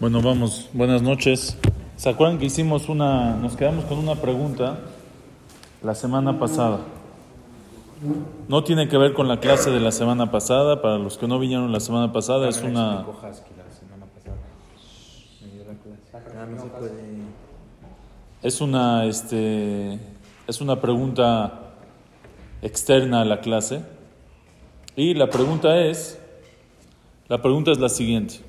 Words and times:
Bueno, 0.00 0.22
vamos, 0.22 0.68
buenas 0.74 1.02
noches. 1.02 1.58
¿Se 1.96 2.08
acuerdan 2.08 2.38
que 2.38 2.44
hicimos 2.44 2.88
una, 2.88 3.34
nos 3.34 3.56
quedamos 3.56 3.84
con 3.86 3.98
una 3.98 4.14
pregunta 4.14 4.78
la 5.82 5.92
semana 5.96 6.38
pasada? 6.38 6.78
No 8.46 8.62
tiene 8.62 8.88
que 8.88 8.96
ver 8.96 9.12
con 9.12 9.26
la 9.26 9.40
clase 9.40 9.72
de 9.72 9.80
la 9.80 9.90
semana 9.90 10.30
pasada, 10.30 10.80
para 10.82 10.98
los 10.98 11.18
que 11.18 11.26
no 11.26 11.40
vinieron 11.40 11.72
la 11.72 11.80
semana 11.80 12.12
pasada, 12.12 12.48
es 12.48 12.62
una... 12.62 13.04
Es 18.40 18.60
una, 18.60 19.04
este, 19.04 19.98
es 20.46 20.60
una 20.60 20.80
pregunta 20.80 21.72
externa 22.62 23.22
a 23.22 23.24
la 23.24 23.40
clase. 23.40 23.82
Y 24.94 25.14
la 25.14 25.28
pregunta 25.28 25.76
es, 25.80 26.20
la 27.26 27.42
pregunta 27.42 27.72
es 27.72 27.78
la 27.78 27.88
siguiente. 27.88 28.47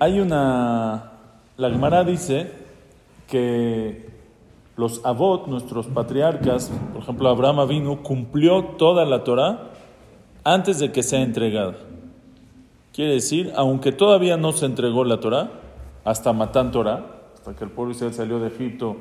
Hay 0.00 0.18
una, 0.18 1.12
la 1.56 1.70
Gemara 1.70 2.02
dice 2.02 2.50
que 3.28 4.08
los 4.76 5.04
Avot, 5.04 5.46
nuestros 5.46 5.86
patriarcas, 5.86 6.72
por 6.92 7.02
ejemplo 7.02 7.28
Abraham 7.28 7.68
vino, 7.68 8.02
cumplió 8.02 8.64
toda 8.76 9.04
la 9.04 9.22
Torah 9.22 9.70
antes 10.42 10.80
de 10.80 10.90
que 10.90 11.04
sea 11.04 11.22
entregada. 11.22 11.76
Quiere 12.92 13.12
decir, 13.12 13.52
aunque 13.54 13.92
todavía 13.92 14.36
no 14.36 14.50
se 14.52 14.66
entregó 14.66 15.04
la 15.04 15.20
Torah, 15.20 15.50
hasta 16.04 16.32
Matán 16.32 16.72
Torah, 16.72 17.06
hasta 17.34 17.54
que 17.54 17.64
el 17.64 17.70
pueblo 17.70 17.92
Israel 17.92 18.14
salió 18.14 18.40
de 18.40 18.48
Egipto 18.48 18.96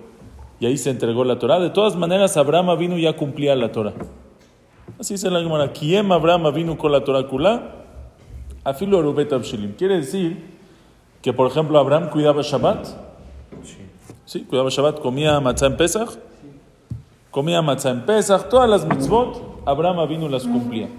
y 0.60 0.68
ahí 0.68 0.78
se 0.78 0.92
entregó 0.92 1.24
la 1.24 1.40
Torah, 1.40 1.60
de 1.60 1.72
todas 1.72 1.96
maneras 1.96 2.38
Abraham 2.38 2.78
vino 2.78 2.98
ya 3.00 3.18
cumplía 3.18 3.56
la 3.56 3.72
Torah. 3.72 3.94
Así 5.00 5.18
se 5.18 5.32
la 5.32 5.42
Gemara, 5.42 5.74
Abraham 6.12 6.54
vino 6.54 6.78
con 6.78 6.92
la 6.92 7.04
afilo. 8.64 9.04
Quiere 9.76 9.98
decir 9.98 10.53
que, 11.24 11.32
por 11.32 11.48
ejemplo, 11.48 11.80
Abraham 11.80 12.10
cuidaba 12.10 12.42
Shabbat. 12.42 12.86
Sí. 14.26 14.42
cuidaba 14.42 14.70
Shabbat, 14.70 15.00
comía 15.00 15.40
matzah 15.40 15.68
en 15.68 15.78
Pesach. 15.78 16.10
Comía 17.32 17.62
matzah 17.62 17.92
en 17.92 18.06
Pesach, 18.06 18.50
todas 18.50 18.70
las 18.70 18.86
mitzvot, 18.86 19.62
Abraham 19.66 20.08
vino 20.10 20.28
las 20.28 20.44
cumplía. 20.44 20.90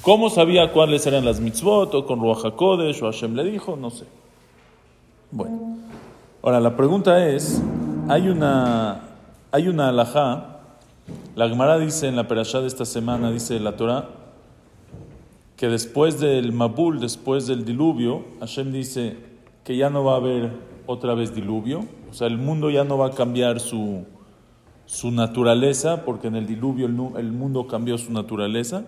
¿Cómo 0.00 0.30
sabía 0.30 0.72
cuáles 0.72 1.06
eran 1.06 1.26
las 1.26 1.40
mitzvot? 1.40 1.94
O 1.94 2.06
con 2.06 2.20
Ruach 2.20 2.46
HaKodesh, 2.46 3.02
o 3.02 3.06
Hashem 3.06 3.34
le 3.34 3.44
dijo, 3.44 3.76
no 3.76 3.90
sé. 3.90 4.06
Bueno, 5.30 5.76
ahora 6.42 6.58
la 6.58 6.74
pregunta 6.74 7.28
es, 7.28 7.62
hay 8.08 8.28
una, 8.28 9.02
hay 9.52 9.68
una 9.68 9.90
alajá, 9.90 10.60
la 11.34 11.50
Gemara 11.50 11.78
dice 11.78 12.08
en 12.08 12.16
la 12.16 12.26
perashá 12.26 12.62
de 12.62 12.68
esta 12.68 12.86
semana, 12.86 13.30
dice 13.30 13.60
la 13.60 13.76
Torah, 13.76 14.08
que 15.58 15.68
después 15.68 16.18
del 16.18 16.52
Mabul, 16.52 16.98
después 16.98 17.46
del 17.46 17.66
diluvio, 17.66 18.24
Hashem 18.40 18.72
dice, 18.72 19.25
que 19.66 19.76
ya 19.76 19.90
no 19.90 20.04
va 20.04 20.12
a 20.12 20.16
haber 20.18 20.52
otra 20.86 21.14
vez 21.14 21.34
diluvio, 21.34 21.84
o 22.08 22.14
sea, 22.14 22.28
el 22.28 22.38
mundo 22.38 22.70
ya 22.70 22.84
no 22.84 22.98
va 22.98 23.08
a 23.08 23.10
cambiar 23.10 23.58
su, 23.58 24.04
su 24.86 25.10
naturaleza, 25.10 26.04
porque 26.04 26.28
en 26.28 26.36
el 26.36 26.46
diluvio 26.46 26.86
el, 26.86 27.32
mundo 27.32 27.66
cambió 27.66 27.98
su 27.98 28.12
naturaleza. 28.12 28.84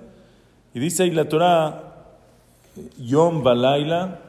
Y 0.73 0.79
dice 0.79 1.03
ahí 1.03 1.11
la 1.11 1.29
Torah, 1.29 1.83
Yom 2.97 3.43
Balaila, 3.43 4.21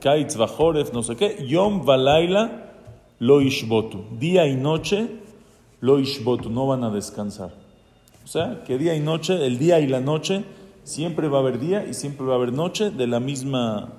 Kaitz 0.00 0.36
Bajoref, 0.36 0.92
no 0.92 1.02
sé 1.02 1.16
qué, 1.16 1.44
Yom 1.48 1.84
Balaila 1.84 2.70
lo 3.18 3.40
ishbotu, 3.40 4.04
día 4.20 4.46
y 4.46 4.54
noche 4.54 5.08
lo 5.80 5.98
ishbotu, 5.98 6.48
no 6.48 6.68
van 6.68 6.84
a 6.84 6.90
descansar. 6.90 7.50
O 8.22 8.28
sea, 8.28 8.62
que 8.64 8.78
día 8.78 8.94
y 8.94 9.00
noche, 9.00 9.44
el 9.44 9.58
día 9.58 9.80
y 9.80 9.88
la 9.88 10.00
noche, 10.00 10.44
siempre 10.84 11.26
va 11.26 11.38
a 11.38 11.40
haber 11.40 11.58
día 11.58 11.84
y 11.84 11.94
siempre 11.94 12.24
va 12.24 12.34
a 12.34 12.36
haber 12.36 12.52
noche 12.52 12.92
de 12.92 13.08
la 13.08 13.18
misma 13.18 13.94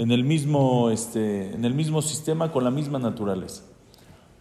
en 0.00 0.12
el 0.12 0.24
mismo, 0.24 0.88
este, 0.88 1.52
en 1.52 1.62
el 1.66 1.74
mismo 1.74 2.00
sistema 2.00 2.50
con 2.50 2.64
la 2.64 2.70
misma 2.70 2.98
naturaleza. 2.98 3.64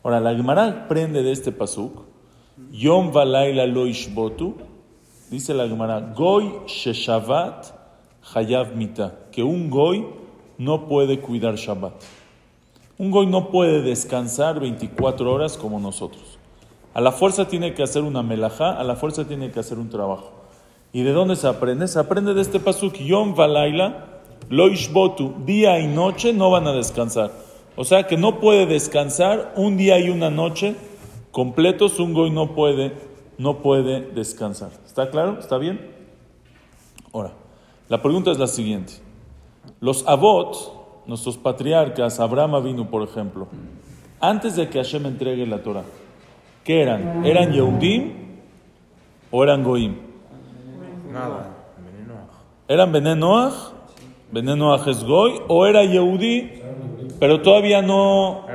Ahora, 0.01 0.21
la 0.21 0.33
Gemara 0.33 0.87
prende 0.87 1.21
de 1.21 1.33
este 1.33 1.51
pasuk, 1.51 2.03
Yom 2.71 3.11
Valaila 3.11 3.67
lo 3.67 3.85
ishbotu, 3.85 4.55
dice 5.29 5.53
la 5.53 5.67
Gemara, 5.67 6.13
Goy 6.15 6.49
Sheshavat 6.65 7.65
Hayav 8.33 8.73
Mita, 8.77 9.27
que 9.33 9.43
un 9.43 9.69
Goy 9.69 10.07
no 10.57 10.87
puede 10.87 11.19
cuidar 11.19 11.55
Shabbat. 11.55 12.03
Un 12.97 13.11
Goy 13.11 13.27
no 13.27 13.49
puede 13.49 13.81
descansar 13.81 14.61
24 14.61 15.29
horas 15.29 15.57
como 15.57 15.77
nosotros. 15.81 16.39
A 16.93 17.01
la 17.01 17.11
fuerza 17.11 17.49
tiene 17.49 17.73
que 17.73 17.83
hacer 17.83 18.03
una 18.03 18.23
melajá, 18.23 18.79
a 18.79 18.83
la 18.85 18.95
fuerza 18.95 19.27
tiene 19.27 19.51
que 19.51 19.59
hacer 19.59 19.77
un 19.77 19.89
trabajo. 19.89 20.31
¿Y 20.93 21.03
de 21.03 21.11
dónde 21.11 21.35
se 21.35 21.47
aprende? 21.47 21.89
Se 21.89 21.99
aprende 21.99 22.33
de 22.33 22.41
este 22.41 22.61
pasuk, 22.61 22.93
Yom 22.93 23.35
Valaila 23.35 24.08
Loishbotu, 24.49 25.35
día 25.45 25.79
y 25.79 25.87
noche 25.87 26.33
no 26.33 26.49
van 26.49 26.67
a 26.67 26.73
descansar. 26.73 27.31
O 27.75 27.83
sea 27.83 28.07
que 28.07 28.17
no 28.17 28.39
puede 28.39 28.65
descansar 28.65 29.53
un 29.55 29.77
día 29.77 29.99
y 29.99 30.09
una 30.09 30.29
noche 30.29 30.75
completos, 31.31 31.99
un 31.99 32.13
goy 32.13 32.31
no 32.31 32.55
puede, 32.55 32.93
no 33.37 33.59
puede 33.59 34.01
descansar. 34.01 34.71
¿Está 34.85 35.09
claro? 35.09 35.39
¿Está 35.39 35.57
bien? 35.57 35.91
Ahora, 37.13 37.33
la 37.87 38.01
pregunta 38.01 38.31
es 38.31 38.39
la 38.39 38.47
siguiente. 38.47 38.93
Los 39.79 40.05
Abot, 40.07 41.05
nuestros 41.05 41.37
patriarcas, 41.37 42.19
Abraham 42.19 42.63
vino, 42.63 42.89
por 42.89 43.03
ejemplo, 43.03 43.47
antes 44.19 44.55
de 44.55 44.67
que 44.67 44.79
Hashem 44.79 45.05
entregue 45.05 45.45
la 45.45 45.63
Torah, 45.63 45.85
¿qué 46.63 46.81
eran? 46.81 47.25
¿Eran 47.25 47.53
Yehudim 47.53 48.13
o 49.31 49.43
eran 49.43 49.63
Goim? 49.63 49.95
Nada. 51.11 51.55
¿Eran 52.67 52.91
Benenoach? 52.91 53.78
Veneno 54.31 54.73
a 54.73 54.79
Jesgoy, 54.79 55.41
o 55.47 55.65
era 55.65 55.83
Yehudi, 55.83 56.61
pero 57.19 57.41
todavía 57.41 57.81
no. 57.81 58.45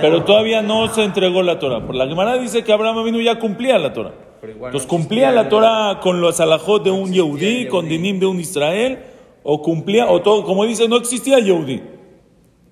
Pero 0.00 0.24
todavía 0.24 0.62
no 0.62 0.88
se 0.88 1.02
entregó 1.04 1.42
la 1.42 1.58
Torah. 1.58 1.84
Por 1.86 1.94
la 1.94 2.06
Gemara 2.06 2.38
dice 2.38 2.62
que 2.62 2.72
Abraham 2.72 3.04
vino 3.04 3.20
ya 3.20 3.38
cumplía 3.38 3.78
la 3.78 3.92
Torah. 3.92 4.12
Entonces 4.42 4.86
cumplía 4.86 5.30
la 5.30 5.48
Torah 5.48 6.00
con 6.00 6.20
los 6.20 6.40
alajot 6.40 6.82
de 6.82 6.90
un 6.90 7.12
Yehudi, 7.12 7.68
con 7.68 7.88
dinim 7.88 8.18
de 8.18 8.26
un 8.26 8.40
Israel, 8.40 8.98
o 9.42 9.60
cumplía, 9.62 10.08
o 10.10 10.22
todo, 10.22 10.44
como 10.44 10.64
dice, 10.64 10.88
no 10.88 10.96
existía 10.96 11.38
Yehudi. 11.38 11.82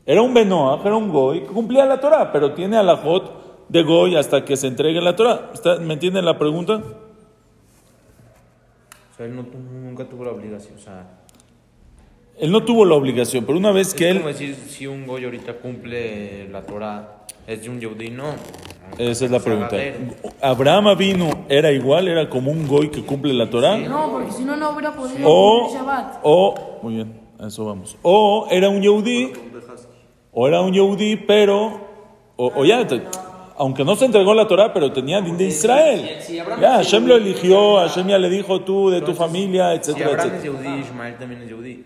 Era 0.06 0.22
un 0.22 0.32
Benoah, 0.32 0.80
era 0.84 0.96
un 0.96 1.10
Goy, 1.10 1.42
cumplía 1.42 1.84
la 1.84 2.00
Torah, 2.00 2.32
pero 2.32 2.54
tiene 2.54 2.78
alajot 2.78 3.68
de 3.68 3.82
Goy 3.82 4.16
hasta 4.16 4.44
que 4.44 4.56
se 4.56 4.66
entregue 4.66 5.00
la 5.02 5.14
Torah. 5.14 5.50
¿Me 5.80 5.94
entienden 5.94 6.24
la 6.24 6.38
pregunta? 6.38 6.80
O 9.12 9.16
sea, 9.16 9.26
él 9.26 9.36
nunca 9.36 10.04
tuvo 10.08 10.24
la 10.24 10.30
obligación, 10.30 10.76
o 10.76 10.80
sea... 10.80 11.18
Él 12.40 12.52
no 12.52 12.62
tuvo 12.62 12.84
la 12.84 12.94
obligación, 12.94 13.44
pero 13.44 13.58
una 13.58 13.72
vez 13.72 13.94
que 13.94 14.10
él... 14.10 14.16
Es 14.18 14.22
como 14.22 14.32
decir, 14.32 14.54
si 14.68 14.86
un 14.86 15.06
goy 15.06 15.24
ahorita 15.24 15.54
cumple 15.54 16.48
la 16.48 16.62
Torah, 16.62 17.24
¿es 17.46 17.62
de 17.62 17.68
un 17.68 17.80
yehudí? 17.80 18.10
No. 18.10 18.34
Esa 18.96 19.24
es 19.24 19.30
la 19.30 19.40
pregunta. 19.40 19.76
¿Abraham 20.40 20.96
vino 20.96 21.46
era 21.48 21.72
igual? 21.72 22.06
¿Era 22.06 22.30
como 22.30 22.52
un 22.52 22.68
goy 22.68 22.90
que 22.90 23.04
cumple 23.04 23.34
la 23.34 23.50
Torah? 23.50 23.76
No, 23.76 24.12
porque 24.12 24.30
si 24.30 24.44
no, 24.44 24.56
no 24.56 24.70
hubiera 24.70 24.94
podido 24.94 25.28
o, 25.28 25.72
Shabbat. 25.72 26.20
O, 26.22 26.78
muy 26.82 26.94
bien, 26.94 27.20
a 27.40 27.48
eso 27.48 27.64
vamos. 27.64 27.96
O 28.02 28.46
era 28.50 28.68
un 28.68 28.80
yehudí, 28.82 29.32
o 30.32 30.46
era 30.46 30.60
un 30.60 30.72
yehudí, 30.72 31.16
pero... 31.16 31.88
O, 32.36 32.64
ya, 32.64 32.86
aunque 33.56 33.84
no 33.84 33.96
se 33.96 34.04
entregó 34.04 34.32
la 34.32 34.46
Torah, 34.46 34.72
pero 34.72 34.92
tenía 34.92 35.20
din 35.20 35.36
de 35.36 35.46
Israel. 35.46 36.08
ya, 36.60 36.76
Hashem 36.76 37.04
lo 37.04 37.16
eligió, 37.16 37.78
Hashem 37.78 38.06
ya 38.06 38.18
le 38.18 38.30
dijo 38.30 38.60
tú, 38.60 38.90
de 38.90 39.00
tu 39.00 39.12
familia, 39.12 39.74
etcétera, 39.74 40.06
si 40.06 40.14
Abraham 40.14 40.36
es 40.36 40.42
yehudí, 40.44 40.80
Ismael 40.82 41.16
también 41.18 41.42
es 41.42 41.48
yehudí 41.48 41.84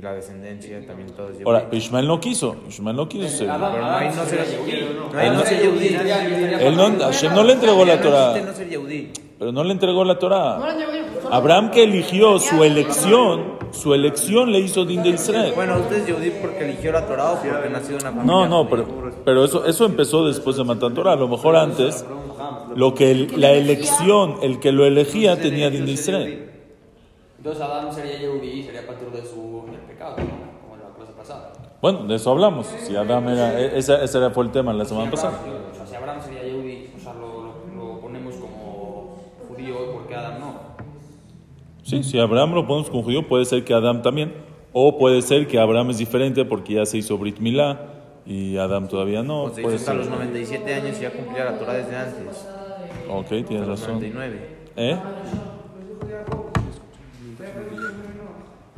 y 0.00 0.02
la 0.02 0.14
descendencia 0.14 0.86
también 0.86 1.10
todo 1.10 1.28
es 1.28 1.44
Ahora, 1.44 1.68
Ismael 1.72 2.08
no 2.08 2.18
quiso, 2.20 2.56
Ismael 2.66 2.96
no 2.96 3.06
quiso 3.06 3.28
ser. 3.28 3.50
Pero 3.50 4.14
no 5.34 5.44
ser 5.44 5.60
yehudí. 5.60 5.88
Él 6.58 6.74
no, 6.74 6.98
Hashem 6.98 7.34
no 7.34 7.44
le 7.44 7.52
entregó 7.52 7.84
la 7.84 8.00
Torah. 8.00 8.34
Pero 9.38 9.52
no 9.52 9.62
le 9.62 9.72
entregó 9.72 10.02
la 10.04 10.18
Torah. 10.18 10.58
Abraham 11.30 11.70
que 11.70 11.82
eligió 11.82 12.38
su 12.38 12.64
elección, 12.64 13.58
su 13.72 13.92
elección 13.92 14.50
le 14.50 14.60
hizo 14.60 14.86
din 14.86 15.02
de 15.02 15.10
Israel. 15.10 15.52
Bueno, 15.54 15.78
usted 15.78 15.96
es 15.98 16.06
yehudí 16.06 16.30
porque 16.40 16.64
eligió 16.64 16.92
la 16.92 17.06
Torah 17.06 17.32
o 17.32 17.42
porque 17.42 17.68
nació 17.68 17.96
en 17.96 18.02
una 18.02 18.10
familia. 18.10 18.24
No, 18.24 18.48
no, 18.48 18.68
pero, 18.70 19.12
pero 19.22 19.44
eso, 19.44 19.66
eso 19.66 19.84
empezó 19.84 20.26
después 20.26 20.56
de 20.56 20.64
matar 20.64 20.94
Torah. 20.94 21.12
A 21.12 21.16
lo 21.16 21.28
mejor 21.28 21.56
antes, 21.56 22.06
lo 22.74 22.94
que 22.94 23.28
la 23.36 23.50
elección, 23.50 24.36
el 24.40 24.60
que 24.60 24.72
lo 24.72 24.86
elegía 24.86 25.38
tenía 25.38 25.68
din 25.68 25.84
de 25.84 25.92
Israel. 25.92 26.46
Entonces 27.40 27.62
Adán 27.62 27.94
sería 27.94 28.18
yehudí 28.18 28.62
sería 28.62 28.86
patrón 28.86 29.14
de 29.14 29.22
su 29.22 29.64
como 30.08 30.74
en 30.74 30.82
la 30.82 30.94
clase 30.96 31.12
pasada. 31.12 31.52
Bueno, 31.80 32.04
de 32.04 32.14
eso 32.14 32.30
hablamos. 32.30 32.66
Si 32.66 32.96
Adam 32.96 33.28
era, 33.28 33.60
e, 33.60 33.78
ese, 33.78 34.02
ese 34.02 34.30
fue 34.30 34.44
el 34.44 34.50
tema 34.50 34.72
la 34.72 34.84
semana 34.84 35.10
pasada. 35.10 35.38
O 35.72 35.74
sea, 35.74 35.86
si 35.86 35.94
Abraham 35.94 36.20
sería 36.22 36.42
Yehudi, 36.42 36.90
o 36.96 37.00
sea, 37.00 37.14
lo, 37.14 37.66
lo, 37.76 38.00
ponemos 38.00 38.34
como 38.36 39.18
judío, 39.48 39.92
porque 39.92 40.14
Adam 40.14 40.40
no? 40.40 40.54
Sí, 41.82 42.02
si 42.02 42.18
Abraham 42.18 42.54
lo 42.54 42.66
ponemos 42.66 42.90
como 42.90 43.02
judío, 43.02 43.26
puede 43.26 43.44
ser 43.44 43.64
que 43.64 43.74
Adam 43.74 44.02
también. 44.02 44.34
O 44.72 44.98
puede 44.98 45.20
ser 45.22 45.48
que 45.48 45.58
Abraham 45.58 45.90
es 45.90 45.98
diferente 45.98 46.44
porque 46.44 46.74
ya 46.74 46.86
se 46.86 46.98
hizo 46.98 47.18
Brit 47.18 47.40
Milá 47.40 47.90
y 48.24 48.56
Adam 48.56 48.86
todavía 48.86 49.22
no. 49.22 49.44
Pues 49.44 49.60
puede 49.60 49.76
hasta 49.76 49.94
los 49.94 50.08
97 50.08 50.74
años 50.74 50.96
y 50.98 51.02
ya 51.02 51.10
cumplía 51.10 51.44
la 51.44 51.58
Torah 51.58 51.72
desde 51.74 51.96
antes. 51.96 52.46
Ok, 53.08 53.46
tienes 53.48 53.66
razón. 53.66 53.94
99. 53.94 54.60
¿Eh? 54.76 54.96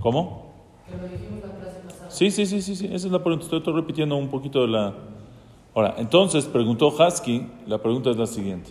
¿Cómo? 0.01 0.53
Que 0.89 0.97
lo 0.97 1.09
dijimos 1.09 1.43
la 1.47 1.55
clase 1.61 1.81
pasada. 1.87 2.02
Sí, 2.13 2.31
sí, 2.31 2.45
sí, 2.45 2.61
sí, 2.61 2.77
sí, 2.77 2.87
esa 2.93 3.07
es 3.07 3.13
la 3.13 3.23
pregunta. 3.23 3.45
Estoy, 3.45 3.61
estoy 3.61 3.73
repitiendo 3.73 4.17
un 4.17 4.29
poquito 4.29 4.61
de 4.61 4.69
la... 4.69 4.93
Ahora, 5.75 5.95
entonces 5.97 6.45
preguntó 6.45 6.89
Husky, 6.89 7.47
la 7.67 7.79
pregunta 7.79 8.11
es 8.11 8.19
la 8.19 8.27
siguiente. 8.27 8.71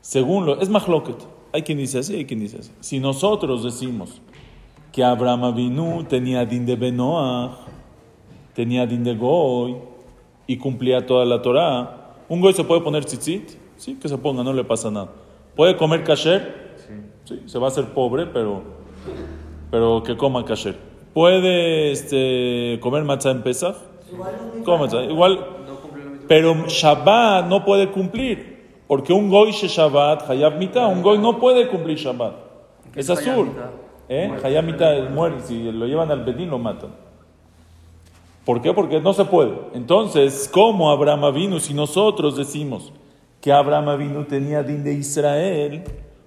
Según 0.00 0.46
lo... 0.46 0.58
Es 0.58 0.70
Mahloket. 0.70 1.16
Hay 1.52 1.62
quien 1.62 1.76
dice 1.76 1.98
así, 1.98 2.14
hay 2.16 2.24
quien 2.24 2.40
dice 2.40 2.60
así. 2.60 2.72
Si 2.80 2.98
nosotros 2.98 3.62
decimos 3.62 4.22
que 4.90 5.04
Abraham 5.04 5.44
Avinu 5.44 6.04
tenía 6.04 6.46
din 6.46 6.64
de 6.64 6.76
Benoach, 6.76 7.58
tenía 8.54 8.86
din 8.86 9.04
de 9.04 9.14
Goy 9.14 9.76
y 10.46 10.56
cumplía 10.56 11.04
toda 11.04 11.26
la 11.26 11.42
Torah, 11.42 12.14
¿un 12.26 12.40
Goy 12.40 12.54
se 12.54 12.64
puede 12.64 12.80
poner 12.80 13.04
tzitzit? 13.04 13.50
Sí, 13.76 13.96
que 13.96 14.08
se 14.08 14.16
ponga, 14.16 14.42
no 14.42 14.54
le 14.54 14.64
pasa 14.64 14.90
nada. 14.90 15.10
¿Puede 15.54 15.76
comer 15.76 16.04
kasher? 16.04 16.74
Sí, 17.24 17.42
se 17.44 17.58
va 17.58 17.66
a 17.66 17.68
hacer 17.68 17.92
pobre, 17.92 18.24
pero, 18.24 18.62
pero 19.70 20.02
que 20.02 20.16
coma 20.16 20.42
kasher. 20.46 20.87
¿Puede 21.18 21.90
este, 21.90 22.78
comer 22.80 23.02
matzah 23.02 23.32
en 23.32 23.42
Pesach? 23.42 23.74
Come 24.64 24.78
matzah. 24.78 25.02
Igual, 25.02 25.40
No 25.66 25.76
pero 26.28 26.54
Shabbat 26.68 27.46
no 27.46 27.64
puede 27.64 27.90
cumplir. 27.90 28.68
Porque 28.86 29.12
un 29.12 29.28
goy 29.28 29.50
she 29.50 29.66
Shabbat, 29.66 30.30
Hayab 30.30 30.58
Mita, 30.58 30.86
un 30.86 31.02
goy 31.02 31.18
no 31.18 31.40
puede 31.40 31.66
cumplir 31.66 31.98
Shabbat. 31.98 32.34
¿Qué 32.92 33.00
Es 33.00 33.10
azul. 33.10 33.50
¿Eh? 34.08 34.32
Hayab 34.44 34.64
Mita 34.64 34.94
muere. 35.12 35.40
Si 35.40 35.72
lo 35.72 35.86
llevan 35.86 36.12
al 36.12 36.22
Bedín, 36.22 36.50
lo 36.50 36.58
matan. 36.60 36.90
¿Por 38.44 38.62
qué? 38.62 38.72
Porque 38.72 39.00
no 39.00 39.12
se 39.12 39.24
puede. 39.24 39.54
Entonces, 39.74 40.48
¿cómo 40.48 40.88
Abraham 40.88 41.34
vino? 41.34 41.58
Si 41.58 41.74
nosotros 41.74 42.36
decimos 42.36 42.92
que 43.40 43.50
Abraham 43.50 43.98
vino 43.98 44.24
tenía 44.24 44.62
din 44.62 44.84
de 44.84 44.92
Israel, 44.92 45.82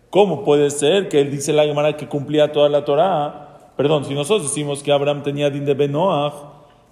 ¿cómo 0.09 0.43
puede 0.43 0.69
ser 0.69 1.07
que 1.07 1.21
él 1.21 1.31
dice 1.31 1.53
la 1.53 1.63
Gemara 1.63 1.95
que 1.95 2.09
cumplía 2.09 2.51
toda 2.51 2.67
la 2.67 2.83
Torah? 2.83 3.50
Perdón, 3.81 4.06
si 4.06 4.13
nosotros 4.13 4.44
decimos 4.44 4.83
que 4.83 4.92
Abraham 4.92 5.24
tenía 5.24 5.50
din 5.50 5.66
de 5.66 5.74
Benoach, 5.74 6.36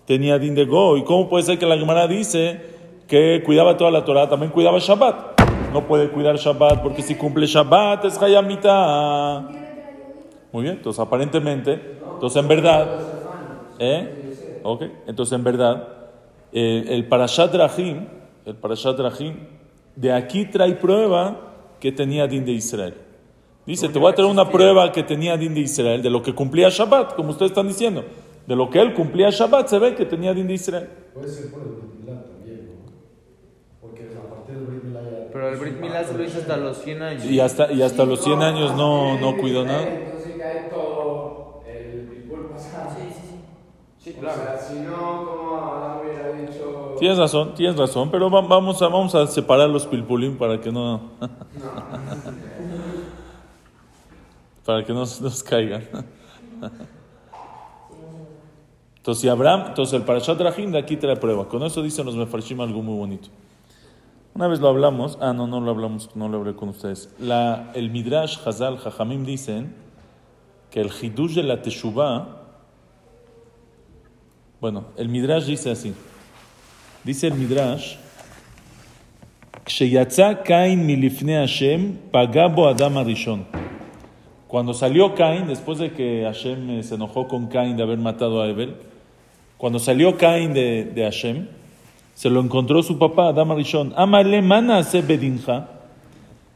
tenía 0.06 0.40
din 0.40 0.56
de 0.56 0.66
Goy, 0.66 1.04
¿cómo 1.04 1.30
puede 1.30 1.44
ser 1.44 1.60
que 1.60 1.68
la 1.68 1.78
Gemara 1.78 2.08
dice 2.08 2.60
que 3.08 3.44
cuidaba 3.46 3.78
toda 3.78 3.92
la 3.92 4.04
Torah, 4.04 4.28
también 4.28 4.52
cuidaba 4.52 4.80
Shabbat? 4.80 5.40
No 5.72 5.86
puede 5.86 6.10
cuidar 6.10 6.38
Shabbat 6.38 6.82
porque 6.82 7.04
si 7.04 7.14
cumple 7.14 7.46
Shabbat 7.46 8.06
es 8.06 8.20
Hayamita. 8.20 9.50
Muy 10.52 10.64
bien, 10.64 10.78
entonces 10.78 11.00
aparentemente, 11.00 11.80
entonces 12.12 12.42
en 12.42 12.48
verdad, 12.48 13.00
¿eh? 13.78 14.62
Ok, 14.64 14.82
entonces 15.06 15.34
en 15.34 15.44
verdad, 15.44 15.90
eh, 16.52 16.86
el 16.88 17.08
Parashat 17.08 17.54
Rahim, 17.54 18.08
el 18.48 18.56
Parashat 18.56 19.00
Rahim, 19.00 19.36
de 19.96 20.12
aquí 20.12 20.46
trae 20.46 20.74
prueba 20.74 21.38
que 21.80 21.92
tenía 21.92 22.26
din 22.26 22.44
de 22.46 22.54
Israel. 22.54 22.96
Dice, 23.70 23.88
te 23.88 24.00
voy 24.00 24.12
a 24.12 24.16
traer 24.16 24.32
una 24.32 24.50
prueba 24.50 24.92
que 24.92 25.04
tenía 25.04 25.38
din 25.38 25.54
de 25.54 25.60
Israel, 25.60 26.02
de 26.02 26.10
lo 26.10 26.24
que 26.24 26.34
cumplía 26.34 26.70
Shabbat, 26.70 27.14
como 27.16 27.30
ustedes 27.30 27.52
están 27.52 27.68
diciendo. 27.68 28.04
De 28.48 28.56
lo 28.56 28.68
que 28.72 28.80
él 28.82 28.96
cumplía 28.96 29.30
Shabbat, 29.30 29.68
se 29.68 29.78
ve 29.78 29.94
que 29.94 30.06
tenía 30.06 30.34
din 30.34 30.48
de 30.48 30.56
Israel. 30.56 30.90
Puede 31.14 31.28
ser 31.28 31.52
por 31.52 31.62
el 31.62 31.68
Brit 31.76 31.94
Milá 32.00 32.24
también, 32.26 32.66
¿no? 32.66 32.92
Porque 33.80 34.10
a 34.18 34.28
partir 34.28 34.56
del 34.56 34.66
Brit 34.66 34.84
Milá 34.86 35.02
ya... 35.04 35.30
Pero 35.32 35.50
el 35.50 35.58
Brit 35.60 35.80
Milá 35.80 36.04
se 36.04 36.18
lo 36.18 36.24
hizo 36.24 36.40
hasta 36.40 36.58
los 36.58 36.78
100 36.80 37.02
años. 37.04 37.26
Y 37.26 37.40
hasta, 37.40 37.72
y 37.72 37.84
hasta 37.84 38.06
los 38.06 38.24
100 38.24 38.42
años 38.42 38.76
no, 38.76 39.20
no 39.20 39.38
cuidó 39.38 39.64
nada. 39.64 39.84
Entonces 39.84 40.34
cae 40.40 40.68
todo 40.72 41.62
el 41.68 42.46
pasado. 42.52 42.90
Sí, 42.98 43.04
sí, 43.14 43.22
sí. 43.30 43.36
Sí, 44.04 44.16
O 44.18 44.20
claro. 44.20 44.42
sea, 44.42 44.58
si 44.58 44.80
no, 44.80 45.26
como 45.28 46.02
hubiera 46.02 46.32
dicho... 46.34 46.96
Tienes 46.98 47.20
razón, 47.20 47.54
tienes 47.54 47.78
razón, 47.78 48.10
pero 48.10 48.32
va- 48.32 48.42
vamos 48.42 48.82
a, 48.82 48.88
vamos 48.88 49.14
a 49.14 49.28
separar 49.28 49.70
los 49.70 49.86
pilpulín 49.86 50.38
para 50.40 50.60
que 50.60 50.72
no, 50.72 51.12
para 54.69 54.85
que 54.85 54.93
no 54.93 55.05
se 55.07 55.23
nos 55.23 55.43
caigan. 55.43 55.85
Entonces, 58.97 59.21
si 59.21 59.29
Abraham, 59.29 59.65
entonces 59.69 59.93
el 59.95 60.03
Parashat 60.03 60.41
Rahim 60.41 60.73
de 60.73 60.79
aquí 60.79 60.97
trae 60.97 61.17
prueba. 61.17 61.47
Con 61.47 61.63
eso 61.63 61.83
dicen 61.83 62.07
los 62.07 62.17
Mefarshim 62.17 62.61
algo 62.61 62.83
muy 62.83 62.97
bonito. 62.97 63.29
Una 64.35 64.49
vez 64.49 64.61
lo 64.61 64.69
hablamos, 64.69 65.19
ah, 65.21 65.33
no, 65.33 65.47
no 65.47 65.61
lo 65.61 65.71
hablamos, 65.71 66.11
no 66.17 66.29
lo 66.29 66.39
hablé 66.39 66.55
con 66.55 66.71
ustedes. 66.71 67.15
La, 67.21 67.71
el 67.75 67.91
Midrash 67.91 68.39
Hazal, 68.45 68.79
Jajamim 68.79 69.25
dicen 69.25 69.75
que 70.71 70.81
el 70.81 70.91
Hidush 70.91 71.35
de 71.35 71.43
la 71.43 71.61
Teshuvah, 71.61 72.43
bueno, 74.61 74.87
el 74.97 75.09
Midrash 75.09 75.45
dice 75.45 75.71
así. 75.71 75.95
Dice 77.05 77.27
el 77.27 77.35
Midrash, 77.35 77.99
כשיצא 79.65 80.33
קין 80.45 80.87
מלפני 80.87 81.39
השם, 81.39 81.91
פגע 82.11 82.49
בו 82.49 82.71
אדם 82.71 82.97
הראשון. 82.99 83.43
cuando 84.50 84.74
salió 84.74 85.14
Caín, 85.14 85.46
después 85.46 85.78
de 85.78 85.92
que 85.92 86.24
Hashem 86.24 86.72
eh, 86.72 86.82
se 86.82 86.96
enojó 86.96 87.28
con 87.28 87.50
Caín 87.50 87.78
de 87.78 87.84
haber 87.84 88.00
matado 88.00 88.42
a 88.42 88.46
Abel, 88.46 88.78
cuando 89.58 89.78
salió 89.78 90.18
Caín 90.18 90.56
de, 90.56 90.86
de 90.86 91.04
Hashem, 91.04 91.46
se 92.16 92.32
lo 92.32 92.42
encontró 92.42 92.82
su 92.82 92.98
papá, 92.98 93.28
Adam 93.28 93.52
Arishon. 93.52 93.94
Amale 93.96 94.42
mana 94.42 94.82
bedinja. 94.82 95.70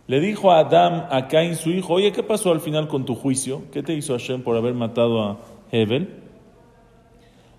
Le 0.07 0.19
dijo 0.19 0.51
a 0.51 0.61
Adam, 0.61 1.05
a 1.11 1.27
Caín, 1.27 1.55
su 1.55 1.69
hijo, 1.69 1.93
oye, 1.93 2.11
¿qué 2.11 2.23
pasó 2.23 2.51
al 2.51 2.61
final 2.61 2.87
con 2.87 3.05
tu 3.05 3.13
juicio? 3.13 3.61
¿Qué 3.71 3.83
te 3.83 3.93
hizo 3.93 4.13
Hashem 4.13 4.41
por 4.41 4.57
haber 4.57 4.73
matado 4.73 5.21
a 5.21 5.37
Hebel? 5.71 6.09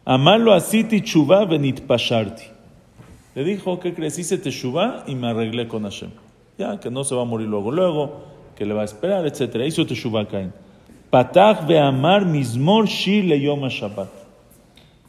Amalo 0.04 0.52
asiti 0.52 1.02
chuva 1.02 1.44
venit 1.44 1.82
pasharti. 1.82 2.42
Le 3.36 3.44
dijo, 3.44 3.78
¿qué 3.78 3.94
crees? 3.94 4.19
Hice 4.19 4.38
teshuva 4.38 5.04
y 5.06 5.14
me 5.14 5.28
arreglé 5.28 5.69
con 5.69 5.84
Hashem. 5.84 6.10
Ya, 6.58 6.81
que 6.81 6.90
no 6.90 7.04
se 7.04 7.14
va 7.14 7.22
a 7.22 7.25
morir 7.25 7.46
luego, 7.46 7.70
luego, 7.70 8.33
que 8.56 8.65
le 8.65 8.75
va 8.75 8.83
a 8.83 8.85
esperar, 8.85 9.27
etc. 9.27 9.56
Hizo 9.67 9.87
teshuva 9.87 10.27
Caín. 10.27 10.53
Patach 11.11 11.67
ve'amar 11.67 12.25
mizmor 12.25 12.87
shir 12.87 13.25
leyom 13.25 13.69
Shabbat. 13.69 14.09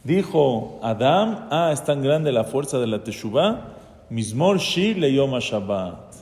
Dijo 0.04 0.78
Adam, 0.82 1.48
ah, 1.50 1.70
es 1.72 1.84
tan 1.84 2.02
grande 2.02 2.30
la 2.30 2.44
fuerza 2.44 2.78
de 2.78 2.86
la 2.86 3.02
teshuva, 3.02 3.74
mizmor 4.10 4.58
shir 4.58 4.98
leyom 4.98 5.38
Shabbat. 5.38 6.14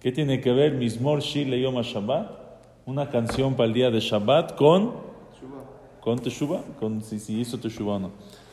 ¿Qué 0.00 0.12
tiene 0.12 0.40
que 0.40 0.52
ver 0.52 0.72
mizmor 0.72 1.20
shir 1.20 1.48
leyom 1.48 1.80
Shabbat? 1.82 2.30
Una 2.86 3.10
canción 3.10 3.54
para 3.54 3.66
el 3.66 3.74
día 3.74 3.90
de 3.90 4.00
Shabbat 4.00 4.54
con 4.54 5.06
con 6.06 6.20
teshuva, 6.20 6.62
con 6.78 7.02
si, 7.02 7.18
si 7.18 7.40
hizo 7.40 7.58
teshuva 7.58 7.96
o 7.96 7.98
no. 7.98 8.10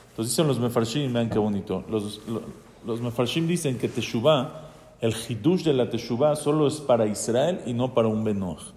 Entonces 0.10 0.32
dicen 0.32 0.48
los 0.48 0.60
mefarshim, 0.60 1.14
vean 1.14 1.30
qué 1.30 1.38
bonito. 1.38 1.84
Los, 1.88 2.20
los, 2.28 2.42
los 2.84 3.00
mefarshim 3.00 3.46
dicen 3.46 3.78
que 3.78 3.88
teshuva, 3.88 4.63
el 5.04 5.14
hidush 5.14 5.64
de 5.64 5.74
la 5.74 5.90
teshuva 5.90 6.34
solo 6.38 6.66
es 6.66 6.80
para 6.80 7.06
Israel 7.06 7.60
y 7.66 7.74
no 7.74 7.94
para 7.94 8.08
un 8.08 8.24
Benoach. 8.24 8.72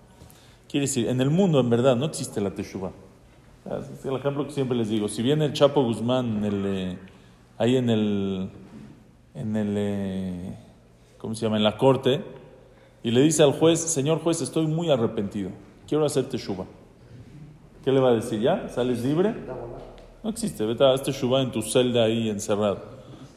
Quiere 0.69 0.87
decir, 0.87 1.09
en 1.09 1.21
el 1.21 1.31
mundo 1.31 1.61
en 1.61 1.71
verdad 1.71 1.95
no 1.95 2.05
existe 2.07 2.41
la 2.41 2.51
teshuva. 2.51 2.91
Es 3.65 4.05
el 4.05 4.17
ejemplo 4.17 4.45
que 4.45 4.51
siempre 4.51 4.77
les 4.77 4.89
digo. 4.89 5.07
Si 5.07 5.23
viene 5.23 5.45
el 5.45 5.53
Chapo 5.53 5.85
Guzmán 5.85 6.39
en 6.39 6.45
el, 6.45 6.67
eh, 6.67 6.99
ahí 7.59 7.77
en 7.77 7.91
el, 7.91 8.51
en 9.37 9.55
el, 9.55 9.75
eh, 9.77 10.59
¿cómo 11.19 11.37
se 11.37 11.47
llama? 11.47 11.59
En 11.59 11.63
la 11.63 11.79
corte 11.79 12.25
y 13.05 13.13
le 13.13 13.21
dice 13.21 13.45
al 13.45 13.53
juez, 13.53 13.79
señor 13.79 14.19
juez, 14.19 14.43
estoy 14.43 14.67
muy 14.67 14.91
arrepentido, 14.91 15.51
quiero 15.87 16.05
hacer 16.05 16.29
teshuva. 16.29 16.67
¿Qué 17.85 17.93
le 17.93 18.01
va 18.01 18.09
a 18.09 18.15
decir? 18.15 18.41
¿Ya? 18.41 18.69
¿Sales 18.69 19.05
libre? 19.05 19.33
No 20.25 20.31
existe. 20.31 20.67
Vete 20.67 20.83
a 20.83 20.93
este 20.95 21.13
shubá 21.13 21.41
en 21.41 21.53
tu 21.53 21.63
celda 21.63 22.03
ahí 22.03 22.29
encerrado. 22.29 22.96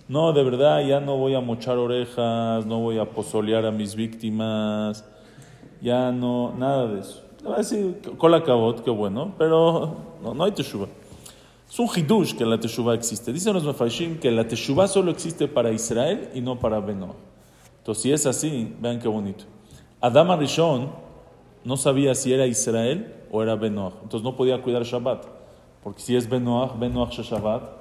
No, 0.09 0.33
de 0.33 0.43
verdad, 0.43 0.83
ya 0.83 0.99
no 0.99 1.17
voy 1.17 1.35
a 1.35 1.39
mochar 1.39 1.77
orejas, 1.77 2.65
no 2.65 2.79
voy 2.79 2.97
a 2.97 3.05
pozolear 3.05 3.63
a 3.67 3.69
mis 3.69 3.93
víctimas, 3.93 5.05
ya 5.83 6.11
no, 6.11 6.51
nada 6.57 6.87
de 6.87 7.01
eso. 7.01 7.21
Le 7.43 7.49
va 7.49 7.55
a 7.55 7.57
decir, 7.59 8.01
cola 8.17 8.43
cabot, 8.43 8.83
qué 8.83 8.89
bueno, 8.89 9.35
pero 9.37 9.97
no, 10.23 10.43
hay 10.43 10.51
teshuva. 10.51 10.87
Es 11.69 11.77
un 11.77 11.87
hidush 11.95 12.33
que 12.35 12.43
la 12.43 12.59
teshuva 12.59 12.95
existe. 12.95 13.31
Dicen 13.31 13.53
los 13.53 13.63
mefashim 13.63 14.19
que 14.19 14.31
la 14.31 14.47
teshuva 14.47 14.87
solo 14.87 15.11
existe 15.11 15.47
para 15.47 15.71
Israel 15.71 16.31
y 16.33 16.41
no 16.41 16.57
para 16.57 16.79
Benoah. 16.79 17.13
Entonces, 17.77 18.01
si 18.01 18.11
es 18.11 18.25
así, 18.25 18.75
vean 18.81 18.97
qué 18.97 19.07
bonito. 19.07 19.43
Adam 20.01 20.31
Arishon 20.31 20.89
no 21.63 21.77
sabía 21.77 22.15
si 22.15 22.33
era 22.33 22.47
Israel 22.47 23.13
o 23.31 23.43
era 23.43 23.53
Benoach. 23.53 23.93
Entonces 24.01 24.23
no 24.23 24.35
podía 24.35 24.59
cuidar 24.63 24.81
Shabbat. 24.81 25.23
Porque 25.83 26.01
si 26.01 26.15
es 26.15 26.27
Benoach, 26.27 26.79
Benoach 26.79 27.19
Shabbat, 27.19 27.78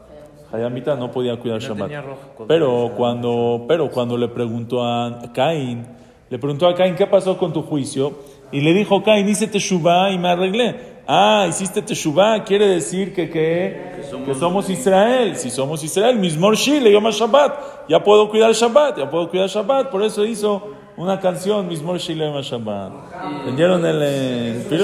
Hayamita 0.51 0.97
no 0.97 1.11
podía 1.11 1.37
cuidar 1.37 1.63
No 1.63 1.69
Shabbat. 1.69 1.91
Pero 2.47 2.93
cuando, 2.97 3.65
pero 3.69 3.91
cuando 3.91 4.17
le 4.17 4.29
preguntó 4.29 4.85
a 4.85 5.21
Caín, 5.35 5.87
le 6.31 6.39
preguntó 6.39 6.67
a 6.67 6.75
Caín, 6.75 6.95
¿qué 6.95 7.07
pasó 7.07 7.37
con 7.37 7.53
tu 7.53 7.63
juicio? 7.63 8.13
Y 8.51 8.61
le 8.61 8.73
dijo, 8.73 9.03
Caín, 9.03 9.29
hice 9.29 9.47
Teshuvah 9.47 10.11
y 10.11 10.19
me 10.19 10.29
arreglé. 10.29 10.99
Ah, 11.07 11.47
hiciste 11.49 11.83
Teshuvah, 11.83 12.45
quiere 12.45 12.67
decir 12.67 13.15
que, 13.15 13.31
que, 13.31 14.03
que 14.27 14.35
somos, 14.35 14.69
Israel. 14.69 15.37
Si 15.37 15.51
somos 15.51 15.83
Israel, 15.85 16.17
mismor 16.17 16.57
Shi, 16.57 16.81
le 16.81 16.93
llama 16.93 17.11
Shabbat. 17.11 17.89
Ya 17.89 18.03
puedo 18.03 18.29
cuidar 18.31 18.53
Shabbat, 18.53 18.99
ya 18.99 19.11
puedo 19.11 19.31
cuidar 19.31 19.49
Shabbat. 19.49 19.91
Por 19.91 20.03
eso 20.03 20.25
hizo 20.25 20.75
una 20.97 21.21
canción, 21.21 21.67
mismor 21.69 21.99
Shi, 21.99 22.15
le 22.15 22.27
llama 22.27 22.41
Shabbat. 22.43 22.93
¿Entendieron 23.41 23.85
el, 23.85 24.01
eh, 24.03 24.67
el 24.71 24.81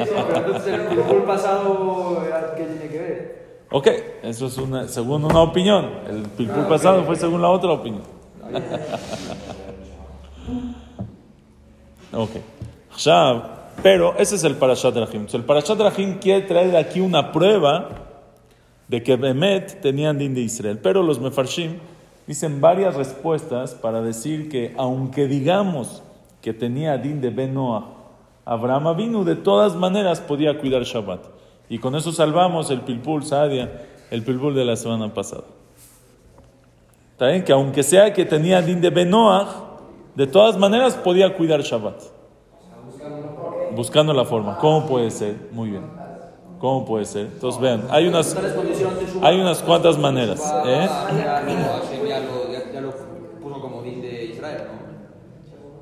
el 0.00 0.80
fútbol 0.88 1.24
pasado, 1.24 2.24
¿qué 2.56 2.64
tiene 2.64 2.88
que 2.88 2.98
ver? 2.98 3.39
Ok, 3.72 3.86
eso 4.22 4.46
es 4.46 4.58
una, 4.58 4.88
según 4.88 5.24
una 5.24 5.40
opinión. 5.40 5.88
El 6.08 6.22
pilpul 6.22 6.64
ah, 6.64 6.68
pasado 6.68 7.04
fue 7.04 7.14
según 7.14 7.40
la 7.40 7.50
otra 7.50 7.70
opinión. 7.70 8.02
ok. 12.12 12.30
Pero 13.82 14.14
ese 14.18 14.36
es 14.36 14.44
el 14.44 14.56
Parashat 14.56 14.94
Rahim. 14.96 15.26
El 15.32 15.44
Parashat 15.44 15.80
Rahim 15.80 16.18
quiere 16.18 16.42
traer 16.42 16.76
aquí 16.76 17.00
una 17.00 17.32
prueba 17.32 17.88
de 18.88 19.02
que 19.02 19.16
Bemet 19.16 19.80
tenían 19.80 20.18
din 20.18 20.34
de 20.34 20.42
Israel. 20.42 20.78
Pero 20.82 21.02
los 21.02 21.20
Mefarshim 21.20 21.78
dicen 22.26 22.60
varias 22.60 22.96
respuestas 22.96 23.74
para 23.74 24.02
decir 24.02 24.48
que, 24.48 24.74
aunque 24.76 25.28
digamos 25.28 26.02
que 26.42 26.52
tenía 26.52 26.98
din 26.98 27.20
de 27.20 27.30
Benoah, 27.30 27.84
Abraham 28.44 28.88
Avinu 28.88 29.24
de 29.24 29.36
todas 29.36 29.76
maneras 29.76 30.20
podía 30.20 30.58
cuidar 30.58 30.82
Shabbat. 30.82 31.39
Y 31.70 31.78
con 31.78 31.94
eso 31.94 32.10
salvamos 32.10 32.68
el 32.70 32.80
Pilpul 32.80 33.24
Sadia, 33.24 33.86
el 34.10 34.24
Pilpul 34.24 34.56
de 34.56 34.64
la 34.64 34.74
semana 34.74 35.14
pasada. 35.14 35.44
Está 37.12 37.28
bien 37.28 37.44
que 37.44 37.52
aunque 37.52 37.84
sea 37.84 38.12
que 38.12 38.24
tenía 38.24 38.60
din 38.60 38.80
de 38.80 38.90
Ben 38.90 39.08
Noah, 39.08 39.78
de 40.16 40.26
todas 40.26 40.58
maneras 40.58 40.96
podía 40.96 41.32
cuidar 41.36 41.62
Shabbat. 41.62 42.02
Buscando 43.76 44.12
la 44.12 44.24
forma. 44.24 44.58
¿Cómo 44.58 44.84
puede 44.86 45.12
ser? 45.12 45.36
Muy 45.52 45.70
bien. 45.70 45.84
¿Cómo 46.58 46.84
puede 46.84 47.04
ser? 47.04 47.26
Entonces 47.26 47.60
vean, 47.60 47.86
hay 47.88 48.08
unas, 48.08 48.36
hay 49.22 49.40
unas 49.40 49.62
cuantas 49.62 49.96
maneras. 49.96 50.40
¿eh? 50.66 50.88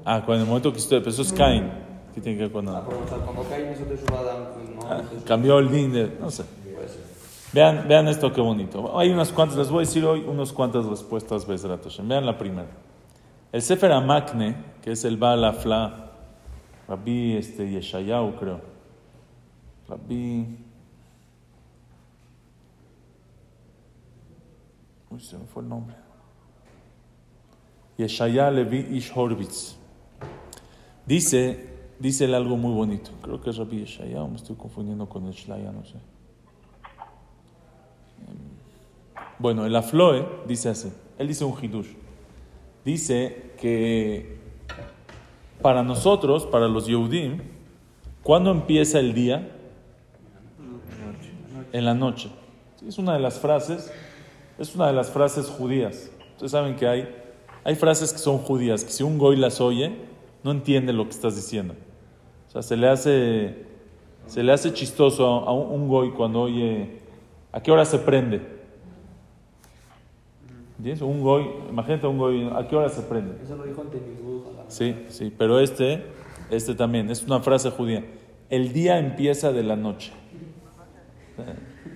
Ah, 0.04 0.22
con 0.24 0.38
el 0.38 0.44
momento 0.44 0.70
que 0.70 0.78
usted, 0.78 0.98
pero 0.98 1.10
eso 1.10 1.22
es 1.22 1.32
Cain. 1.32 1.72
¿Qué 2.14 2.20
tiene 2.20 2.36
que 2.36 2.44
ver 2.44 2.52
con 2.52 2.66
nada? 2.66 2.84
Cambió 5.26 5.58
el 5.58 5.70
din 5.70 5.92
de, 5.92 6.16
no 6.20 6.30
sé. 6.30 6.44
Vean, 7.52 7.86
vean 7.88 8.08
esto 8.08 8.32
qué 8.32 8.40
bonito. 8.40 8.98
Hay 8.98 9.10
unas 9.10 9.32
cuantas, 9.32 9.56
les 9.58 9.70
voy 9.70 9.78
a 9.78 9.86
decir 9.86 10.04
hoy 10.04 10.20
unas 10.20 10.52
cuantas 10.52 10.84
respuestas 10.84 11.46
Bezrat. 11.46 11.84
Vean 12.02 12.26
la 12.26 12.36
primera. 12.36 12.68
El 13.52 13.62
Sefer 13.62 13.92
Amakne, 13.92 14.56
que 14.82 14.92
es 14.92 15.04
el 15.04 15.16
Baal 15.16 15.44
Afla, 15.44 16.12
Rabbi 16.86 17.36
este, 17.36 17.70
Yeshayahu, 17.70 18.36
creo. 18.36 18.60
Rabbi. 19.88 20.58
Uy, 25.10 25.20
se 25.20 25.38
me 25.38 25.46
fue 25.46 25.62
el 25.62 25.68
nombre. 25.68 25.96
Yeshaya 27.96 28.50
Levi 28.50 28.96
Ish 28.96 29.12
Horvitz. 29.14 29.76
Dice, 31.04 31.67
dice 31.98 32.24
él 32.24 32.34
algo 32.34 32.56
muy 32.56 32.72
bonito. 32.72 33.10
Creo 33.22 33.40
que 33.40 33.50
es 33.50 33.56
Rabbi 33.56 33.80
Yeshaya, 33.80 34.22
o 34.22 34.28
me 34.28 34.36
estoy 34.36 34.56
confundiendo 34.56 35.08
con 35.08 35.26
el 35.26 35.32
Shlaya, 35.32 35.72
no 35.72 35.84
sé. 35.84 35.96
Bueno, 39.38 39.66
el 39.66 39.76
Afloe 39.76 40.26
dice 40.46 40.68
así. 40.68 40.92
Él 41.18 41.28
dice 41.28 41.44
un 41.44 41.54
hidush. 41.62 41.88
Dice 42.84 43.52
que 43.58 44.38
para 45.62 45.82
nosotros, 45.82 46.46
para 46.46 46.68
los 46.68 46.86
Yehudim, 46.86 47.40
¿cuándo 48.22 48.50
empieza 48.50 48.98
el 48.98 49.14
día? 49.14 49.54
En 51.72 51.84
la 51.84 51.94
noche. 51.94 52.30
Es 52.86 52.98
una 52.98 53.14
de 53.14 53.20
las 53.20 53.38
frases, 53.38 53.92
es 54.58 54.74
una 54.74 54.86
de 54.86 54.92
las 54.92 55.10
frases 55.10 55.46
judías. 55.48 56.10
Ustedes 56.32 56.52
saben 56.52 56.76
que 56.76 56.86
hay, 56.86 57.08
hay 57.64 57.74
frases 57.74 58.12
que 58.12 58.18
son 58.18 58.38
judías, 58.38 58.84
que 58.84 58.90
si 58.90 59.02
un 59.02 59.18
goy 59.18 59.36
las 59.36 59.60
oye, 59.60 59.96
no 60.42 60.52
entiende 60.52 60.92
lo 60.92 61.04
que 61.04 61.10
estás 61.10 61.36
diciendo. 61.36 61.74
O 62.48 62.50
sea, 62.50 62.62
se 62.62 62.76
le 62.76 62.88
hace, 62.88 63.66
se 64.26 64.42
le 64.42 64.52
hace 64.52 64.72
chistoso 64.72 65.26
a 65.26 65.52
un, 65.52 65.82
un 65.82 65.88
goy 65.88 66.10
cuando 66.10 66.42
oye, 66.42 66.98
¿a 67.52 67.62
qué 67.62 67.70
hora 67.70 67.84
se 67.84 67.98
prende? 67.98 68.40
¿Entiendes? 70.78 71.02
Un 71.02 71.20
goy, 71.20 71.44
imagínate 71.68 72.06
un 72.06 72.18
goy, 72.18 72.50
¿a 72.54 72.66
qué 72.66 72.76
hora 72.76 72.88
se 72.88 73.02
prende? 73.02 73.36
Eso 73.42 73.56
lo 73.56 73.64
dijo 73.64 73.82
ante. 73.82 73.98
Sí, 74.68 74.94
sí, 75.08 75.32
pero 75.36 75.60
este, 75.60 76.04
este 76.50 76.74
también, 76.74 77.10
es 77.10 77.24
una 77.24 77.40
frase 77.40 77.70
judía. 77.70 78.04
El 78.48 78.72
día 78.72 78.98
empieza 78.98 79.52
de 79.52 79.62
la 79.62 79.76
noche. 79.76 80.12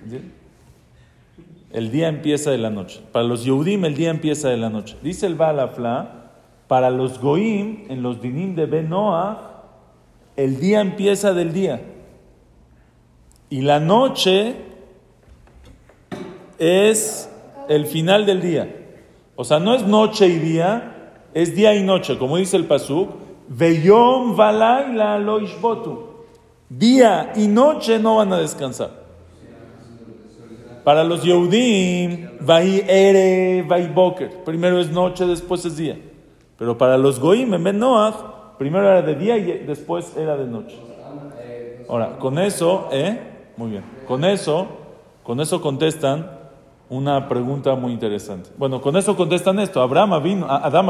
¿Sí? 0.07 0.19
El 1.71 1.91
día 1.91 2.07
empieza 2.09 2.51
de 2.51 2.59
la 2.59 2.69
noche. 2.69 3.01
Para 3.11 3.25
los 3.25 3.45
Yehudim 3.45 3.85
el 3.85 3.95
día 3.95 4.11
empieza 4.11 4.49
de 4.49 4.57
la 4.57 4.69
noche. 4.69 4.95
Dice 5.01 5.25
el 5.25 5.35
Baal 5.35 5.59
Afla, 5.59 6.31
para 6.67 6.89
los 6.89 7.19
Goim, 7.19 7.85
en 7.89 8.03
los 8.03 8.21
dinim 8.21 8.53
de 8.53 8.65
Benoah, 8.65 9.52
el 10.35 10.59
día 10.59 10.81
empieza 10.81 11.33
del 11.33 11.53
día. 11.53 11.81
Y 13.49 13.61
la 13.61 13.79
noche 13.79 14.55
es 16.57 17.29
el 17.69 17.85
final 17.85 18.25
del 18.25 18.41
día. 18.41 18.75
O 19.35 19.43
sea, 19.43 19.59
no 19.59 19.73
es 19.75 19.85
noche 19.85 20.27
y 20.27 20.39
día, 20.39 21.21
es 21.33 21.55
día 21.55 21.75
y 21.75 21.83
noche, 21.83 22.17
como 22.17 22.37
dice 22.37 22.57
el 22.57 22.65
Pasuk. 22.65 23.09
Veyom 23.47 24.35
valaila 24.35 25.19
lo. 25.19 25.39
Día 26.69 27.33
y 27.35 27.47
noche 27.47 27.99
no 27.99 28.17
van 28.17 28.33
a 28.33 28.37
descansar. 28.37 29.03
Para 30.83 31.03
los 31.03 31.23
Yehudim, 31.23 32.39
vai 32.41 32.83
ere, 32.87 33.63
vai 33.63 33.87
boker. 33.87 34.43
Primero 34.43 34.79
es 34.79 34.89
noche, 34.89 35.25
después 35.25 35.63
es 35.65 35.77
día. 35.77 35.97
Pero 36.57 36.77
para 36.77 36.97
los 36.97 37.19
Goim, 37.19 37.53
en 37.53 37.63
primero 38.57 38.87
era 38.87 39.01
de 39.01 39.15
día 39.15 39.37
y 39.37 39.65
después 39.65 40.15
era 40.17 40.37
de 40.37 40.45
noche. 40.45 40.77
Ahora, 41.89 42.17
con 42.17 42.39
eso, 42.39 42.89
¿eh? 42.91 43.19
Muy 43.57 43.71
bien. 43.71 43.83
Con 44.07 44.23
eso, 44.25 44.67
con 45.23 45.39
eso 45.39 45.61
contestan 45.61 46.29
una 46.89 47.27
pregunta 47.27 47.75
muy 47.75 47.91
interesante. 47.91 48.49
Bueno, 48.57 48.81
con 48.81 48.95
eso 48.97 49.15
contestan 49.15 49.59
esto. 49.59 49.81
Abraham 49.81 50.21
vino, 50.21 50.47
Adam 50.49 50.89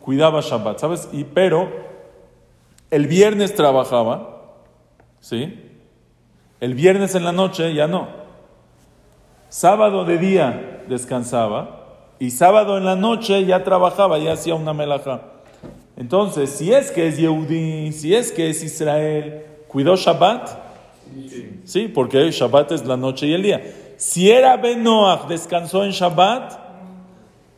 cuidaba 0.00 0.40
Shabbat, 0.40 0.78
¿sabes? 0.78 1.08
Y, 1.12 1.24
pero 1.24 1.68
el 2.90 3.06
viernes 3.06 3.54
trabajaba, 3.54 4.42
¿sí? 5.20 5.60
El 6.60 6.74
viernes 6.74 7.14
en 7.14 7.24
la 7.24 7.32
noche 7.32 7.74
ya 7.74 7.86
no. 7.86 8.08
Sábado 9.48 10.04
de 10.04 10.18
día 10.18 10.82
descansaba 10.88 11.80
y 12.18 12.30
sábado 12.30 12.78
en 12.78 12.84
la 12.84 12.96
noche 12.96 13.44
ya 13.44 13.64
trabajaba, 13.64 14.18
ya 14.18 14.32
hacía 14.32 14.54
una 14.54 14.72
melaja. 14.72 15.22
Entonces, 15.96 16.50
si 16.50 16.72
es 16.72 16.90
que 16.90 17.06
es 17.06 17.16
Yehudi, 17.16 17.92
si 17.92 18.14
es 18.14 18.32
que 18.32 18.50
es 18.50 18.62
Israel, 18.62 19.44
¿cuidó 19.68 19.96
Shabbat? 19.96 20.50
Sí, 21.64 21.88
porque 21.88 22.30
Shabbat 22.30 22.72
es 22.72 22.84
la 22.86 22.96
noche 22.96 23.26
y 23.26 23.34
el 23.34 23.42
día. 23.42 23.62
Si 23.96 24.30
era 24.30 24.56
Benoach, 24.56 25.28
¿descansó 25.28 25.84
en 25.84 25.92
Shabbat? 25.92 26.58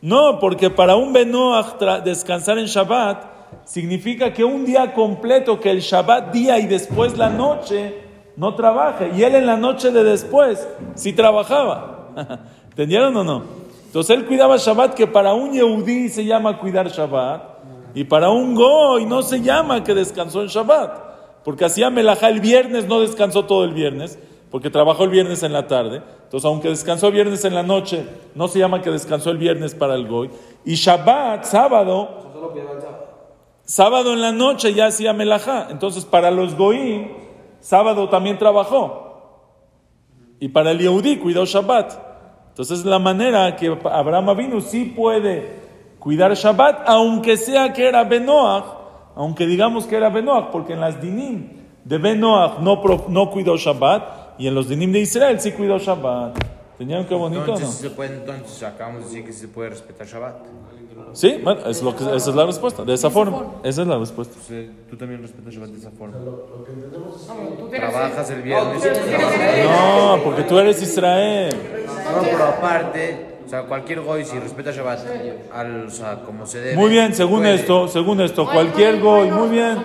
No, 0.03 0.39
porque 0.39 0.69
para 0.69 0.97
un 0.97 1.13
Benoach 1.13 1.79
descansar 2.05 2.59
en 2.59 2.67
Shabbat 2.67 3.25
significa 3.65 4.33
que 4.33 4.45
un 4.45 4.67
día 4.67 4.93
completo, 4.93 5.59
que 5.59 5.71
el 5.71 5.81
Shabbat 5.81 6.33
día 6.33 6.59
y 6.59 6.67
después 6.67 7.17
la 7.17 7.31
noche, 7.31 7.95
no 8.37 8.55
trabaje. 8.55 9.13
Y 9.17 9.23
él 9.23 9.35
en 9.35 9.47
la 9.47 9.57
noche 9.57 9.91
de 9.91 10.05
después 10.05 10.69
sí 10.95 11.15
trabajaba. 11.15 12.11
¿Entendieron 12.71 13.17
o 13.17 13.25
no? 13.25 13.43
Entonces 13.87 14.15
él 14.17 14.27
cuidaba 14.27 14.59
Shabbat, 14.59 14.95
que 14.95 15.07
para 15.07 15.33
un 15.33 15.53
Yehudí 15.53 16.11
se 16.11 16.25
llama 16.25 16.59
cuidar 16.59 16.89
Shabbat, 16.89 17.56
y 17.97 18.05
para 18.05 18.29
un 18.29 18.55
Goy 18.55 19.07
no 19.07 19.23
se 19.23 19.41
llama 19.41 19.83
que 19.83 19.95
descansó 19.95 20.43
en 20.43 20.49
Shabbat. 20.49 21.43
Porque 21.43 21.65
hacía 21.65 21.89
melajá 21.89 22.29
el 22.29 22.41
viernes, 22.41 22.87
no 22.87 23.01
descansó 23.01 23.47
todo 23.47 23.65
el 23.65 23.73
viernes, 23.73 24.19
porque 24.51 24.69
trabajó 24.69 25.05
el 25.05 25.11
viernes 25.11 25.43
en 25.43 25.55
la 25.55 25.67
tarde. 25.67 26.03
Entonces, 26.25 26.45
aunque 26.45 26.69
descansó 26.69 27.11
viernes 27.11 27.47
en 27.47 27.55
la 27.55 27.63
noche, 27.63 28.07
no 28.35 28.49
se 28.49 28.59
llama 28.59 28.83
que 28.83 28.91
descansó 28.91 29.31
el 29.31 29.39
viernes 29.39 29.75
para 29.75 29.95
el 29.95 30.07
Goy. 30.07 30.29
Y 30.67 30.75
Shabbat, 30.75 31.45
sábado, 31.45 32.35
sábado. 33.65 34.13
en 34.13 34.21
la 34.21 34.33
noche 34.33 34.75
ya 34.75 34.89
hacía 34.89 35.15
melajá. 35.15 35.69
Entonces, 35.71 36.05
para 36.05 36.31
los 36.31 36.55
Goim, 36.55 37.09
sábado 37.61 38.11
también 38.11 38.37
trabajó. 38.37 39.55
Y 40.39 40.49
para 40.49 40.73
el 40.73 40.81
Yehudí 40.81 41.17
cuidó 41.17 41.47
Shabbat. 41.47 41.95
Entonces, 42.51 42.85
la 42.85 42.99
manera 42.99 43.57
que 43.57 43.75
Abraham 43.85 44.37
vino 44.37 44.61
sí 44.61 44.85
puede 44.85 45.66
cuidar 46.07 46.33
Shabbat, 46.35 46.89
aunque 46.89 47.37
sea 47.37 47.73
que 47.73 47.89
era 47.89 48.05
Benoach, 48.05 48.65
aunque 49.17 49.45
digamos 49.45 49.87
que 49.87 49.97
era 49.97 50.09
Benoach, 50.09 50.53
porque 50.53 50.75
en 50.75 50.81
las 50.81 51.03
dinim 51.03 51.49
de 51.83 51.99
Benoach 51.99 52.61
no, 52.61 52.81
no 53.09 53.29
cuidó 53.33 53.57
Shabbat, 53.57 54.39
y 54.39 54.47
en 54.47 54.55
los 54.55 54.69
dinim 54.69 54.93
de 54.93 55.01
Israel 55.01 55.41
sí 55.41 55.51
cuidó 55.51 55.79
Shabbat. 55.79 56.39
¿Tenían 56.79 57.07
qué 57.07 57.15
bonito 57.17 57.41
Entonces, 57.41 57.67
no? 57.67 57.73
se 57.73 57.91
puede, 57.91 58.19
entonces 58.19 58.63
acabamos 58.63 59.01
de 59.01 59.07
decir 59.09 59.25
que 59.25 59.33
se 59.33 59.49
puede 59.49 59.71
respetar 59.71 60.07
Shabbat. 60.07 60.37
Sí, 61.13 61.41
bueno, 61.43 61.67
es 61.67 61.83
lo 61.83 61.97
que, 61.97 62.05
esa 62.05 62.31
es 62.31 62.37
la 62.37 62.47
respuesta, 62.47 62.85
de 62.85 62.95
esa 62.95 63.11
forma. 63.11 63.55
Esa 63.65 63.83
es 63.83 63.89
la 63.89 63.99
respuesta. 63.99 64.35
Entonces, 64.35 64.71
tú 64.89 64.97
también 64.97 65.23
respetas 65.23 65.55
Shabbat 65.55 65.71
de 65.71 65.79
esa 65.79 65.91
forma. 65.91 66.19
Trabajas 67.73 68.31
el 68.31 68.43
viernes. 68.43 68.81
No, 69.65 70.21
porque 70.23 70.43
tú 70.45 70.57
eres 70.57 70.81
Israel. 70.81 71.53
No, 72.15 72.23
pero 72.23 72.45
aparte, 72.45 73.36
o 73.47 73.49
sea, 73.49 73.63
cualquier 73.63 74.01
goy 74.01 74.25
si 74.25 74.39
respeta 74.39 74.73
Shabbat, 74.73 75.01
al, 75.55 75.87
o 75.87 75.91
sea, 75.91 76.17
como 76.25 76.47
se 76.47 76.61
debe. 76.61 76.77
Muy 76.77 76.91
bien, 76.91 77.15
según 77.15 77.41
puede. 77.41 77.55
esto, 77.55 77.87
según 77.89 78.21
esto, 78.21 78.45
cualquier 78.51 79.01
goy, 79.01 79.31
muy 79.31 79.49
bien. 79.51 79.79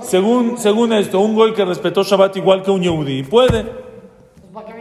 Según, 0.00 0.56
según 0.58 0.92
esto, 0.92 1.20
un 1.20 1.34
goy 1.34 1.52
que 1.52 1.64
respetó 1.64 2.02
Shabbat 2.02 2.36
igual 2.36 2.62
que 2.62 2.70
un 2.70 2.82
Yehudi, 2.82 3.22
puede. 3.24 3.64
Pues. 3.64 4.72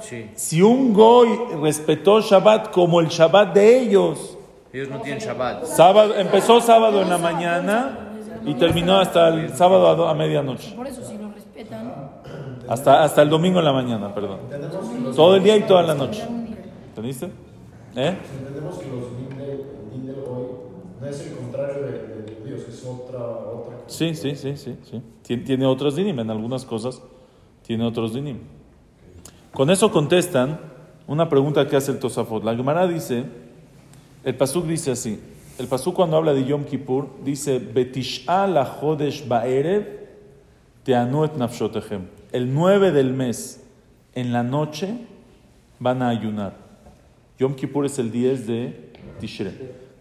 Sí, 0.00 0.30
Si 0.34 0.62
un 0.62 0.92
goy 0.92 1.28
respetó 1.62 2.20
Shabbat 2.20 2.70
como 2.72 3.00
el 3.00 3.08
Shabbat 3.08 3.54
de 3.54 3.78
ellos, 3.80 4.36
ellos 4.72 4.88
no 4.88 5.00
tienen 5.00 5.20
Shabbat. 5.20 5.64
sábado, 5.64 6.14
empezó 6.16 6.60
sábado 6.60 7.02
en 7.02 7.08
la 7.10 7.18
mañana 7.18 8.08
y 8.44 8.54
terminó 8.54 8.98
hasta 8.98 9.28
el 9.28 9.54
sábado 9.56 10.06
a, 10.06 10.10
a 10.10 10.14
medianoche. 10.14 10.72
Por 10.74 10.86
eso, 10.86 11.02
si 11.04 11.16
lo 11.16 11.30
respetan, 11.30 11.92
Hasta, 12.68 13.02
hasta 13.04 13.22
el 13.22 13.28
domingo 13.30 13.58
en 13.60 13.64
la 13.64 13.72
mañana, 13.72 14.12
perdón. 14.14 14.38
Todo 15.14 15.36
el 15.36 15.42
día 15.42 15.56
y 15.56 15.62
toda 15.62 15.82
la 15.82 15.94
noche. 15.94 16.24
¿Entendiste? 17.00 17.30
¿Eh? 17.96 18.14
Entendemos 18.38 18.76
que 18.78 18.88
los 18.90 19.16
din 19.16 19.38
del, 19.38 19.50
el 19.60 19.90
din 19.90 20.06
del 20.06 20.16
hoy 20.18 20.44
no 21.00 21.06
es 21.06 21.26
el 21.26 21.34
contrario 21.34 21.82
de, 21.82 21.92
de 21.92 22.34
judíos, 22.36 22.60
es 22.68 22.84
otra, 22.84 23.20
otra 23.26 23.76
cosa. 23.78 23.84
Sí, 23.88 24.14
sí, 24.14 24.36
sí, 24.36 24.54
sí. 24.58 24.76
sí. 24.82 25.02
Tien- 25.26 25.44
Tiene 25.44 25.64
otros 25.64 25.96
dinim, 25.96 26.18
en 26.20 26.28
algunas 26.30 26.66
cosas 26.66 27.00
tiene 27.62 27.84
otros 27.86 28.12
dinim. 28.12 28.36
Con 29.54 29.70
eso 29.70 29.90
contestan 29.90 30.60
una 31.06 31.26
pregunta 31.30 31.66
que 31.66 31.74
hace 31.76 31.90
el 31.92 31.98
Tosafot. 31.98 32.44
La 32.44 32.54
Gemara 32.54 32.86
dice, 32.86 33.24
el 34.22 34.34
Pasuk 34.36 34.66
dice 34.66 34.90
así, 34.92 35.18
el 35.58 35.68
Pasuk 35.68 35.94
cuando 35.96 36.18
habla 36.18 36.34
de 36.34 36.44
Yom 36.44 36.64
Kippur 36.64 37.08
dice, 37.24 37.58
Betish'a 37.60 38.46
la 38.46 38.66
Jodesh 38.66 39.26
Ba'erev 39.26 39.86
te'anu 40.84 41.24
et 41.24 41.34
nafshotechem. 41.36 42.02
El 42.30 42.52
9 42.54 42.92
del 42.92 43.14
mes, 43.14 43.64
en 44.14 44.32
la 44.34 44.42
noche, 44.42 44.94
van 45.78 46.02
a 46.02 46.10
ayunar. 46.10 46.68
Yom 47.40 47.54
Kippur 47.54 47.86
es 47.86 47.98
el 47.98 48.12
10 48.12 48.46
de 48.46 48.92
Tishre. 49.18 49.50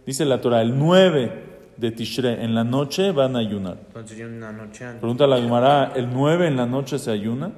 Dice 0.05 0.25
la 0.25 0.41
Torah, 0.41 0.62
el 0.62 0.77
9 0.77 1.31
de 1.77 1.91
Tishre, 1.91 2.43
en 2.43 2.53
la 2.53 2.65
noche 2.65 3.13
van 3.13 3.38
a 3.38 3.39
ayunar. 3.39 3.77
Entonces 3.88 4.19
una 4.19 4.51
noche 4.51 4.84
antes. 4.84 5.00
Pregunta 5.00 5.25
la 5.25 5.38
Gemara, 5.38 5.93
¿el 5.96 6.10
9 6.13 6.48
en 6.48 6.58
la 6.58 6.65
noche 6.65 7.00
se 7.00 7.10
ayuna? 7.10 7.53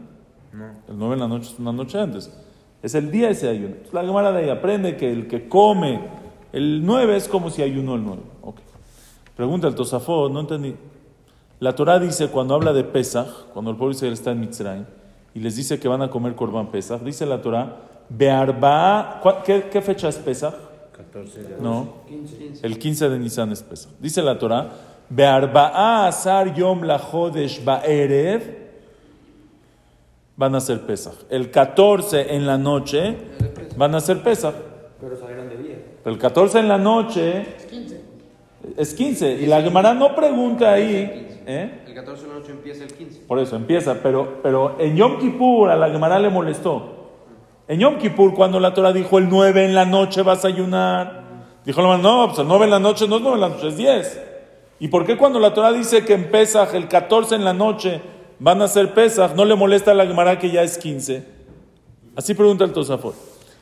No. 0.53 0.65
El 0.88 1.00
9 1.00 1.15
en 1.15 1.19
la 1.19 1.27
noche 1.27 1.50
es 1.51 1.57
una 1.57 1.71
noche 1.71 2.00
antes. 2.00 2.31
Es 2.83 2.93
el 2.93 3.09
día 3.09 3.31
ese 3.31 3.50
ayuno. 3.50 3.69
Entonces, 3.69 3.93
la 3.93 4.05
Gemara 4.05 4.31
de 4.31 4.43
ahí 4.43 4.50
aprende 4.51 4.97
que 4.97 5.11
el 5.11 5.27
que 5.27 5.50
come 5.50 6.00
el 6.53 6.85
9 6.85 7.15
es 7.15 7.27
como 7.27 7.50
si 7.50 7.63
ayunó 7.63 7.95
el 7.95 8.03
9. 8.03 8.21
Ok. 8.43 8.57
Pregunta 9.35 9.67
el 9.67 9.73
Tosafot, 9.73 10.31
no 10.31 10.41
entendí. 10.41 10.75
La 11.59 11.73
Torah 11.73 11.97
dice 11.97 12.27
cuando 12.27 12.53
habla 12.53 12.71
de 12.73 12.83
Pesach, 12.83 13.47
cuando 13.51 13.71
el 13.71 13.77
pueblo 13.77 13.95
Israel 13.95 14.13
está 14.13 14.31
en 14.31 14.41
Mitzrayim, 14.41 14.85
y 15.33 15.39
les 15.39 15.55
dice 15.55 15.79
que 15.79 15.88
van 15.88 16.03
a 16.03 16.11
comer 16.11 16.35
Corban 16.35 16.69
Pesach, 16.69 17.01
dice 17.01 17.25
la 17.25 17.41
Torah, 17.41 17.88
Bearba, 18.18 19.22
¿qué, 19.46 19.70
¿qué 19.72 19.82
fecha 19.82 20.10
es 20.10 20.18
Pesach? 20.18 20.53
14 20.91 21.44
de 21.44 21.62
No. 21.62 22.01
El 22.62 22.77
15 22.77 23.10
de 23.10 23.20
Nisan 23.20 23.51
es 23.51 23.63
Pesach. 23.63 23.91
Dice 24.00 24.22
la 24.22 24.38
Torah, 24.38 24.70
Bearba'a 25.10 26.08
asar 26.08 26.53
yom 26.53 26.84
la 26.84 27.00
chodesh 27.00 27.63
ba'erev, 27.63 28.41
van 30.36 30.56
a 30.56 30.60
ser 30.60 30.82
Pesach. 30.82 31.15
El 31.30 31.51
14 31.51 32.36
en 32.36 32.46
la 32.46 32.58
noche 32.58 33.15
van 33.77 33.96
a 33.96 34.01
ser 34.01 34.22
Pesach. 34.22 34.56
Pero 35.00 35.18
salieron 35.18 35.50
de 35.50 35.58
día. 35.58 35.75
Pero 36.03 36.13
el 36.13 36.22
14 36.22 36.60
en 36.60 36.68
la 36.68 36.77
noche 36.77 37.46
es 38.77 38.94
15. 38.94 39.41
Y 39.41 39.46
la 39.46 39.62
Gemara 39.62 39.94
no 39.94 40.15
pregunta 40.15 40.74
ahí, 40.74 41.39
¿eh? 41.46 41.84
El 41.88 41.94
14 41.94 42.24
de 42.24 42.27
la 42.27 42.39
noche 42.39 42.51
empieza 42.51 42.84
el 42.84 42.94
15. 42.94 43.22
Por 43.22 43.39
eso 43.39 43.56
empieza, 43.56 43.96
pero, 44.03 44.39
pero 44.44 44.75
en 44.80 44.98
Yom 44.98 45.18
Kippur 45.18 45.70
a 45.70 45.75
la 45.77 45.89
Gemara 45.89 46.20
le 46.20 46.30
molestó. 46.30 47.00
En 47.68 47.80
Yom 47.80 47.98
Kippur, 47.98 48.34
cuando 48.34 48.60
la 48.60 48.74
Torah 48.74 48.91
dijo 48.91 49.18
el 49.18 49.30
9 49.30 49.65
en 49.65 49.75
la 49.75 49.86
noche 49.86 50.24
vas 50.24 50.44
a 50.44 50.50
ayunar, 50.50 51.24
dijo 51.65 51.82
Gemara, 51.82 52.01
no, 52.01 52.27
pues 52.27 52.39
el 52.39 52.48
9 52.48 52.65
en 52.65 52.72
la 52.72 52.80
noche 52.80 53.08
no 53.08 53.18
es 53.18 53.22
9 53.22 53.36
en 53.36 53.41
la 53.41 53.50
noche, 53.50 53.68
es 53.68 53.77
10. 53.77 54.22
¿Y 54.80 54.88
por 54.88 55.06
qué 55.06 55.15
cuando 55.15 55.39
la 55.39 55.53
Torah 55.53 55.72
dice 55.72 56.03
que 56.03 56.13
en 56.13 56.32
Pesach 56.32 56.74
el 56.74 56.88
14 56.88 57.36
en 57.36 57.46
la 57.46 57.53
noche 57.53 58.01
van 58.39 58.62
a 58.62 58.68
ser 58.68 58.94
Pesach, 58.94 59.36
no 59.36 59.46
le 59.46 59.56
molesta 59.56 59.91
a 59.91 59.94
la 59.94 60.06
Gemara 60.06 60.39
que 60.39 60.50
ya 60.50 60.63
es 60.63 60.77
15? 60.77 61.24
Así 62.15 62.34
pregunta 62.34 62.63
el 62.63 62.74
Tosafot. 62.74 63.15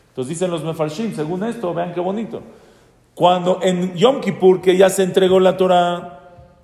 Entonces 0.10 0.30
dicen 0.30 0.50
los 0.50 0.64
Mefarshim, 0.64 1.14
según 1.14 1.44
esto, 1.44 1.74
vean 1.74 1.94
qué 1.94 2.00
bonito. 2.00 2.42
Cuando 3.14 3.60
en 3.62 3.96
Yom 3.96 4.22
Kippur, 4.22 4.62
que 4.62 4.78
ya 4.78 4.90
se 4.90 5.04
entregó 5.04 5.40
la 5.40 5.58
Torah, 5.58 6.20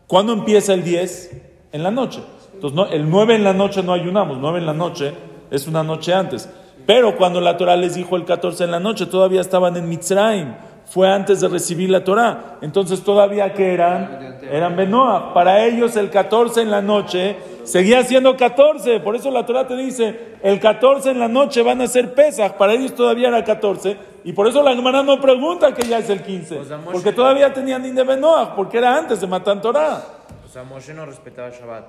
¿cuándo 0.07 0.33
empieza 0.33 0.73
el 0.73 0.83
10? 0.83 1.41
En 1.73 1.83
la 1.83 1.91
noche. 1.91 2.21
Entonces, 2.53 2.75
no, 2.75 2.87
el 2.87 3.09
9 3.09 3.35
en 3.35 3.43
la 3.43 3.53
noche 3.53 3.83
no 3.83 3.91
ayunamos, 3.91 4.37
9 4.39 4.59
en 4.59 4.65
la 4.65 4.73
noche 4.73 5.13
es 5.51 5.67
una 5.67 5.83
noche 5.83 6.13
antes. 6.13 6.49
Pero 6.85 7.15
cuando 7.17 7.41
la 7.41 7.57
Torah 7.57 7.75
les 7.75 7.95
dijo 7.95 8.15
el 8.15 8.25
14 8.25 8.63
en 8.65 8.71
la 8.71 8.79
noche, 8.79 9.05
todavía 9.07 9.41
estaban 9.41 9.75
en 9.77 9.89
Mitzrayim. 9.89 10.53
Fue 10.87 11.11
antes 11.11 11.41
de 11.41 11.47
recibir 11.47 11.89
la 11.89 12.03
Torah. 12.03 12.57
Entonces, 12.61 13.03
todavía 13.03 13.51
que 13.53 13.73
eran, 13.73 14.37
eran 14.51 14.75
Benoah. 14.75 15.33
Para 15.33 15.65
ellos, 15.65 15.95
el 15.95 16.11
14 16.11 16.61
en 16.61 16.69
la 16.69 16.83
noche 16.83 17.37
seguía 17.63 18.03
siendo 18.03 18.37
14. 18.37 18.99
Por 18.99 19.15
eso 19.15 19.31
la 19.31 19.47
Torah 19.47 19.65
te 19.65 19.75
dice, 19.75 20.35
el 20.43 20.59
14 20.59 21.09
en 21.09 21.19
la 21.19 21.27
noche 21.27 21.63
van 21.63 21.81
a 21.81 21.87
ser 21.87 22.13
Pesach. 22.13 22.53
Para 22.53 22.73
ellos 22.73 22.93
todavía 22.93 23.29
era 23.29 23.43
14. 23.43 23.97
Y 24.25 24.33
por 24.33 24.47
eso 24.47 24.61
la 24.61 24.75
Gemara 24.75 25.01
no 25.01 25.19
pregunta 25.19 25.73
que 25.73 25.87
ya 25.87 25.97
es 25.97 26.09
el 26.11 26.21
15. 26.21 26.55
Pues, 26.57 26.69
Moshe- 26.69 26.91
Porque 26.91 27.11
todavía 27.11 27.51
tenían 27.51 27.81
ni 27.81 27.89
de 27.89 28.03
Benoah, 28.03 28.55
porque 28.55 28.77
era 28.77 28.95
antes 28.95 29.19
de 29.19 29.25
Matan 29.25 29.61
Torah. 29.61 30.03
O 30.45 30.47
sea, 30.47 30.63
Moshe 30.63 30.93
no 30.93 31.07
respetaba 31.07 31.49
Shabbat 31.49 31.85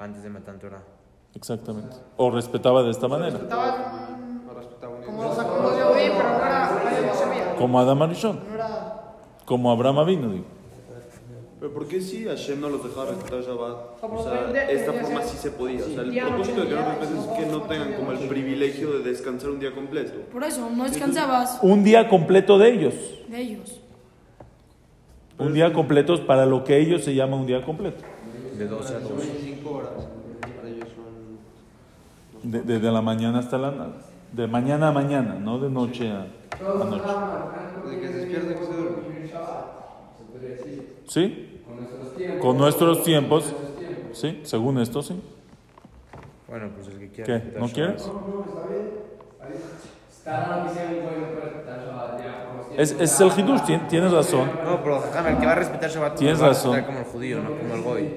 antes 0.00 0.24
de 0.24 0.28
Matan 0.30 0.58
Torah. 0.58 0.82
Exactamente. 1.34 1.96
O 2.16 2.30
respetaba 2.30 2.82
de 2.82 2.90
esta 2.90 3.08
manera. 3.08 3.30
Respetaba 3.30 4.08
un 4.96 5.04
como 5.04 5.22
los 5.24 5.38
acuerdos 5.38 5.76
de 5.76 5.82
Odín, 5.82 6.12
pero 6.16 6.30
no 6.30 6.44
era. 6.44 7.54
Como 7.58 7.80
Adam 7.80 8.02
Arishon. 8.02 8.40
No 8.48 8.54
era. 8.54 9.14
Como 9.44 9.70
Abraham 9.70 10.06
vino, 10.06 10.30
digo. 10.30 10.44
Pero 11.58 11.74
¿por 11.74 11.86
qué 11.88 12.00
si 12.00 12.24
Hashem 12.24 12.58
no 12.58 12.70
los 12.70 12.82
dejaba 12.82 13.10
respetar 13.10 13.42
Shabbat? 13.42 14.02
O 14.02 14.22
sea, 14.22 14.70
esta 14.70 14.92
forma 14.94 15.22
sí 15.22 15.36
se 15.36 15.50
podía. 15.50 15.84
O 15.84 15.88
sea, 15.88 16.02
el 16.02 16.18
propósito 16.18 16.62
de 16.62 16.68
que 16.68 16.74
no 16.74 16.80
día, 16.80 16.94
respeten 16.98 17.18
es 17.18 17.26
que 17.26 17.46
no 17.46 17.62
tengan 17.62 17.92
como 17.94 18.12
el 18.12 18.18
privilegio 18.28 18.92
de 18.92 19.10
descansar 19.10 19.50
un 19.50 19.60
día 19.60 19.74
completo. 19.74 20.12
por 20.32 20.42
eso, 20.42 20.70
no 20.70 20.84
descansabas 20.84 21.58
Un 21.62 21.84
día 21.84 22.08
completo 22.08 22.58
de 22.58 22.72
ellos. 22.72 22.94
de 23.28 23.40
ellos. 23.40 23.80
Un 25.38 25.52
día 25.52 25.72
completo 25.72 26.14
es 26.14 26.20
para 26.20 26.46
lo 26.46 26.64
que 26.64 26.78
ellos 26.78 27.04
se 27.04 27.14
llama 27.14 27.36
un 27.36 27.46
día 27.46 27.62
completo. 27.62 28.02
De 28.56 28.66
12 28.66 28.94
a 28.94 29.00
12. 29.00 29.14
25 29.14 29.70
horas. 29.70 29.90
De- 32.42 32.62
Desde 32.62 32.90
la 32.90 33.02
mañana 33.02 33.38
hasta 33.40 33.58
la 33.58 33.72
De 34.32 34.46
mañana 34.46 34.88
a 34.88 34.92
mañana, 34.92 35.34
no 35.34 35.58
de 35.58 35.68
noche 35.70 36.10
a, 36.10 36.20
a 36.22 36.84
noche. 36.84 37.04
De 37.90 38.00
que 38.00 38.06
se 38.08 38.14
despierta 38.14 38.54
que 38.54 38.64
se 38.66 38.72
duerme. 38.74 39.00
¿Sí? 41.06 41.62
Con 42.40 42.56
nuestros 42.58 43.02
tiempos. 43.02 43.54
Sí, 44.12 44.40
según 44.44 44.78
esto, 44.78 45.02
sí. 45.02 45.20
Bueno, 46.48 46.68
pues 46.74 46.88
el 46.88 46.98
que 46.98 47.08
quiera. 47.10 47.40
¿Qué? 47.40 47.58
¿No 47.58 47.68
quieres? 47.68 48.06
No 48.06 48.40
Es, 52.76 52.92
es 52.98 53.20
el 53.20 53.28
Hidush, 53.28 53.60
tien- 53.62 53.86
tienes 53.88 54.12
razón. 54.12 54.48
No, 54.64 54.82
pero 54.82 55.02
el 55.28 55.38
que 55.38 55.46
va 55.46 55.52
a 55.52 55.54
respetar 55.56 55.90
Shabbat 55.90 56.16
Tienes 56.16 56.38
lo 56.38 56.44
va 56.44 56.50
a 56.50 56.52
razón. 56.54 56.82
como 56.84 56.98
el 56.98 57.04
judío, 57.04 57.42
no 57.42 57.50
como 57.56 57.74
el 57.74 57.82
goy. 57.82 58.14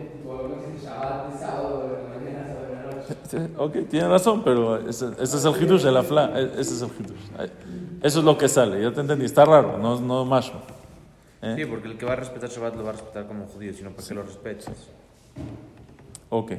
Ok, 3.58 3.74
tienes 3.90 4.10
razón, 4.10 4.44
pero 4.44 4.78
ese, 4.90 5.08
ese 5.20 5.38
es 5.38 5.46
el 5.46 5.62
Hidush 5.62 5.84
de 5.84 5.92
la 5.92 6.04
fla. 6.04 6.32
e- 6.40 6.60
Ese 6.60 6.74
es 6.76 6.82
el 6.82 6.90
Hidush. 6.90 7.50
Eso 8.02 8.20
es 8.20 8.26
lo 8.26 8.38
que 8.38 8.48
sale, 8.50 8.82
ya 8.82 8.92
te 8.94 9.02
entendí. 9.02 9.26
Está 9.26 9.46
raro, 9.46 9.78
no, 9.78 10.00
no 10.00 10.26
macho. 10.26 10.54
¿Eh? 11.42 11.56
Sí, 11.58 11.66
porque 11.66 11.88
el 11.90 11.98
que 11.98 12.06
va 12.06 12.14
a 12.14 12.16
respetar 12.18 12.50
Shabbat 12.50 12.76
lo 12.76 12.84
va 12.84 12.90
a 12.90 12.94
respetar 12.94 13.28
como 13.28 13.46
judío, 13.46 13.74
sino 13.74 13.92
para 13.92 14.08
que 14.08 14.14
lo 14.14 14.24
respetes. 14.24 14.70
Ok. 16.30 16.54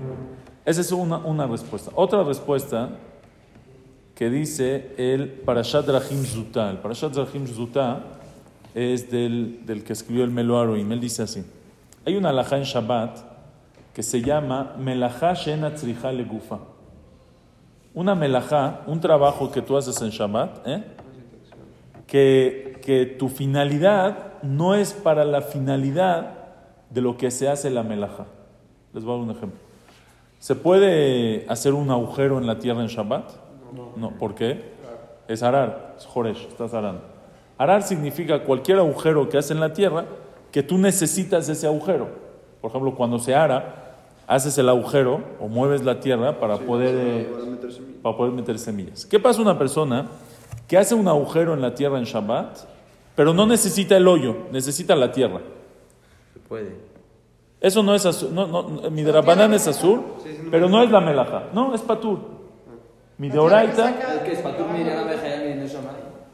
Esa 0.64 0.80
es 0.80 0.92
una, 0.92 1.18
una 1.18 1.46
respuesta. 1.46 1.90
Otra 1.94 2.22
respuesta 2.22 2.90
que 4.14 4.30
dice 4.30 4.94
el 4.96 5.28
Parashat 5.28 5.88
Rahim 5.88 6.24
Zutá. 6.24 6.70
El 6.70 6.78
Parashat 6.78 7.14
Rahim 7.16 7.46
Zutá 7.46 8.04
es 8.74 9.10
del, 9.10 9.64
del 9.66 9.82
que 9.84 9.92
escribió 9.92 10.24
el 10.24 10.30
Melo 10.30 10.58
Aroim. 10.58 10.90
Él 10.92 11.00
dice 11.00 11.22
así. 11.22 11.44
Hay 12.06 12.16
una 12.16 12.28
alajá 12.30 12.56
en 12.58 12.64
Shabbat 12.64 13.18
que 13.94 14.02
se 14.02 14.20
llama 14.20 14.74
Melajá 14.76 15.34
Shena 15.34 15.74
Tzricha 15.74 16.10
Legufa. 16.10 16.58
Una 17.94 18.16
melajá, 18.16 18.82
un 18.88 19.00
trabajo 19.00 19.52
que 19.52 19.62
tú 19.62 19.76
haces 19.76 20.02
en 20.02 20.10
Shabbat, 20.10 20.66
¿eh? 20.66 20.84
que, 22.08 22.80
que 22.82 23.06
tu 23.06 23.28
finalidad 23.28 24.42
no 24.42 24.74
es 24.74 24.92
para 24.92 25.24
la 25.24 25.42
finalidad 25.42 26.32
de 26.90 27.00
lo 27.00 27.16
que 27.16 27.30
se 27.30 27.48
hace 27.48 27.70
la 27.70 27.84
melajá. 27.84 28.26
Les 28.92 29.04
voy 29.04 29.14
a 29.14 29.18
dar 29.18 29.28
un 29.28 29.36
ejemplo. 29.36 29.60
¿Se 30.40 30.56
puede 30.56 31.46
hacer 31.48 31.72
un 31.72 31.90
agujero 31.90 32.38
en 32.38 32.48
la 32.48 32.58
tierra 32.58 32.82
en 32.82 32.88
Shabbat? 32.88 33.30
No. 33.96 34.10
¿Por 34.18 34.34
qué? 34.34 34.74
Es 35.28 35.42
arar, 35.42 35.94
es 35.96 36.04
joresh, 36.04 36.48
estás 36.48 36.74
arando. 36.74 37.02
Arar 37.56 37.82
significa 37.82 38.42
cualquier 38.42 38.78
agujero 38.78 39.28
que 39.28 39.38
haces 39.38 39.52
en 39.52 39.60
la 39.60 39.72
tierra 39.72 40.04
que 40.50 40.64
tú 40.64 40.78
necesitas 40.78 41.48
ese 41.48 41.66
agujero. 41.66 42.08
Por 42.60 42.70
ejemplo, 42.70 42.94
cuando 42.94 43.18
se 43.18 43.34
ara, 43.34 43.83
haces 44.26 44.56
el 44.58 44.68
agujero 44.68 45.22
o 45.40 45.48
mueves 45.48 45.84
la 45.84 46.00
tierra 46.00 46.38
para 46.40 46.58
poder... 46.58 46.94
eh, 46.96 47.28
Para 47.32 47.44
meter 47.46 47.72
semillas. 47.72 48.00
para 48.02 48.16
poder 48.16 48.32
meter 48.32 48.58
semillas. 48.58 49.06
¿Qué 49.06 49.20
pasa 49.20 49.42
una 49.42 49.58
persona 49.58 50.06
que 50.66 50.78
hace 50.78 50.94
un 50.94 51.08
agujero 51.08 51.54
en 51.54 51.60
la 51.60 51.74
tierra 51.74 51.98
en 51.98 52.04
Shabbat, 52.04 52.58
pero 53.14 53.34
no 53.34 53.46
necesita 53.46 53.96
el 53.96 54.08
hoyo, 54.08 54.36
necesita 54.52 54.96
la 54.96 55.12
tierra? 55.12 55.40
Se 56.32 56.40
puede. 56.40 56.74
Eso 57.60 57.82
no 57.82 57.94
es 57.94 58.04
azul, 58.04 58.34
no, 58.34 58.46
no, 58.46 58.90
mi 58.90 59.02
es 59.02 59.66
azul, 59.66 60.02
pero 60.50 60.68
no 60.68 60.82
es 60.82 60.90
la 60.90 61.00
melaja, 61.00 61.44
no, 61.54 61.74
es 61.74 61.80
patur. 61.80 62.18
Mi 63.16 63.30
de 63.30 63.38
oraita, 63.38 63.94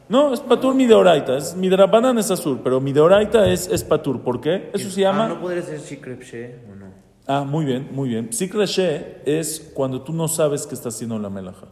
no 0.09 0.33
es 0.33 0.41
patur 0.41 0.75
mi 0.75 0.85
deoraita. 0.85 1.37
Es, 1.37 1.55
mi 1.55 1.69
drabanan 1.69 2.17
es 2.17 2.29
azul, 2.31 2.59
pero 2.61 2.81
mi 2.81 2.91
deoraita 2.91 3.47
es, 3.47 3.69
es 3.69 3.81
patur. 3.81 4.19
¿Por 4.19 4.41
qué? 4.41 4.69
Eso 4.73 4.89
se 4.89 4.99
llama. 4.99 5.23
Ah, 5.25 5.29
¿No 5.29 5.39
podría 5.39 5.61
ser 5.61 5.79
shikrepshe 5.79 6.55
o 6.69 6.75
no? 6.75 7.00
Ah, 7.27 7.43
muy 7.43 7.65
bien, 7.65 7.89
muy 7.91 8.09
bien. 8.09 8.29
Psikreshe 8.31 9.21
es 9.25 9.71
cuando 9.73 10.01
tú 10.01 10.13
no 10.13 10.27
sabes 10.27 10.65
que 10.65 10.75
estás 10.75 10.95
haciendo 10.95 11.19
la 11.19 11.29
melaja. 11.29 11.67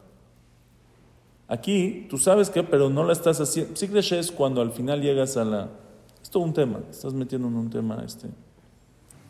Aquí 1.47 2.05
tú 2.09 2.17
sabes 2.17 2.49
que, 2.49 2.63
pero 2.63 2.89
no 2.89 3.03
la 3.03 3.13
estás 3.13 3.41
haciendo. 3.41 3.75
Psikreshe 3.75 4.19
es 4.19 4.31
cuando 4.31 4.61
al 4.61 4.71
final 4.71 5.01
llegas 5.01 5.35
a 5.37 5.43
la. 5.43 5.69
Es 6.21 6.29
todo 6.29 6.43
un 6.43 6.53
tema. 6.53 6.79
te 6.79 6.91
Estás 6.91 7.13
metiendo 7.13 7.47
en 7.47 7.55
un 7.55 7.69
tema 7.69 8.03
este, 8.05 8.27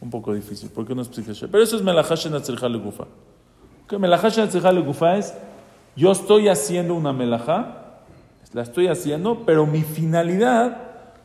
un 0.01 0.09
poco 0.09 0.33
difícil. 0.33 0.69
¿Por 0.69 0.85
qué 0.85 0.93
no 0.93 1.01
es 1.01 1.07
Psikreshe? 1.07 1.47
Pero 1.47 1.63
eso 1.63 1.77
es 1.77 1.81
melajashen 1.81 2.33
atzirja 2.35 2.67
legufa. 2.67 3.05
Que 3.87 3.95
atzirja 3.95 4.71
legufa 4.71 5.17
es. 5.17 5.33
Yo 5.95 6.11
estoy 6.11 6.47
haciendo 6.47 6.93
una 6.93 7.11
melajá, 7.11 8.01
la 8.53 8.61
estoy 8.61 8.87
haciendo, 8.87 9.45
pero 9.45 9.65
mi 9.65 9.81
finalidad 9.81 10.77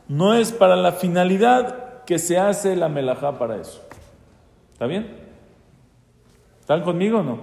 no 0.09 0.35
es 0.35 0.53
para 0.53 0.77
la 0.77 0.93
finalidad 0.93 2.05
que 2.05 2.19
se 2.19 2.39
hace 2.39 2.75
la 2.77 2.89
melajá 2.89 3.39
para 3.39 3.57
eso. 3.57 3.84
¿Está 4.75 4.89
bien? 4.89 5.07
¿Están 6.59 6.83
conmigo 6.83 7.21
o 7.21 7.23
no? 7.23 7.39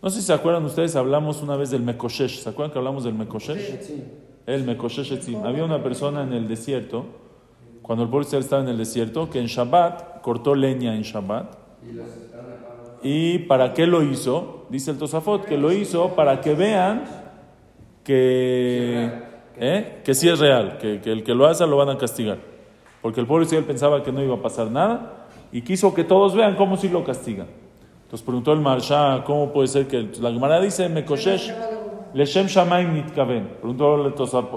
No 0.00 0.10
sé 0.10 0.20
si 0.20 0.26
se 0.28 0.32
acuerdan 0.32 0.64
ustedes, 0.64 0.94
hablamos 0.94 1.42
una 1.42 1.56
vez 1.56 1.70
del 1.70 1.82
Mekoshesh. 1.82 2.38
¿Se 2.38 2.48
acuerdan 2.48 2.70
que 2.70 2.78
hablamos 2.78 3.02
del 3.02 3.14
Mekoshesh? 3.14 3.80
El 4.46 4.62
Mekoshesh 4.62 5.12
Etzim. 5.12 5.44
Había 5.44 5.64
una 5.64 5.82
persona 5.82 6.22
en 6.22 6.32
el 6.32 6.46
desierto, 6.46 7.04
cuando 7.82 8.04
el 8.04 8.10
pueblo 8.10 8.38
estaba 8.38 8.62
en 8.62 8.68
el 8.68 8.78
desierto, 8.78 9.28
que 9.28 9.40
en 9.40 9.46
Shabbat 9.46 10.20
cortó 10.20 10.54
leña 10.54 10.94
en 10.94 11.02
Shabbat. 11.02 11.56
¿Y 13.02 13.40
para 13.40 13.74
qué 13.74 13.88
lo 13.88 14.04
hizo? 14.04 14.66
Dice 14.70 14.92
el 14.92 14.98
Tosafot, 14.98 15.46
que 15.46 15.58
lo 15.58 15.72
hizo 15.72 16.14
para 16.14 16.40
que 16.40 16.54
vean 16.54 17.02
que, 18.04 19.10
¿eh? 19.56 20.00
que 20.04 20.14
sí 20.14 20.28
es 20.28 20.38
real, 20.38 20.78
que, 20.78 21.00
que 21.00 21.10
el 21.10 21.24
que 21.24 21.34
lo 21.34 21.46
hace 21.46 21.66
lo 21.66 21.76
van 21.76 21.88
a 21.88 21.98
castigar. 21.98 22.38
Porque 23.02 23.20
el 23.20 23.26
pueblo 23.26 23.44
Israel 23.44 23.64
pensaba 23.64 24.04
que 24.04 24.12
no 24.12 24.22
iba 24.22 24.36
a 24.36 24.42
pasar 24.42 24.70
nada 24.70 25.25
y 25.56 25.62
quiso 25.62 25.94
que 25.94 26.04
todos 26.04 26.34
vean 26.34 26.54
cómo 26.54 26.76
sí 26.76 26.90
lo 26.90 27.02
castigan. 27.02 27.46
Entonces 28.02 28.22
preguntó 28.22 28.52
el 28.52 28.60
Marsha, 28.60 29.24
¿cómo 29.24 29.54
puede 29.54 29.68
ser 29.68 29.88
que 29.88 30.06
la 30.20 30.30
Gemara 30.30 30.60
dice 30.60 30.86
Mekoshesh 30.86 31.50
Leshem 32.12 32.46
Shamaim 32.46 32.92
Nitkaven? 32.92 33.56
Preguntó, 33.62 34.14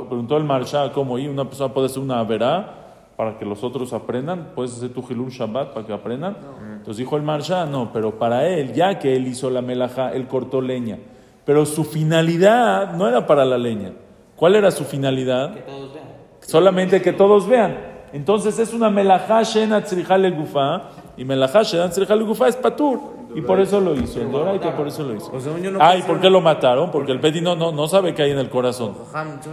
preguntó 0.09 0.35
el 0.35 0.43
Marsha, 0.43 0.91
¿cómo? 0.91 1.17
¿Y 1.17 1.29
una 1.29 1.45
persona 1.45 1.73
puede 1.73 1.85
hacer 1.85 2.03
una 2.03 2.21
verá 2.25 3.13
para 3.15 3.37
que 3.37 3.45
los 3.45 3.63
otros 3.63 3.93
aprendan? 3.93 4.49
¿Puedes 4.53 4.75
hacer 4.75 4.89
tu 4.89 5.01
Hilul 5.09 5.29
Shabbat 5.29 5.73
para 5.73 5.87
que 5.87 5.93
aprendan? 5.93 6.35
Entonces 6.73 6.97
dijo 6.97 7.15
el 7.15 7.23
Marsha, 7.23 7.65
no, 7.65 7.93
pero 7.93 8.19
para 8.19 8.45
él, 8.49 8.73
ya 8.73 8.99
que 8.99 9.15
él 9.15 9.25
hizo 9.25 9.49
la 9.49 9.61
melaja, 9.61 10.11
él 10.11 10.27
cortó 10.27 10.59
leña. 10.59 10.97
Pero 11.45 11.65
su 11.65 11.85
finalidad 11.85 12.91
no 12.91 13.07
era 13.07 13.25
para 13.25 13.45
la 13.45 13.57
leña. 13.57 13.93
¿Cuál 14.35 14.57
era 14.57 14.69
su 14.69 14.83
finalidad? 14.83 15.53
Que 15.53 15.61
todos 15.61 15.93
vean. 15.93 16.05
Solamente 16.41 17.01
que 17.01 17.13
todos 17.13 17.47
vean. 17.47 17.88
Entonces 18.11 18.57
es 18.59 18.73
una 18.73 18.89
melajá 18.89 19.43
shena 19.43 19.83
tzriha 19.83 20.17
gufa 20.31 20.83
y 21.17 21.25
melajá 21.25 21.63
shena 21.63 21.89
tzriha 21.89 22.15
gufa 22.15 22.47
es 22.47 22.55
patur. 22.55 22.99
Y 23.35 23.41
por 23.41 23.59
eso 23.59 23.79
lo 23.79 23.93
hizo. 23.93 24.19
En 24.19 24.31
Doraita 24.31 24.75
por 24.75 24.87
eso 24.87 25.03
lo 25.03 25.15
hizo. 25.15 25.31
Ah, 25.79 25.95
¿y 25.95 26.01
por 26.01 26.19
qué 26.19 26.29
lo 26.29 26.41
mataron? 26.41 26.89
Porque 26.89 27.11
el 27.11 27.19
Peti 27.19 27.41
no, 27.41 27.55
no, 27.55 27.71
no 27.71 27.87
sabe 27.87 28.15
qué 28.15 28.23
hay 28.23 28.31
en 28.31 28.39
el 28.39 28.49
corazón. 28.49 28.95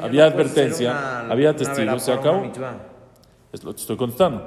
Había 0.03 0.25
advertencia, 0.25 1.29
había 1.31 1.55
testigos, 1.55 2.03
se 2.03 2.12
acabó. 2.12 2.45
Es 3.53 3.62
lo 3.62 3.75
que 3.75 3.81
estoy 3.81 3.97
contestando. 3.97 4.42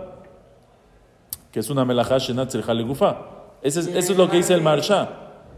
Que 1.52 1.60
es 1.60 1.70
una 1.70 1.86
melajá 1.86 2.18
shena 2.18 2.48
tzriha 2.48 2.74
gufa. 2.82 3.18
Eso 3.62 3.82
es, 3.82 3.88
eso 3.88 4.12
es 4.14 4.18
lo 4.18 4.30
que 4.30 4.38
dice 4.38 4.54
el 4.54 4.62
Marsha. 4.62 5.10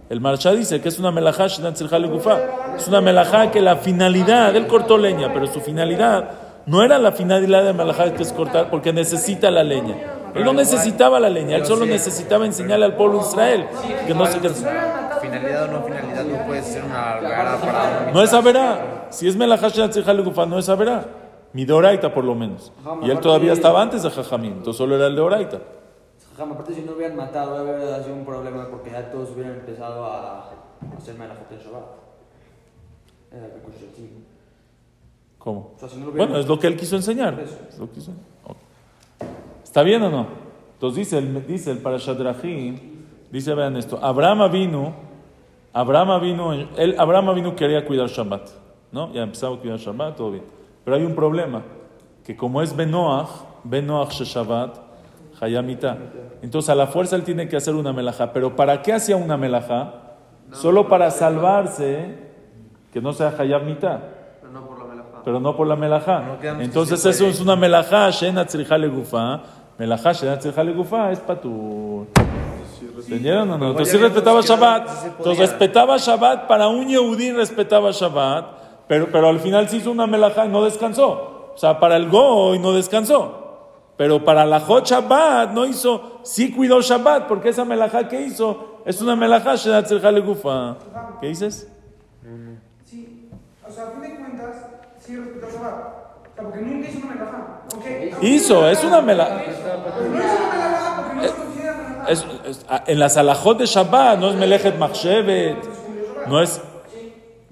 El 0.09 0.19
Marsha 0.19 0.51
dice 0.51 0.81
que 0.81 0.89
es 0.89 0.99
una 0.99 1.11
melajá 1.11 1.47
shena 1.47 1.73
tzriha 1.73 1.97
gufa. 2.07 2.75
Es 2.75 2.87
una 2.89 2.99
melajá 2.99 3.51
que 3.51 3.61
la 3.61 3.77
finalidad, 3.77 4.53
él 4.53 4.67
cortó 4.67 4.97
leña, 4.97 5.33
pero 5.33 5.47
su 5.47 5.61
finalidad 5.61 6.50
no 6.65 6.83
era 6.83 6.97
la 6.99 7.11
finalidad 7.11 7.63
de 7.63 7.73
melajá 7.73 8.13
que 8.13 8.23
es 8.23 8.33
cortar 8.33 8.69
porque 8.69 8.93
necesita 8.93 9.49
la 9.51 9.63
leña. 9.63 9.95
Él 10.33 10.45
no 10.45 10.53
necesitaba 10.53 11.19
la 11.19 11.29
leña, 11.29 11.57
él 11.57 11.65
solo 11.65 11.85
necesitaba 11.85 12.45
enseñarle 12.45 12.85
al 12.85 12.95
pueblo 12.95 13.19
de 13.19 13.27
Israel 13.27 13.67
que 14.07 14.13
no 14.13 14.25
se 14.25 14.39
que- 14.39 14.49
Finalidad 14.49 15.65
o 15.65 15.67
no 15.67 15.83
finalidad, 15.83 16.23
no 16.25 16.47
puede 16.47 16.63
ser 16.63 16.83
una 16.83 17.15
verá 17.19 17.57
para. 17.57 18.11
No 18.11 18.21
es 18.21 18.33
Averá. 18.33 19.07
Si 19.09 19.27
es 19.27 19.35
melajá 19.35 19.67
no 20.47 20.57
es 20.57 20.69
Averá. 20.69 21.05
Mi 21.53 21.65
de 21.65 21.73
Oraita, 21.73 22.13
por 22.13 22.23
lo 22.23 22.33
menos. 22.33 22.71
Y 23.03 23.09
él 23.11 23.19
todavía 23.19 23.51
estaba 23.53 23.81
antes 23.81 24.03
de 24.03 24.09
Jajamín, 24.09 24.53
entonces 24.53 24.77
solo 24.77 24.95
era 24.95 25.07
el 25.07 25.15
de 25.15 25.21
Oraita. 25.21 25.59
Jajam, 26.31 26.53
aparte 26.53 26.73
si 26.73 26.81
no 26.81 26.93
hubieran 26.93 27.17
matado, 27.17 27.61
hubiera 27.61 28.01
sido 28.01 28.15
un 28.15 28.25
problema 28.25 28.67
porque 28.69 28.89
ya 28.91 29.11
todos 29.11 29.31
hubieran 29.31 29.53
empezado 29.53 30.05
a 30.05 30.49
hacer 30.97 31.15
melajot 31.15 31.51
en 31.51 31.57
Shabbat. 31.59 31.83
Era 33.31 33.45
el. 33.45 34.30
¿Cómo? 35.43 35.71
O 35.75 35.79
sea, 35.79 35.89
si 35.89 35.97
no 35.97 36.11
Bueno, 36.11 36.37
es 36.37 36.47
lo 36.47 36.59
que 36.59 36.67
él 36.67 36.77
quiso 36.77 36.95
enseñar. 36.95 37.39
Es 37.39 37.79
lo 37.79 37.87
que 37.87 37.93
quiso- 37.93 38.11
ok. 38.45 38.57
¿Está 39.63 39.81
bien 39.81 40.03
o 40.03 40.09
no? 40.09 40.27
Entonces 40.73 40.97
dice 40.97 41.17
el, 41.17 41.47
dice 41.47 41.71
el 41.71 41.79
Parashadrachim, 41.79 42.77
dice, 43.31 43.53
vean 43.55 43.75
esto, 43.77 43.99
Abraham 44.01 44.51
vino, 44.51 44.93
Abraham 45.73 46.21
vino, 46.21 46.53
él, 46.53 46.95
Abraham 46.97 47.35
vino 47.35 47.55
quería 47.55 47.85
cuidar 47.85 48.07
Shabbat, 48.07 48.49
¿no? 48.91 49.11
Ya 49.13 49.23
empezaba 49.23 49.55
a 49.55 49.59
cuidar 49.59 49.77
Shabbat, 49.79 50.15
todo 50.15 50.31
bien. 50.31 50.43
Pero 50.83 50.97
hay 50.97 51.03
un 51.03 51.15
problema, 51.15 51.63
que 52.23 52.35
como 52.35 52.61
es 52.61 52.75
Benoach, 52.75 53.29
Benoach 53.63 54.21
Shabbat, 54.21 54.77
Hayamita, 55.39 55.97
entonces 56.43 56.69
a 56.69 56.75
la 56.75 56.85
fuerza 56.87 57.15
él 57.15 57.23
tiene 57.23 57.47
que 57.47 57.55
hacer 57.57 57.73
una 57.73 57.93
melajá. 57.93 58.31
Pero 58.33 58.55
¿para 58.55 58.81
qué 58.83 58.93
hacía 58.93 59.15
una 59.15 59.37
melajá? 59.37 59.93
Solo 60.51 60.87
para 60.87 61.09
salvarse, 61.09 62.15
que 62.91 63.01
no 63.01 63.13
sea 63.13 63.33
Hayamita 63.39 64.20
Pero 65.23 65.39
no 65.39 65.55
por 65.55 65.67
la 65.67 65.75
melajá. 65.75 66.23
no 66.41 66.61
Entonces 66.61 67.05
eso 67.05 67.27
es 67.27 67.39
una 67.39 67.55
melajá, 67.55 68.09
shena 68.09 68.45
tzriha 68.45 68.77
legufa. 68.77 69.41
Melajá, 69.77 70.13
shena 70.13 70.37
tzriha 70.37 70.63
legufa 70.63 71.11
es 71.11 71.19
patur. 71.19 72.07
¿Entendieron 72.97 73.49
o 73.51 73.57
no? 73.57 73.69
Entonces 73.71 73.91
sí 73.91 73.97
respetaba 73.97 74.41
Shabbat. 74.41 74.89
Entonces 75.17 75.37
respetaba 75.37 75.97
Shabbat, 75.97 76.47
para 76.47 76.67
un 76.67 76.87
Yehudí 76.87 77.31
respetaba 77.31 77.91
Shabbat, 77.91 78.45
pero, 78.87 79.09
pero 79.11 79.29
al 79.29 79.39
final 79.39 79.67
se 79.69 79.77
hizo 79.77 79.91
una 79.91 80.07
melajá 80.07 80.45
y 80.45 80.49
no 80.49 80.63
descansó. 80.63 81.51
O 81.53 81.57
sea, 81.57 81.79
para 81.79 81.97
el 81.97 82.09
Goy 82.09 82.59
no 82.59 82.73
descansó. 82.73 83.37
Pero 83.97 84.23
para 84.23 84.45
la 84.45 84.59
Hot 84.61 84.87
Shabbat 84.87 85.51
no 85.51 85.65
hizo, 85.65 86.21
sí 86.23 86.51
cuidó 86.51 86.81
Shabbat, 86.81 87.27
porque 87.27 87.49
esa 87.49 87.65
melajá 87.65 88.07
que 88.07 88.21
hizo 88.21 88.81
es 88.85 89.01
una 89.01 89.15
melajá 89.15 89.55
shena 89.55 89.83
tzriha 89.83 90.11
legufa. 90.11 90.77
¿Qué 91.19 91.27
dices? 91.27 91.71
Sí, 92.85 93.29
o 93.67 93.71
sea, 93.71 93.87
a 93.87 93.91
fin 93.91 94.01
de 94.01 94.15
cuentas, 94.17 94.67
sí 95.05 95.15
respetó 95.17 95.47
Shabbat. 95.49 95.73
O 96.31 96.33
sea, 96.35 96.43
porque 96.43 96.59
nunca 96.61 96.87
hizo 96.87 96.97
una 97.05 97.15
melajá. 97.15 97.61
Aunque, 97.73 98.15
Hizo, 98.21 98.67
es 98.69 98.83
una 98.83 99.01
melajá. 99.01 99.35
no 99.35 99.41
hizo 99.51 99.61
una 99.61 100.53
melajá 100.53 100.95
porque 100.97 101.15
no 101.15 101.21
se 101.23 101.35
considera 101.35 101.73
melajá. 101.77 102.11
Es- 102.11 102.25
es- 102.45 102.65
en 102.87 102.99
las 102.99 103.17
alajot 103.17 103.57
de 103.59 103.65
Shabbat 103.65 104.19
no 104.19 104.29
es 104.29 104.35
Melechet 104.35 104.77
Machshevet, 104.77 105.57
no 106.27 106.41
es. 106.41 106.61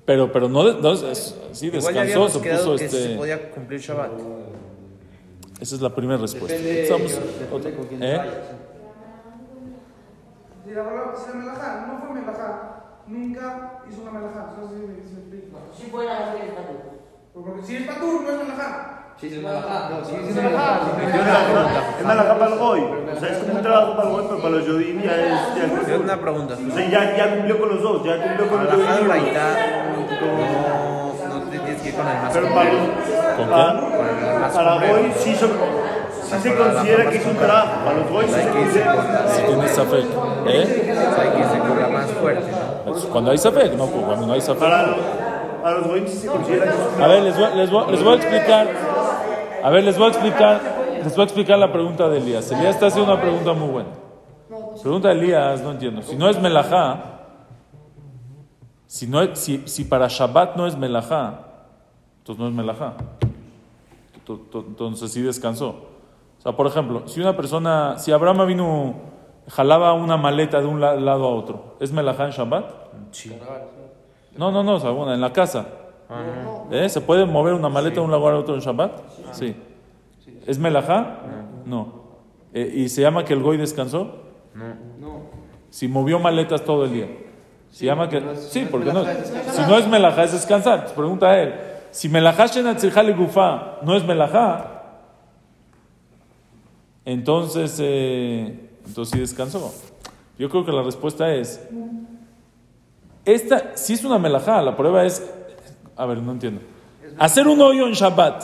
Pero, 0.05 0.31
pero 0.31 0.49
no, 0.49 0.63
no 0.73 0.93
es, 0.93 1.03
es- 1.03 1.35
sí 1.51 1.69
descansó, 1.69 2.29
se 2.29 2.39
puso 2.39 2.75
que 2.75 2.89
sí 2.89 2.95
se 2.97 3.03
este. 3.05 3.15
podía 3.17 3.51
cumplir 3.51 3.79
Shabbat. 3.79 4.11
Esa 5.61 5.75
es 5.75 5.81
la 5.81 5.93
primera 5.93 6.17
respuesta. 6.19 6.57
Depende, 6.57 6.83
Estamos- 6.83 7.11
depende 7.11 7.55
otra- 7.55 7.71
con 7.75 7.85
quién 7.87 8.01
¿eh? 8.03 8.17
vayas. 8.17 8.33
Si 10.65 10.71
la, 10.71 10.83
verdad- 10.83 11.13
si 11.15 11.29
la 11.29 11.35
melajá 11.35 11.85
no 11.87 11.99
fue 11.99 12.09
melajá, 12.21 12.83
nunca 13.07 13.81
hizo 13.89 14.01
una 14.01 14.11
melajá. 14.11 14.53
Sí. 15.77 15.91
Porque 17.45 17.61
si 17.65 17.75
es 17.77 17.83
patur, 17.87 18.21
no 18.21 18.29
es 18.31 18.37
melajá. 18.47 18.95
Sí, 19.19 19.27
es. 19.27 19.41
No, 19.41 19.49
sí, 20.05 20.15
Es. 20.15 20.29
Es 20.29 20.35
melajá 22.05 22.37
para 22.39 22.53
el 22.53 22.59
goy. 22.59 22.81
O 22.81 23.19
sea, 23.19 23.29
es 23.29 23.37
como 23.39 23.53
un 23.53 23.61
trabajo 23.61 23.95
para 23.95 24.07
el 24.09 24.13
goy, 24.15 24.25
pero 24.27 24.41
para 24.41 24.55
los 24.55 24.65
yodim 24.65 25.01
ya 25.01 25.15
es. 25.15 25.31
Ya, 25.55 25.85
Tengo 25.85 26.03
una 26.03 26.17
pregunta. 26.17 26.53
o 26.55 26.75
sea, 26.75 26.89
ya, 26.89 27.17
ya 27.17 27.35
cumplió 27.35 27.59
con 27.59 27.69
los 27.69 27.81
dos, 27.81 28.03
ya 28.03 28.21
cumplió 28.23 28.47
con 28.49 28.63
los 28.63 28.71
de 28.71 28.77
yodim. 28.77 29.07
Braitá, 29.07 29.47
no, 30.21 31.35
no 31.35 31.41
te 31.49 31.59
tienes 31.59 31.81
que 31.81 31.89
ir 31.89 31.95
con 31.95 32.07
el 32.07 32.13
más 32.21 32.33
Pero 32.33 32.47
para 32.53 32.73
los. 32.73 32.81
¿Con 33.37 33.49
Para, 33.49 34.73
goy 34.87 35.11
sí, 35.17 35.35
son, 35.35 35.51
sí 36.23 36.35
se 36.41 36.55
considera 36.55 37.09
que 37.09 37.17
es 37.17 37.25
un 37.25 37.35
trabajo. 37.35 37.85
Para 37.85 37.97
los 37.97 38.09
goy 38.09 38.25
sí 38.27 38.33
Hay 38.35 38.43
se 38.43 38.51
que 38.51 38.61
irse 38.61 38.83
Si 39.35 39.41
tienes 39.43 39.71
Safek, 39.71 40.05
¿eh? 40.47 40.95
Hay 41.19 41.29
que 41.29 41.39
irse 41.39 41.59
con 41.59 41.79
la 41.79 41.87
más 41.87 42.11
fuerte. 42.11 42.51
Pues 42.85 43.05
Cuando 43.05 43.31
hay 43.31 43.37
Safek, 43.37 43.73
no, 43.73 43.85
pues 43.85 44.05
cuando 44.05 44.27
no 44.27 44.33
hay 44.33 44.41
Safek. 44.41 45.28
Para 45.61 45.79
los, 45.79 46.09
sí 46.09 46.17
se 46.17 46.27
considera 46.27 46.73
A 47.01 47.07
ver, 47.07 47.23
les 47.23 47.37
voy, 47.37 47.49
les, 47.55 47.71
voy, 47.71 47.91
les 47.91 48.03
voy 48.03 48.13
a 48.13 48.15
explicar. 48.15 48.67
A 49.63 49.69
ver, 49.69 49.83
les 49.83 49.97
voy 49.97 50.05
a 50.07 50.09
explicar. 50.09 50.61
Les 51.03 51.13
voy 51.15 51.21
a 51.21 51.23
explicar 51.25 51.57
la 51.57 51.71
pregunta 51.71 52.09
de 52.09 52.17
Elías. 52.17 52.51
Elías 52.51 52.75
está 52.75 52.87
haciendo 52.87 53.11
una 53.13 53.21
pregunta 53.21 53.53
muy 53.53 53.69
buena. 53.69 53.89
Pregunta 54.81 55.09
de 55.09 55.13
Elías, 55.15 55.61
no 55.61 55.71
entiendo. 55.71 56.01
Si 56.01 56.15
no 56.15 56.29
es 56.29 56.39
melajá, 56.41 57.19
si, 58.87 59.07
no 59.07 59.21
es- 59.21 59.39
si, 59.39 59.63
si 59.67 59.83
para 59.85 60.07
Shabbat 60.07 60.55
no 60.55 60.65
es 60.67 60.75
melajá, 60.77 61.39
entonces 62.19 62.41
no 62.41 62.47
es 62.49 62.53
melajá. 62.53 62.93
To- 64.25 64.37
to- 64.51 64.65
Entonces 64.67 65.11
sí 65.11 65.21
descansó. 65.21 65.69
O 66.39 66.41
sea, 66.41 66.51
por 66.53 66.67
ejemplo, 66.67 67.03
si 67.07 67.19
una 67.19 67.35
persona, 67.35 67.97
si 67.97 68.11
Abraham 68.11 68.47
vino, 68.47 68.95
jalaba 69.49 69.93
una 69.93 70.17
maleta 70.17 70.59
de 70.61 70.67
un 70.67 70.79
la- 70.79 70.95
lado 70.95 71.25
a 71.25 71.29
otro, 71.35 71.75
¿es 71.79 71.91
melajá 71.91 72.25
en 72.25 72.31
Shabbat? 72.31 72.65
Sí. 73.11 73.31
No, 74.39 74.51
no, 74.53 74.63
no, 74.63 74.79
bueno, 74.95 75.13
en 75.13 75.19
la 75.19 75.33
casa. 75.33 75.67
Ah, 76.09 76.23
no. 76.45 76.67
¿Eh? 76.71 76.87
¿Se 76.87 77.01
puede 77.01 77.25
mover 77.25 77.53
una 77.53 77.67
maleta 77.67 77.95
de 77.95 78.01
un 78.01 78.09
lugar 78.11 78.33
a 78.35 78.37
otro 78.37 78.55
en 78.55 78.61
Shabbat? 78.61 78.91
Sí. 79.33 79.53
¿Es 80.47 80.57
melajá? 80.57 81.17
No. 81.65 82.03
Eh, 82.53 82.71
¿Y 82.73 82.87
se 82.89 83.01
llama 83.01 83.25
que 83.25 83.33
el 83.33 83.43
goy 83.43 83.57
descansó? 83.57 84.15
No. 84.55 84.65
No. 84.97 85.19
Si 85.69 85.89
movió 85.89 86.19
maletas 86.19 86.63
todo 86.63 86.85
el 86.85 86.93
día. 86.93 87.07
Se 87.69 87.85
llama 87.85 88.07
que... 88.07 88.21
no 88.21 88.31
es- 88.31 88.49
Sí, 88.49 88.61
no 88.63 88.71
porque 88.71 88.93
no... 88.93 89.01
melajá, 89.03 89.19
descansar. 89.19 89.53
Si 89.65 89.69
no 89.69 89.77
es 89.77 89.87
melajá, 89.89 90.23
es 90.23 90.31
descansar. 90.31 90.79
Pues 90.83 90.93
pregunta 90.93 91.27
a 91.31 91.39
él. 91.41 91.55
Si 91.91 92.07
melajá 92.07 92.45
shenatzirjali 92.45 93.11
gufa 93.13 93.79
no 93.83 93.93
es 93.95 94.05
melajá, 94.05 94.75
entonces, 97.03 97.77
eh, 97.83 98.69
entonces 98.85 99.11
sí 99.13 99.19
descansó. 99.19 99.73
Yo 100.37 100.49
creo 100.49 100.65
que 100.65 100.71
la 100.71 100.81
respuesta 100.83 101.33
es... 101.33 101.67
Esta, 103.33 103.77
si 103.77 103.93
es 103.93 104.03
una 104.03 104.17
melajá, 104.17 104.59
la 104.61 104.75
prueba 104.75 105.05
es... 105.05 105.23
A 105.95 106.05
ver, 106.07 106.17
no 106.19 106.31
entiendo. 106.31 106.61
Hacer 107.19 107.47
un 107.47 107.61
hoyo 107.61 107.85
en 107.85 107.93
Shabbat. 107.93 108.43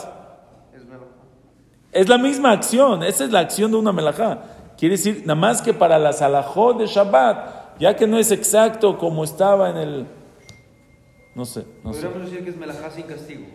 Es 1.90 2.08
la 2.08 2.18
misma 2.18 2.52
acción, 2.52 3.02
esa 3.02 3.24
es 3.24 3.32
la 3.32 3.40
acción 3.40 3.70
de 3.72 3.78
una 3.78 3.90
melajá. 3.90 4.42
Quiere 4.78 4.96
decir, 4.96 5.22
nada 5.22 5.34
más 5.34 5.62
que 5.62 5.72
para 5.74 5.98
las 5.98 6.22
alajot 6.22 6.78
de 6.78 6.86
Shabbat, 6.86 7.78
ya 7.80 7.96
que 7.96 8.06
no 8.06 8.18
es 8.18 8.30
exacto 8.30 8.96
como 8.98 9.24
estaba 9.24 9.70
en 9.70 9.76
el... 9.76 10.06
No 11.34 11.44
sé, 11.44 11.64
no 11.82 11.92
sé. 11.92 12.02
Podríamos 12.06 12.30
decir 12.30 12.44
que 12.44 12.50
es 12.50 12.56
melajá 12.56 12.90
sin 12.90 13.06
castigo. 13.06 13.46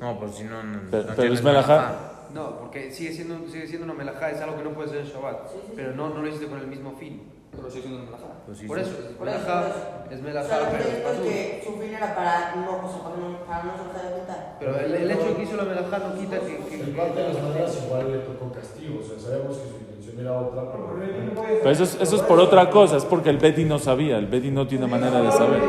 No, 0.00 0.18
pues 0.18 0.34
si 0.34 0.44
no. 0.44 0.62
no 0.62 0.80
Pero- 0.90 1.04
no 1.08 1.14
pero 1.16 1.32
es 1.32 1.42
melajá. 1.42 1.94
No, 2.34 2.58
porque 2.58 2.90
sigue 2.90 3.12
siendo, 3.14 3.48
sigue 3.48 3.66
siendo 3.66 3.86
una 3.86 3.94
melajá, 3.94 4.30
es 4.30 4.40
algo 4.42 4.58
que 4.58 4.64
no 4.64 4.70
puede 4.70 4.90
ser 4.90 4.98
en 4.98 5.06
Shabbat. 5.06 5.48
Pero 5.74 5.94
no, 5.94 6.10
no 6.10 6.20
lo 6.20 6.28
hiciste 6.28 6.46
con 6.48 6.58
el 6.58 6.66
mismo 6.66 6.92
fin. 6.98 7.22
Pero 7.56 7.70
sigue 7.70 7.82
siendo 7.82 7.98
una 8.02 8.06
melajá. 8.10 8.28
Pues 8.46 8.58
sí, 8.58 8.66
por 8.66 8.76
sí. 8.78 8.82
eso, 8.84 8.92
es 9.02 9.16
Por 9.16 9.26
melajá, 9.26 9.56
eso. 9.66 9.78
es 10.14 10.20
O 10.20 10.22
melajá, 10.22 10.48
sea, 10.48 10.70
pero 10.70 10.82
es 10.84 10.86
es 10.86 11.00
patur. 11.02 11.16
porque 11.16 11.62
su 11.66 11.72
fin 11.80 11.94
era 11.94 12.14
para 12.14 12.54
no, 12.54 12.70
o 12.78 12.88
sea, 12.88 13.00
para 13.02 13.16
no, 13.16 13.26
para 13.46 13.62
no 13.64 13.72
soltar 13.76 14.02
de 14.06 14.10
cuenta. 14.12 14.34
Pero 14.60 14.70
el, 14.80 14.94
el 14.94 15.10
hecho 15.10 15.26
de 15.26 15.34
que 15.34 15.42
hizo 15.42 15.56
la 15.56 15.64
melajá 15.64 15.98
no 15.98 16.14
quita 16.14 16.36
que... 16.40 16.52
que, 16.68 16.74
En 16.82 16.96
parte 16.96 17.20
de 17.20 17.28
las 17.32 17.42
maneras 17.42 17.78
igual 17.84 18.12
le 18.12 18.18
tocó 18.18 18.52
castigo, 18.52 19.00
o 19.00 19.02
sea, 19.02 19.18
sabemos 19.18 19.56
que 19.58 19.68
su 19.68 19.76
intención 19.82 20.20
era 20.20 20.32
otra, 20.38 20.62
pero... 20.70 20.84
Pero 21.62 21.70
eso 21.70 21.82
es, 21.84 21.98
eso 22.00 22.16
es 22.16 22.22
por 22.22 22.38
otra 22.38 22.70
cosa, 22.70 22.96
es 22.98 23.04
porque 23.04 23.30
el 23.30 23.38
Betty 23.38 23.64
no 23.64 23.78
sabía, 23.78 24.16
el 24.18 24.26
Betty 24.26 24.50
no 24.50 24.66
tiene 24.66 24.86
manera 24.86 25.20
de 25.20 25.32
saber. 25.32 25.62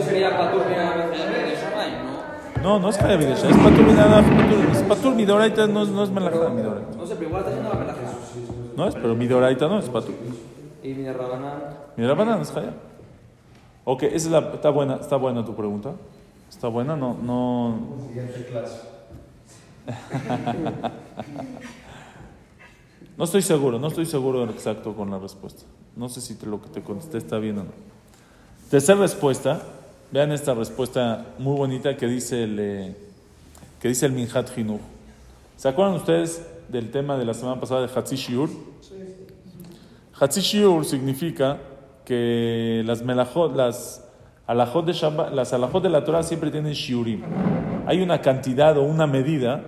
Sería 0.00 0.36
patur 0.36 0.62
¿no? 2.62 2.62
No, 2.62 2.78
no 2.78 2.88
es 2.90 2.98
Jayavidesha, 2.98 3.48
es 3.48 3.56
Patur 3.56 3.84
Midana, 3.86 4.18
Patur- 4.20 4.70
es 4.72 4.82
Patur 4.82 5.14
Midoraita, 5.14 5.66
no, 5.66 5.82
es- 5.82 5.88
no 5.88 6.04
es 6.04 6.10
Melajá, 6.10 6.48
Midoraita. 6.50 6.96
No 6.96 7.06
sé, 7.06 7.14
pero 7.16 7.28
igual 7.28 7.42
está 7.44 7.50
haciendo 7.56 7.72
la. 7.84 7.89
No 8.80 8.88
es, 8.88 8.94
pero 8.94 9.14
Midoraita 9.14 9.68
no 9.68 9.78
es 9.78 9.90
Patur. 9.90 10.14
Y 10.82 10.94
mi 10.94 11.06
Rabanán. 11.12 11.60
Midoraita 11.98 12.40
es 12.40 12.50
Jaya. 12.50 12.72
Ok, 13.84 14.04
esa 14.04 14.16
es 14.16 14.26
la, 14.28 14.38
está, 14.54 14.70
buena, 14.70 14.94
está 14.96 15.16
buena 15.16 15.44
tu 15.44 15.54
pregunta. 15.54 15.92
Está 16.48 16.68
buena, 16.68 16.96
no, 16.96 17.14
no, 17.22 17.78
Siguiente 18.08 18.46
clase. 18.46 18.80
No 23.18 23.24
estoy 23.24 23.42
seguro, 23.42 23.78
no 23.78 23.88
estoy 23.88 24.06
seguro 24.06 24.48
exacto 24.48 24.94
con 24.94 25.10
la 25.10 25.18
respuesta. 25.18 25.64
No 25.94 26.08
sé 26.08 26.22
si 26.22 26.36
te- 26.36 26.46
lo 26.46 26.62
que 26.62 26.70
te 26.70 26.80
contesté 26.80 27.18
está 27.18 27.38
bien 27.38 27.58
o 27.58 27.64
no. 27.64 27.70
Tercera 28.70 28.98
respuesta, 28.98 29.60
vean 30.10 30.32
esta 30.32 30.54
respuesta 30.54 31.26
muy 31.38 31.54
bonita 31.54 31.98
que 31.98 32.06
dice 32.06 32.44
el, 32.44 32.58
eh, 32.58 32.96
que 33.78 33.88
dice 33.88 34.06
el 34.06 34.12
Minhat. 34.12 34.48
¿Se 35.58 35.68
acuerdan 35.68 35.96
ustedes 35.96 36.46
del 36.70 36.90
tema 36.90 37.16
de 37.16 37.24
la 37.24 37.34
semana 37.34 37.60
pasada 37.60 37.86
de 37.86 37.92
Hatzi 37.92 38.16
Shiur? 38.16 38.48
Hatzi 40.18 40.40
Shiur 40.40 40.84
significa 40.84 41.58
que 42.04 42.82
las 42.86 43.02
melajot, 43.02 43.54
las 43.54 44.06
alajot 44.46 44.84
de 44.84 44.92
Shabbat- 44.92 45.32
las 45.32 45.52
alajot 45.52 45.82
de 45.82 45.88
la 45.90 46.04
Torah 46.04 46.22
siempre 46.22 46.50
tienen 46.50 46.72
shiurim. 46.72 47.22
Hay 47.86 48.02
una 48.02 48.20
cantidad 48.20 48.76
o 48.78 48.82
una 48.82 49.06
medida 49.06 49.62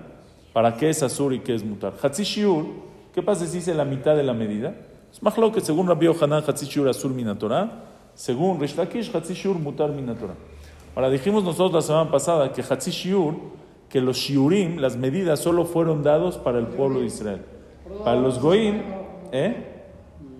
para 0.53 0.77
qué 0.77 0.91
es 0.91 1.03
asur 1.03 1.33
y 1.33 1.41
qué 1.41 1.55
es 1.55 1.65
mutar. 1.65 1.95
Hatzi 2.03 2.25
Shiur, 2.25 2.67
¿qué 3.15 3.23
pasa 3.23 3.47
si 3.47 3.59
dice 3.59 3.75
la 3.75 3.85
mitad 3.85 4.17
de 4.17 4.23
la 4.23 4.35
medida? 4.35 4.75
Es 5.11 5.23
más 5.23 5.35
claro 5.35 5.53
que 5.53 5.61
según 5.61 5.87
Rabbi 5.87 6.07
Yohanan, 6.07 6.43
Hatzi 6.47 6.67
Shiur 6.67 6.89
asur 6.89 7.13
mina 7.13 7.39
Torah, 7.39 7.85
según 8.15 8.61
Rish 8.61 8.77
Lakish, 8.77 9.15
Hatzi 9.15 9.35
Shiur 9.35 9.59
mutar 9.59 9.91
mina 9.91 10.15
Torah. 10.15 10.35
Ahora 10.95 11.09
dijimos 11.09 11.43
nosotros 11.43 11.73
la 11.73 11.81
semana 11.83 12.11
pasada 12.11 12.53
que 12.53 12.63
Hatzi 12.63 12.91
Shiur, 12.91 13.35
que 13.93 14.01
los 14.01 14.17
shiurim, 14.17 14.79
las 14.79 14.97
medidas 14.97 15.39
solo 15.39 15.67
fueron 15.67 16.03
dados 16.03 16.39
para 16.39 16.59
el 16.59 16.67
pueblo 16.67 17.01
de 17.01 17.07
Israel. 17.07 17.43
Para 18.03 18.17
los 18.17 18.41
goim, 18.41 18.81
¿eh? 19.33 19.67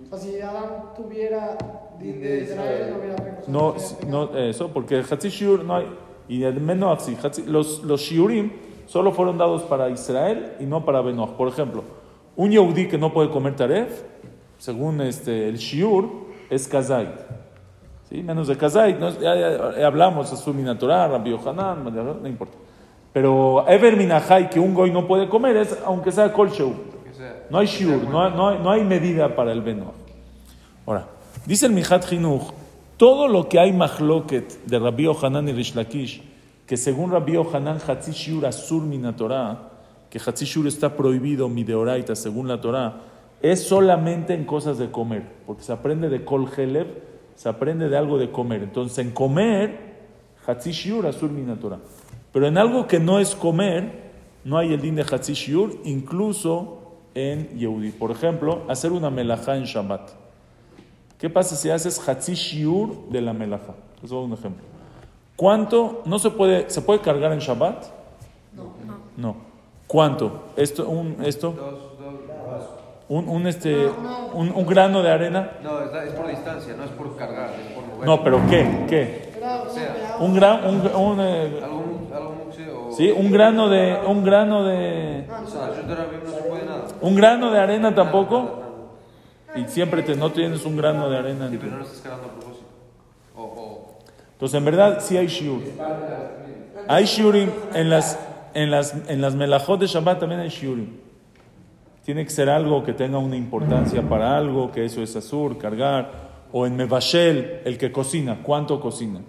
O 0.09 0.17
sea, 0.17 0.31
si 0.31 0.41
Adán 0.41 0.65
tuviera 0.95 1.55
de 1.99 2.41
Israel, 2.41 2.89
no 2.89 2.97
hubiera. 2.97 3.41
No, 3.47 3.75
no 4.07 4.37
eso, 4.37 4.69
porque 4.73 5.03
Hatzi 5.07 5.29
Shiur 5.29 5.63
no 5.63 5.75
hay, 5.75 5.85
y 6.27 6.43
el 6.43 6.59
Hatzi- 6.65 7.45
los, 7.45 7.83
los 7.83 8.01
Shiurim 8.01 8.51
solo 8.87 9.11
fueron 9.11 9.37
dados 9.37 9.61
para 9.61 9.87
Israel 9.91 10.53
y 10.59 10.65
no 10.65 10.83
para 10.83 11.01
Benoach. 11.01 11.33
Por 11.37 11.47
ejemplo, 11.47 11.83
un 12.35 12.49
Yehudi 12.49 12.87
que 12.87 12.97
no 12.97 13.13
puede 13.13 13.29
comer 13.29 13.55
Taref, 13.55 14.01
según 14.57 14.99
este, 15.01 15.47
el 15.47 15.57
Shiur, 15.57 16.09
es 16.49 16.67
Kazait. 16.67 17.09
¿Sí? 18.09 18.23
Menos 18.23 18.47
de 18.47 18.57
Kazait, 18.57 18.97
¿no? 18.99 19.09
ya, 19.19 19.35
ya- 19.35 19.77
ya 19.77 19.85
hablamos, 19.87 20.33
es 20.33 20.39
su 20.39 20.53
Minatorah, 20.55 21.07
Rabbi 21.07 21.29
Yohanan, 21.29 21.83
no 21.83 22.27
importa. 22.27 22.57
Pero 23.13 23.63
Ever 23.67 23.95
Minahai, 23.95 24.49
que 24.49 24.59
un 24.59 24.73
Goy 24.73 24.91
no 24.91 25.07
puede 25.07 25.29
comer, 25.29 25.55
es 25.57 25.77
aunque 25.85 26.11
sea 26.11 26.33
Kol 26.33 26.49
Sheu. 26.49 26.73
No 27.49 27.59
hay 27.59 27.67
Shiur, 27.67 28.03
no 28.09 28.23
hay, 28.23 28.31
no 28.33 28.59
no 28.59 28.71
hay 28.71 28.83
medida 28.83 29.35
para 29.35 29.51
el 29.51 29.61
Benoach. 29.61 29.93
Ahora, 30.85 31.07
dice 31.45 31.67
el 31.67 31.71
Mijat 31.71 32.11
Hinuch, 32.11 32.51
todo 32.97 33.27
lo 33.27 33.47
que 33.47 33.59
hay 33.59 33.71
mahloket 33.71 34.65
de 34.65 34.79
Rabbi 34.79 35.03
Yohanan 35.03 35.47
y 35.47 35.53
Rish 35.53 35.75
Lakish, 35.75 36.23
que 36.65 36.75
según 36.75 37.11
Rabbi 37.11 37.33
Yohanan, 37.33 37.79
Hatzi 37.85 38.11
Shiur 38.11 38.45
Asur 38.45 38.81
Mina 38.81 39.15
Torah, 39.15 39.69
que 40.09 40.19
Hatzi 40.19 40.45
Shiur 40.45 40.67
está 40.67 40.95
prohibido 40.95 41.47
Mideoraita 41.47 42.15
según 42.15 42.47
la 42.47 42.59
Torah, 42.59 43.01
es 43.41 43.63
solamente 43.63 44.33
en 44.33 44.45
cosas 44.45 44.77
de 44.77 44.89
comer, 44.89 45.23
porque 45.45 45.63
se 45.63 45.73
aprende 45.73 46.09
de 46.09 46.23
Kol 46.23 46.47
Helev, 46.55 46.87
se 47.35 47.49
aprende 47.49 47.89
de 47.89 47.97
algo 47.97 48.17
de 48.17 48.31
comer. 48.31 48.63
Entonces, 48.63 48.97
en 48.99 49.11
comer, 49.11 49.93
Hatzi 50.45 50.71
Shiur 50.71 51.05
Asur 51.07 51.29
Mina 51.29 51.55
Torah. 51.55 51.79
Pero 52.33 52.47
en 52.47 52.57
algo 52.57 52.87
que 52.87 52.99
no 52.99 53.19
es 53.19 53.35
comer, 53.35 54.11
no 54.43 54.57
hay 54.57 54.73
el 54.73 54.81
din 54.81 54.95
de 54.95 55.03
Hatzi 55.03 55.33
Shiur, 55.33 55.77
incluso 55.85 56.79
en 57.15 57.57
Yehudi. 57.57 57.91
Por 57.91 58.11
ejemplo, 58.11 58.63
hacer 58.67 58.91
una 58.91 59.09
melajá 59.09 59.55
en 59.55 59.63
Shabbat. 59.65 60.09
¿Qué 61.19 61.29
pasa 61.29 61.55
si 61.55 61.69
haces 61.69 62.05
Hatzi 62.05 62.33
Shiur 62.33 63.07
de 63.09 63.21
la 63.21 63.33
melajá? 63.33 63.75
Eso 64.03 64.19
es 64.19 64.25
un 64.25 64.33
ejemplo. 64.33 64.65
¿Cuánto? 65.35 66.01
¿No 66.05 66.19
se 66.19 66.31
puede, 66.31 66.69
se 66.69 66.81
puede 66.81 66.99
cargar 66.99 67.31
en 67.31 67.39
Shabbat? 67.39 67.85
No. 69.15 69.35
¿Cuánto? 69.87 70.45
Esto, 70.55 70.89
un, 70.89 71.17
esto, 71.23 71.51
Dos, 71.51 71.73
dos. 71.99 72.63
un, 73.09 73.29
un, 73.29 73.47
este, 73.47 73.87
un, 74.33 74.51
un 74.51 74.65
grano 74.65 75.03
de 75.03 75.11
arena. 75.11 75.51
No, 75.63 75.79
es, 75.81 76.11
por 76.13 76.27
distancia, 76.27 76.73
no 76.75 76.83
es 76.83 76.89
por 76.91 77.15
cargar, 77.15 77.51
es 77.51 77.73
por 77.73 77.85
mover. 77.85 78.05
No, 78.07 78.23
pero 78.23 78.41
¿qué? 78.49 78.85
¿Qué? 78.89 79.33
O 79.43 79.69
sea, 79.69 80.17
Un 80.19 80.33
gran, 80.33 80.65
un, 80.65 80.75
un, 80.95 81.19
eh, 81.19 81.59
algo, 81.63 81.83
algo 82.15 82.35
muxe 82.45 82.69
o... 82.71 82.82
sí, 82.95 83.11
un 83.11 83.31
grano 83.31 83.69
de, 83.69 83.97
un 84.07 84.23
grano 84.23 84.63
de, 84.63 85.25
un 87.01 87.15
grano 87.15 87.51
de 87.51 87.59
arena 87.59 87.93
tampoco. 87.93 88.59
Y 89.55 89.65
siempre 89.65 90.01
te, 90.01 90.15
no 90.15 90.31
tienes 90.31 90.65
un 90.65 90.75
grano 90.75 91.09
de 91.09 91.17
arena. 91.17 91.45
en 91.47 91.59
tu-. 91.59 91.65
Entonces, 94.33 94.57
en 94.57 94.65
verdad, 94.65 94.97
sí 94.99 95.15
hay 95.15 95.27
shiur. 95.27 95.61
Hay 96.87 97.05
shiurim 97.05 97.49
en 97.73 97.89
las, 97.89 98.19
en 98.53 98.71
las, 98.71 98.95
en 99.07 99.21
las 99.21 99.35
melajot 99.35 99.79
de 99.79 99.87
Shabbat 99.87 100.19
también 100.19 100.41
hay 100.41 100.49
shiurim. 100.49 100.97
Tiene 102.03 102.25
que 102.25 102.31
ser 102.31 102.49
algo 102.49 102.83
que 102.83 102.93
tenga 102.93 103.17
una 103.17 103.37
importancia 103.37 104.01
para 104.01 104.35
algo, 104.35 104.71
que 104.71 104.83
eso 104.83 105.01
es 105.01 105.15
azur, 105.15 105.57
cargar. 105.57 106.11
O 106.51 106.67
en 106.67 106.75
Mevashel, 106.75 107.61
el 107.63 107.77
que 107.77 107.91
cocina, 107.91 108.39
¿cuánto 108.43 108.81
cocina? 108.81 109.21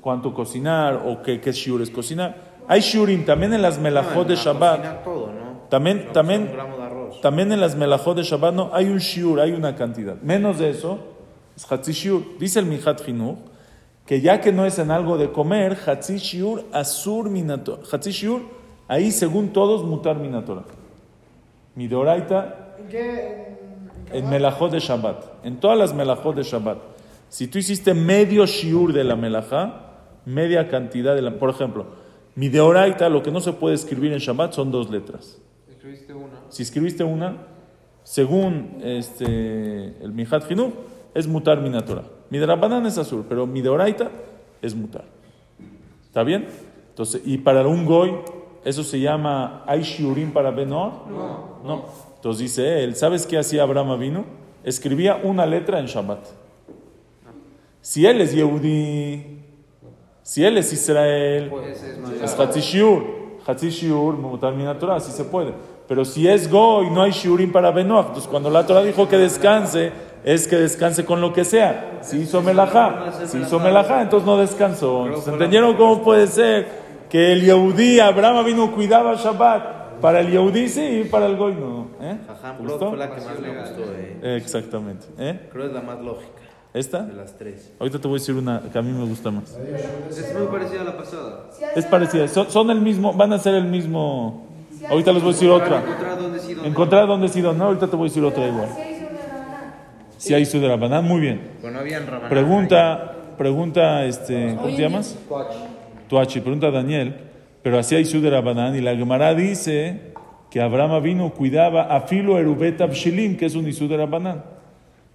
¿Cuánto 0.00 0.32
cocinar? 0.32 1.02
¿O 1.06 1.22
qué, 1.22 1.40
qué 1.40 1.52
shiur 1.52 1.82
es 1.82 1.90
cocinar? 1.90 2.36
Hay 2.68 2.80
shiurim 2.80 3.24
también 3.24 3.54
en 3.54 3.62
las 3.62 3.78
melajot 3.78 4.28
de 4.28 4.36
Shabbat. 4.36 4.76
Cocinar 4.76 5.04
todo, 5.04 5.26
¿no? 5.26 5.48
También, 5.68 6.08
también, 6.12 6.50
también 7.20 7.52
en 7.52 7.60
las 7.60 7.76
melajot 7.76 8.16
de 8.16 8.22
Shabbat 8.22 8.54
no, 8.54 8.70
hay 8.72 8.86
un 8.86 8.98
shiur, 8.98 9.40
hay 9.40 9.52
una 9.52 9.74
cantidad. 9.74 10.16
Menos 10.22 10.58
de 10.58 10.70
eso, 10.70 10.98
es 11.56 11.70
hatzi 11.70 11.92
shiur. 11.92 12.38
Dice 12.38 12.60
el 12.60 12.66
Mijat 12.66 13.06
Hinuch 13.06 13.38
que 14.06 14.22
ya 14.22 14.40
que 14.40 14.52
no 14.52 14.64
es 14.64 14.78
en 14.78 14.90
algo 14.90 15.18
de 15.18 15.30
comer, 15.32 15.76
hatzi 15.84 16.16
shiur 16.16 16.64
asur 16.72 17.28
minator. 17.28 17.80
Hatzi 17.90 18.10
shiur, 18.10 18.42
ahí 18.86 19.10
según 19.10 19.52
todos 19.52 19.84
mutar 19.84 20.16
minatora. 20.16 20.62
Midoraita 21.74 22.74
¿En 22.78 22.88
qué? 22.88 23.58
En, 24.12 24.24
en 24.24 24.30
melajot 24.30 24.72
de 24.72 24.78
Shabbat. 24.78 25.44
En 25.44 25.58
todas 25.58 25.76
las 25.76 25.92
melajot 25.92 26.34
de 26.36 26.42
Shabbat. 26.42 26.78
Si 27.28 27.48
tú 27.48 27.58
hiciste 27.58 27.92
medio 27.92 28.46
shiur 28.46 28.94
de 28.94 29.04
la 29.04 29.16
melajá, 29.16 29.87
media 30.28 30.68
cantidad 30.68 31.14
de 31.14 31.22
la. 31.22 31.38
Por 31.38 31.50
ejemplo, 31.50 31.86
mi 32.34 32.48
deoraita, 32.48 33.08
lo 33.08 33.22
que 33.22 33.30
no 33.30 33.40
se 33.40 33.52
puede 33.52 33.74
escribir 33.74 34.12
en 34.12 34.18
Shabbat 34.18 34.52
son 34.52 34.70
dos 34.70 34.90
letras. 34.90 35.38
Escribiste 35.68 36.14
una. 36.14 36.40
Si 36.48 36.62
escribiste 36.62 37.04
una, 37.04 37.36
según 38.04 38.78
este, 38.82 39.96
el 40.00 40.12
Mijat 40.12 40.50
Hinu, 40.50 40.72
es 41.14 41.26
mutar. 41.26 41.60
Mi 41.60 42.38
de 42.38 42.46
Rabbanán 42.46 42.86
es 42.86 42.98
azul, 42.98 43.24
pero 43.28 43.46
mi 43.46 43.60
de 43.60 43.68
Oraita 43.68 44.10
es 44.62 44.74
mutar. 44.74 45.04
¿Está 46.06 46.22
bien? 46.22 46.46
Entonces, 46.90 47.22
y 47.24 47.38
para 47.38 47.66
un 47.66 47.84
goy, 47.84 48.12
¿eso 48.64 48.82
se 48.84 49.00
llama 49.00 49.64
hay 49.66 49.82
shiurim 49.82 50.32
para 50.32 50.50
Benor? 50.50 51.08
No. 51.08 51.60
No. 51.64 51.84
Entonces 52.16 52.42
dice 52.42 52.84
él, 52.84 52.96
¿sabes 52.96 53.26
qué 53.26 53.38
hacía 53.38 53.62
Abraham 53.62 53.98
vino? 53.98 54.24
Escribía 54.64 55.20
una 55.22 55.46
letra 55.46 55.78
en 55.78 55.86
Shabbat. 55.86 56.26
Si 57.80 58.04
él 58.04 58.20
es 58.20 58.34
Yehudi, 58.34 59.37
si 60.28 60.44
él 60.44 60.58
es 60.58 60.70
Israel, 60.74 61.50
es 62.22 62.38
Hatzi 62.38 62.60
Shiur. 62.60 63.02
Hatzi 63.46 63.70
Shiur, 63.70 64.14
mutar 64.18 64.52
minatora, 64.52 64.96
así 64.96 65.10
se 65.10 65.24
puede. 65.24 65.54
Pero 65.88 66.04
si 66.04 66.28
es 66.28 66.50
Goy, 66.50 66.90
no 66.90 67.00
hay 67.00 67.12
Shiurim 67.12 67.50
para 67.50 67.70
Benoach. 67.70 68.08
Entonces, 68.08 68.28
cuando 68.28 68.50
la 68.50 68.66
Torah 68.66 68.82
dijo 68.82 69.08
que 69.08 69.16
descanse, 69.16 69.90
es 70.22 70.46
que 70.46 70.56
descanse 70.56 71.06
con 71.06 71.22
lo 71.22 71.32
que 71.32 71.46
sea. 71.46 72.00
Si 72.02 72.18
hizo 72.18 72.42
melajá, 72.42 73.10
si 73.24 73.38
hizo 73.38 73.58
melajá, 73.58 74.02
entonces 74.02 74.26
no 74.26 74.36
descansó. 74.36 75.06
Entonces, 75.06 75.32
¿entendieron 75.32 75.74
cómo 75.76 76.02
puede 76.02 76.26
ser 76.26 76.66
que 77.08 77.32
el 77.32 77.40
Yehudí, 77.40 77.98
Abraham 77.98 78.44
vino 78.44 78.70
cuidaba 78.70 79.14
Shabbat? 79.14 79.98
Para 80.02 80.20
el 80.20 80.30
Yehudí 80.30 80.68
sí, 80.68 81.04
y 81.04 81.04
para 81.04 81.24
el 81.24 81.38
Goy 81.38 81.54
no. 81.54 81.86
¿Eh? 82.02 82.18
Fue 82.78 82.98
la 82.98 83.14
que 83.14 83.22
más 83.22 83.40
me 83.40 83.60
gustó. 83.60 83.82
Eh. 83.94 84.36
Exactamente. 84.36 85.06
¿Eh? 85.16 85.48
Creo 85.50 85.62
que 85.62 85.68
es 85.68 85.74
la 85.74 85.80
más 85.80 85.98
lógica 86.02 86.47
¿Esta? 86.78 87.02
de 87.02 87.14
las 87.14 87.36
tres. 87.36 87.72
Ahorita 87.80 87.98
te 87.98 88.06
voy 88.06 88.18
a 88.18 88.20
decir 88.20 88.36
una 88.36 88.62
que 88.72 88.78
a 88.78 88.82
mí 88.82 88.92
me 88.92 89.04
gusta 89.04 89.32
más. 89.32 89.58
Es 90.10 90.34
muy 90.38 90.46
parecida 90.46 90.82
a 90.82 90.84
la 90.84 90.96
pasada. 90.96 91.50
Es 91.74 91.84
parecida, 91.86 92.28
son, 92.28 92.48
son 92.50 92.70
el 92.70 92.80
mismo, 92.80 93.12
van 93.12 93.32
a 93.32 93.38
ser 93.38 93.54
el 93.54 93.64
mismo. 93.64 94.46
Ahorita 94.88 95.12
les 95.12 95.22
voy 95.22 95.30
a 95.30 95.34
decir 95.34 95.50
otra. 95.50 95.80
Encontrar 95.80 96.18
dónde 96.18 96.38
sí, 96.38 96.54
dónde 96.54 96.68
Encontrar 96.68 97.06
dónde 97.08 97.28
sí, 97.28 97.40
dónde 97.40 97.58
no. 97.58 97.64
Ahorita 97.64 97.88
te 97.88 97.96
voy 97.96 98.06
a 98.06 98.10
decir 98.10 98.24
otra 98.24 98.46
igual. 98.46 98.68
Si 100.18 100.34
hay 100.34 100.46
su 100.46 100.60
de 100.60 100.68
Rabanán, 100.68 101.04
muy 101.04 101.20
bien. 101.20 101.50
Pues 101.60 101.72
no 101.72 101.80
habían 101.80 102.06
rabanán. 102.06 102.30
Pregunta, 102.30 103.14
pregunta, 103.36 104.04
este, 104.04 104.54
¿cómo 104.54 104.76
te 104.76 104.82
llamas? 104.82 105.16
Tuachi, 106.08 106.40
pregunta 106.40 106.70
Daniel, 106.70 107.16
pero 107.62 107.78
así 107.78 107.94
hay 107.96 108.04
su 108.04 108.20
de 108.20 108.30
Rabanán 108.30 108.74
y 108.76 108.80
la 108.80 108.96
Gemara 108.96 109.34
dice 109.34 110.12
que 110.50 110.60
Abraham 110.60 111.02
vino 111.02 111.30
cuidaba 111.34 111.94
a 111.94 112.02
filo 112.02 112.38
erubet 112.38 112.80
abshilim, 112.80 113.36
que 113.36 113.46
es 113.46 113.54
un 113.54 113.68
isú 113.68 113.88
de 113.88 113.96
Rabanán. 113.96 114.57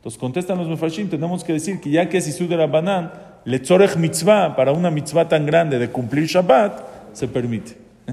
Entonces 0.03 0.19
contestan 0.19 0.57
los 0.57 0.67
mefashim, 0.67 1.07
tenemos 1.09 1.45
que 1.45 1.53
decir 1.53 1.79
que 1.79 1.89
ya 1.89 2.09
que 2.09 2.17
es 2.17 2.27
isú 2.27 2.45
de 2.45 2.57
Rabanán, 2.57 3.13
le 3.45 3.57
tzorech 3.57 3.95
mitzvah, 3.95 4.53
para 4.53 4.73
una 4.73 4.91
mitzvah 4.91 5.29
tan 5.29 5.45
grande 5.45 5.79
de 5.79 5.87
cumplir 5.87 6.25
Shabbat, 6.25 7.13
se 7.13 7.25
permite. 7.29 7.77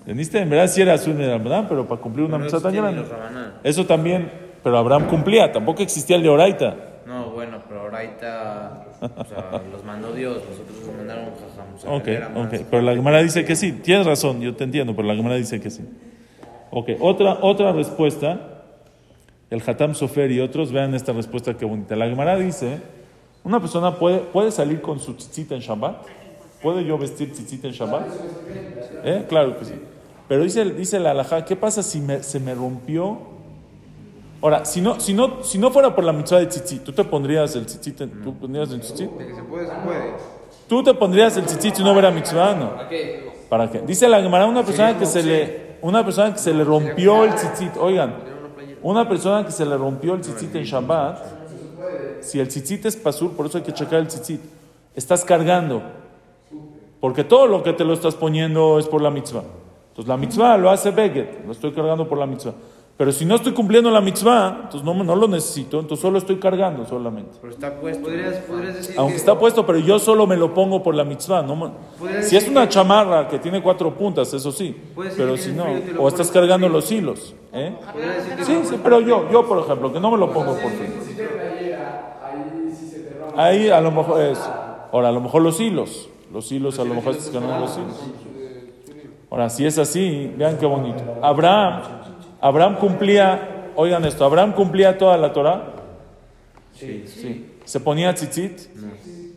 ¿Entendiste? 0.00 0.40
En 0.40 0.50
verdad 0.50 0.66
sí 0.66 0.82
era 0.82 0.96
isú 0.96 1.12
de 1.14 1.28
pero 1.68 1.86
para 1.86 2.00
cumplir 2.00 2.26
una 2.26 2.36
mitzvah 2.36 2.58
tan 2.60 2.74
grande. 2.74 3.04
Eso 3.62 3.86
también, 3.86 4.28
pero 4.64 4.76
Abraham 4.76 5.06
cumplía, 5.06 5.52
tampoco 5.52 5.84
existía 5.84 6.16
el 6.16 6.24
de 6.24 6.30
Oraita. 6.30 6.74
No, 7.06 7.30
bueno, 7.30 7.58
pero 7.68 7.82
ahorita 7.82 8.86
o 9.00 9.24
sea, 9.24 9.62
los 9.70 9.84
mandó 9.84 10.12
Dios, 10.12 10.42
nosotros 10.50 10.84
los 10.84 10.96
mandaron 10.96 11.26
jajam. 11.26 11.74
O 11.76 11.78
sea, 11.78 11.92
Ok, 11.92 12.34
más- 12.34 12.46
ok. 12.60 12.66
Pero 12.68 12.82
la 12.82 12.94
Gemara 12.96 13.22
dice 13.22 13.44
que 13.44 13.54
sí. 13.54 13.70
Tienes 13.70 14.04
razón, 14.04 14.40
yo 14.40 14.56
te 14.56 14.64
entiendo, 14.64 14.96
pero 14.96 15.06
la 15.06 15.14
Gemara 15.14 15.36
dice 15.36 15.60
que 15.60 15.70
sí. 15.70 15.84
Ok, 16.72 16.88
otra, 16.98 17.38
otra 17.40 17.70
respuesta. 17.72 18.59
El 19.50 19.62
Hatam 19.66 19.94
Sofer 19.94 20.30
y 20.30 20.40
otros, 20.40 20.70
vean 20.72 20.94
esta 20.94 21.12
respuesta 21.12 21.54
que 21.56 21.64
bonita. 21.64 21.96
La 21.96 22.06
Gemara 22.08 22.36
dice, 22.36 22.80
una 23.44 23.58
persona 23.60 23.96
puede, 23.98 24.18
puede 24.20 24.50
salir 24.52 24.80
con 24.80 25.00
su 25.00 25.14
tzitzit 25.14 25.50
en 25.52 25.60
Shabbat. 25.60 26.06
¿Puede 26.62 26.84
yo 26.84 26.96
vestir 26.98 27.32
tzitzit 27.32 27.64
en 27.64 27.72
Shabbat? 27.72 28.06
¿Eh? 29.04 29.24
Claro 29.28 29.58
que 29.58 29.64
sí. 29.64 29.74
Pero 30.28 30.44
dice, 30.44 30.64
dice 30.66 31.00
la 31.00 31.10
alajá, 31.10 31.44
¿qué 31.44 31.56
pasa 31.56 31.82
si 31.82 32.00
me- 32.00 32.22
se 32.22 32.38
me 32.38 32.54
rompió? 32.54 33.18
Ahora, 34.42 34.64
si 34.64 34.80
no, 34.80 35.00
si, 35.00 35.12
no, 35.12 35.42
si 35.42 35.58
no 35.58 35.70
fuera 35.70 35.94
por 35.94 36.04
la 36.04 36.12
mitzvah 36.12 36.38
de 36.38 36.46
tzitzit, 36.46 36.84
¿tú 36.84 36.92
te 36.92 37.02
pondrías 37.04 37.54
el 37.56 37.66
tzitzit 37.66 38.00
en, 38.02 38.22
¿tú 38.22 38.34
pondrías 38.34 38.70
el 38.70 38.80
tzitzit? 38.80 39.10
De 39.10 39.26
que 39.26 39.34
se 39.34 39.42
puede, 39.42 39.66
se 39.66 39.74
puede. 39.84 40.12
¿Tú 40.68 40.82
te 40.84 40.94
pondrías 40.94 41.36
el 41.36 41.44
tzitzit 41.44 41.74
si 41.74 41.82
no 41.82 41.90
hubiera 41.92 42.10
mitzvah? 42.10 42.54
No. 42.54 42.70
¿Para 42.76 42.88
qué? 42.88 43.30
¿Para 43.48 43.70
qué? 43.70 43.80
Dice 43.80 44.08
la 44.08 44.22
Gemara, 44.22 44.46
una 44.46 44.62
persona 44.64 44.96
que 44.96 45.04
se 45.06 45.22
le, 45.22 45.76
una 45.82 46.04
persona 46.04 46.32
que 46.32 46.38
se 46.38 46.54
le 46.54 46.62
rompió 46.64 47.24
el 47.24 47.34
tzitzit, 47.34 47.76
oigan, 47.76 48.14
una 48.82 49.08
persona 49.08 49.44
que 49.44 49.52
se 49.52 49.64
le 49.64 49.76
rompió 49.76 50.14
el 50.14 50.20
tzitzit 50.20 50.54
en 50.56 50.64
Shabbat, 50.64 51.18
si 52.20 52.38
el 52.38 52.48
tzitzit 52.48 52.86
es 52.86 52.96
pasur, 52.96 53.32
por 53.32 53.46
eso 53.46 53.58
hay 53.58 53.64
que 53.64 53.72
checar 53.72 54.00
el 54.00 54.08
tzitzit, 54.08 54.40
estás 54.94 55.24
cargando, 55.24 55.82
porque 57.00 57.24
todo 57.24 57.46
lo 57.46 57.62
que 57.62 57.72
te 57.72 57.84
lo 57.84 57.94
estás 57.94 58.14
poniendo 58.14 58.78
es 58.78 58.86
por 58.86 59.00
la 59.00 59.10
mitzvah. 59.10 59.44
Entonces 59.88 60.08
la 60.08 60.16
mitzvah 60.16 60.56
lo 60.56 60.70
hace 60.70 60.90
Beget, 60.90 61.44
lo 61.44 61.52
estoy 61.52 61.72
cargando 61.72 62.08
por 62.08 62.18
la 62.18 62.26
mitzvah. 62.26 62.54
Pero 63.00 63.12
si 63.12 63.24
no 63.24 63.36
estoy 63.36 63.52
cumpliendo 63.52 63.90
la 63.90 64.02
mitzvah, 64.02 64.58
entonces 64.64 64.84
no, 64.84 64.92
no 64.92 65.16
lo 65.16 65.26
necesito, 65.26 65.80
entonces 65.80 66.02
solo 66.02 66.18
estoy 66.18 66.36
cargando 66.36 66.84
solamente. 66.84 67.38
Pero 67.40 67.50
está 67.54 67.74
puesto. 67.80 68.02
Podrías, 68.02 68.34
podrías 68.40 68.74
decir 68.74 68.94
Aunque 68.98 69.14
que 69.14 69.20
está 69.20 69.38
puesto, 69.38 69.64
pero 69.64 69.78
yo 69.78 69.98
solo 69.98 70.26
me 70.26 70.36
lo 70.36 70.52
pongo 70.52 70.82
por 70.82 70.94
la 70.94 71.02
mitzvah. 71.02 71.40
No 71.40 71.72
si 72.20 72.36
es 72.36 72.46
una 72.46 72.64
que- 72.64 72.74
chamarra 72.74 73.26
que 73.26 73.38
tiene 73.38 73.62
cuatro 73.62 73.94
puntas, 73.94 74.34
eso 74.34 74.52
sí. 74.52 74.76
Pero 75.16 75.38
si 75.38 75.52
no, 75.52 75.64
o 75.98 76.08
estás 76.08 76.30
cargando 76.30 76.68
los 76.68 76.92
hilos. 76.92 77.34
¿eh? 77.54 77.74
podrías 77.90 78.16
decir 78.16 78.36
que 78.36 78.44
Sí, 78.44 78.60
sí, 78.68 78.76
pero 78.84 79.00
yo, 79.00 79.30
yo 79.32 79.48
por 79.48 79.60
ejemplo, 79.60 79.90
que 79.90 79.98
no 79.98 80.10
me 80.10 80.18
lo 80.18 80.30
pongo 80.30 80.52
por 80.52 80.64
rompe. 80.64 80.92
Ahí 83.34 83.70
a 83.70 83.80
lo 83.80 83.92
mejor 83.92 84.20
es. 84.20 84.38
Ahora, 84.92 85.08
a 85.08 85.12
lo 85.12 85.22
mejor 85.22 85.40
los 85.40 85.58
hilos. 85.58 86.10
Los 86.30 86.52
hilos, 86.52 86.78
a 86.78 86.84
lo 86.84 86.92
mejor 86.92 87.12
estás 87.14 87.30
cargando 87.30 87.60
los 87.60 87.78
hilos. 87.78 87.96
Ahora, 89.30 89.48
si 89.48 89.64
es 89.64 89.78
así, 89.78 90.30
vean 90.36 90.58
qué 90.58 90.66
bonito. 90.66 91.02
Abraham, 91.22 91.99
Abraham 92.40 92.76
cumplía, 92.76 93.72
oigan 93.76 94.04
esto, 94.04 94.24
Abraham 94.24 94.52
cumplía 94.52 94.96
toda 94.96 95.16
la 95.16 95.32
Torah. 95.32 95.74
Sí. 96.72 97.04
Sí. 97.06 97.46
¿Se 97.64 97.80
ponía 97.80 98.14
tzitzit? 98.14 98.58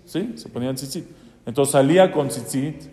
Sí, 0.05 0.33
se 0.35 0.49
ponía 0.49 0.73
tzitzit. 0.73 1.05
Entonces 1.45 1.71
salía 1.73 2.11
con 2.11 2.29
tzitzit 2.29 2.83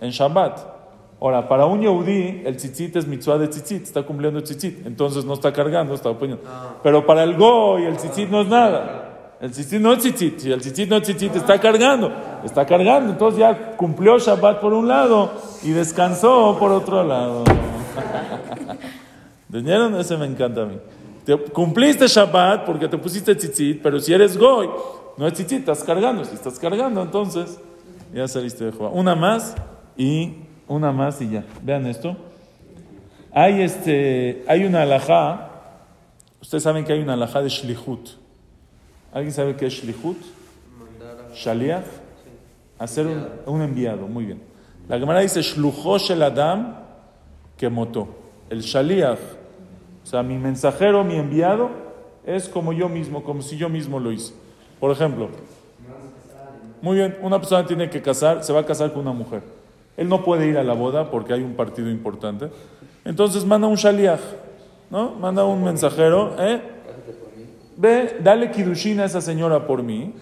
en 0.00 0.10
Shabbat. 0.10 0.76
Ahora, 1.20 1.48
para 1.48 1.66
un 1.66 1.80
Yehudí, 1.80 2.42
el 2.44 2.56
tzitzit 2.56 2.96
es 2.96 3.06
mitzvah 3.06 3.38
de 3.38 3.48
tzitzit, 3.48 3.82
está 3.82 4.02
cumpliendo 4.02 4.42
tzitzit. 4.42 4.86
Entonces 4.86 5.24
no 5.24 5.34
está 5.34 5.52
cargando, 5.52 5.94
está 5.94 6.12
poniendo. 6.12 6.44
Pero 6.82 7.04
para 7.04 7.24
el 7.24 7.36
Goy, 7.36 7.84
el 7.84 7.96
tzitzit 7.96 8.28
no 8.28 8.42
es 8.42 8.48
nada. 8.48 9.34
El 9.40 9.50
tzitzit 9.50 9.80
no 9.80 9.92
es 9.92 9.98
tzitzit. 9.98 10.38
Si 10.38 10.52
el 10.52 10.60
tzitzit 10.60 10.88
no 10.88 10.96
es 10.96 11.02
tzitzit, 11.02 11.36
está 11.36 11.58
cargando. 11.58 12.12
Está 12.44 12.64
cargando. 12.64 13.12
Entonces 13.12 13.40
ya 13.40 13.76
cumplió 13.76 14.18
Shabbat 14.18 14.60
por 14.60 14.72
un 14.72 14.88
lado 14.88 15.32
y 15.62 15.70
descansó 15.70 16.56
por 16.58 16.70
otro 16.70 17.02
lado. 17.02 17.44
¿Entendieron? 19.48 19.94
Ese 19.96 20.16
me 20.16 20.26
encanta 20.26 20.62
a 20.62 20.66
mí. 20.66 20.78
Te- 21.24 21.36
cumpliste 21.36 22.06
Shabbat 22.06 22.64
porque 22.64 22.88
te 22.88 22.98
pusiste 22.98 23.34
tzitzit, 23.34 23.82
pero 23.82 24.00
si 24.00 24.12
eres 24.12 24.36
goy, 24.36 24.68
no 25.16 25.26
es 25.26 25.34
tzitzit, 25.34 25.60
estás 25.60 25.82
cargando. 25.84 26.24
Si 26.24 26.34
estás 26.34 26.58
cargando, 26.58 27.02
entonces 27.02 27.58
ya 28.14 28.26
saliste 28.28 28.64
de 28.64 28.72
Jehová. 28.72 28.90
Una 28.90 29.14
más 29.14 29.54
y 29.96 30.34
una 30.68 30.92
más 30.92 31.20
y 31.20 31.30
ya. 31.30 31.44
Vean 31.62 31.86
esto. 31.86 32.16
Hay, 33.32 33.62
este, 33.62 34.44
hay 34.48 34.64
una 34.64 34.82
alajá. 34.82 35.50
Ustedes 36.40 36.62
saben 36.62 36.84
que 36.84 36.92
hay 36.92 37.00
una 37.00 37.14
alajá 37.14 37.42
de 37.42 37.48
Shlihut. 37.48 38.10
¿Alguien 39.12 39.32
sabe 39.32 39.56
qué 39.56 39.66
es 39.66 39.74
Shlihut? 39.74 40.16
Shaliach. 41.34 41.84
Hacer 42.78 43.06
un, 43.46 43.62
enviado, 43.62 44.06
muy 44.06 44.26
bien. 44.26 44.42
La 44.88 44.98
Gemara 44.98 45.20
dice 45.20 45.40
Shluchosh 45.40 46.10
el 46.10 46.22
Adam 46.22 46.76
que 47.56 47.68
motó. 47.68 48.08
El 48.50 48.60
Shaliach, 48.60 49.18
o 50.02 50.06
sea, 50.06 50.22
mi 50.22 50.38
mensajero, 50.38 51.02
mi 51.02 51.16
enviado, 51.16 51.70
es 52.24 52.48
como 52.48 52.72
yo 52.72 52.88
mismo, 52.88 53.22
como 53.22 53.42
si 53.42 53.56
yo 53.56 53.68
mismo 53.68 53.98
lo 53.98 54.12
hice. 54.12 54.34
Por 54.78 54.90
ejemplo, 54.90 55.28
muy 56.82 56.96
bien, 56.96 57.16
una 57.22 57.38
persona 57.38 57.66
tiene 57.66 57.90
que 57.90 58.02
casar, 58.02 58.44
se 58.44 58.52
va 58.52 58.60
a 58.60 58.66
casar 58.66 58.92
con 58.92 59.02
una 59.02 59.12
mujer. 59.12 59.42
Él 59.96 60.08
no 60.08 60.22
puede 60.22 60.46
ir 60.46 60.58
a 60.58 60.62
la 60.62 60.74
boda 60.74 61.10
porque 61.10 61.32
hay 61.32 61.42
un 61.42 61.54
partido 61.54 61.90
importante. 61.90 62.48
Entonces 63.04 63.44
manda 63.44 63.66
un 63.66 63.76
Shaliach, 63.76 64.20
¿no? 64.90 65.12
Manda 65.12 65.44
un 65.44 65.64
mensajero, 65.64 66.36
¿eh? 66.38 66.60
Ve, 67.76 68.16
dale 68.22 68.50
kidushin 68.50 69.00
a 69.00 69.04
esa 69.04 69.20
señora 69.20 69.66
por 69.66 69.82
mí. 69.82 70.12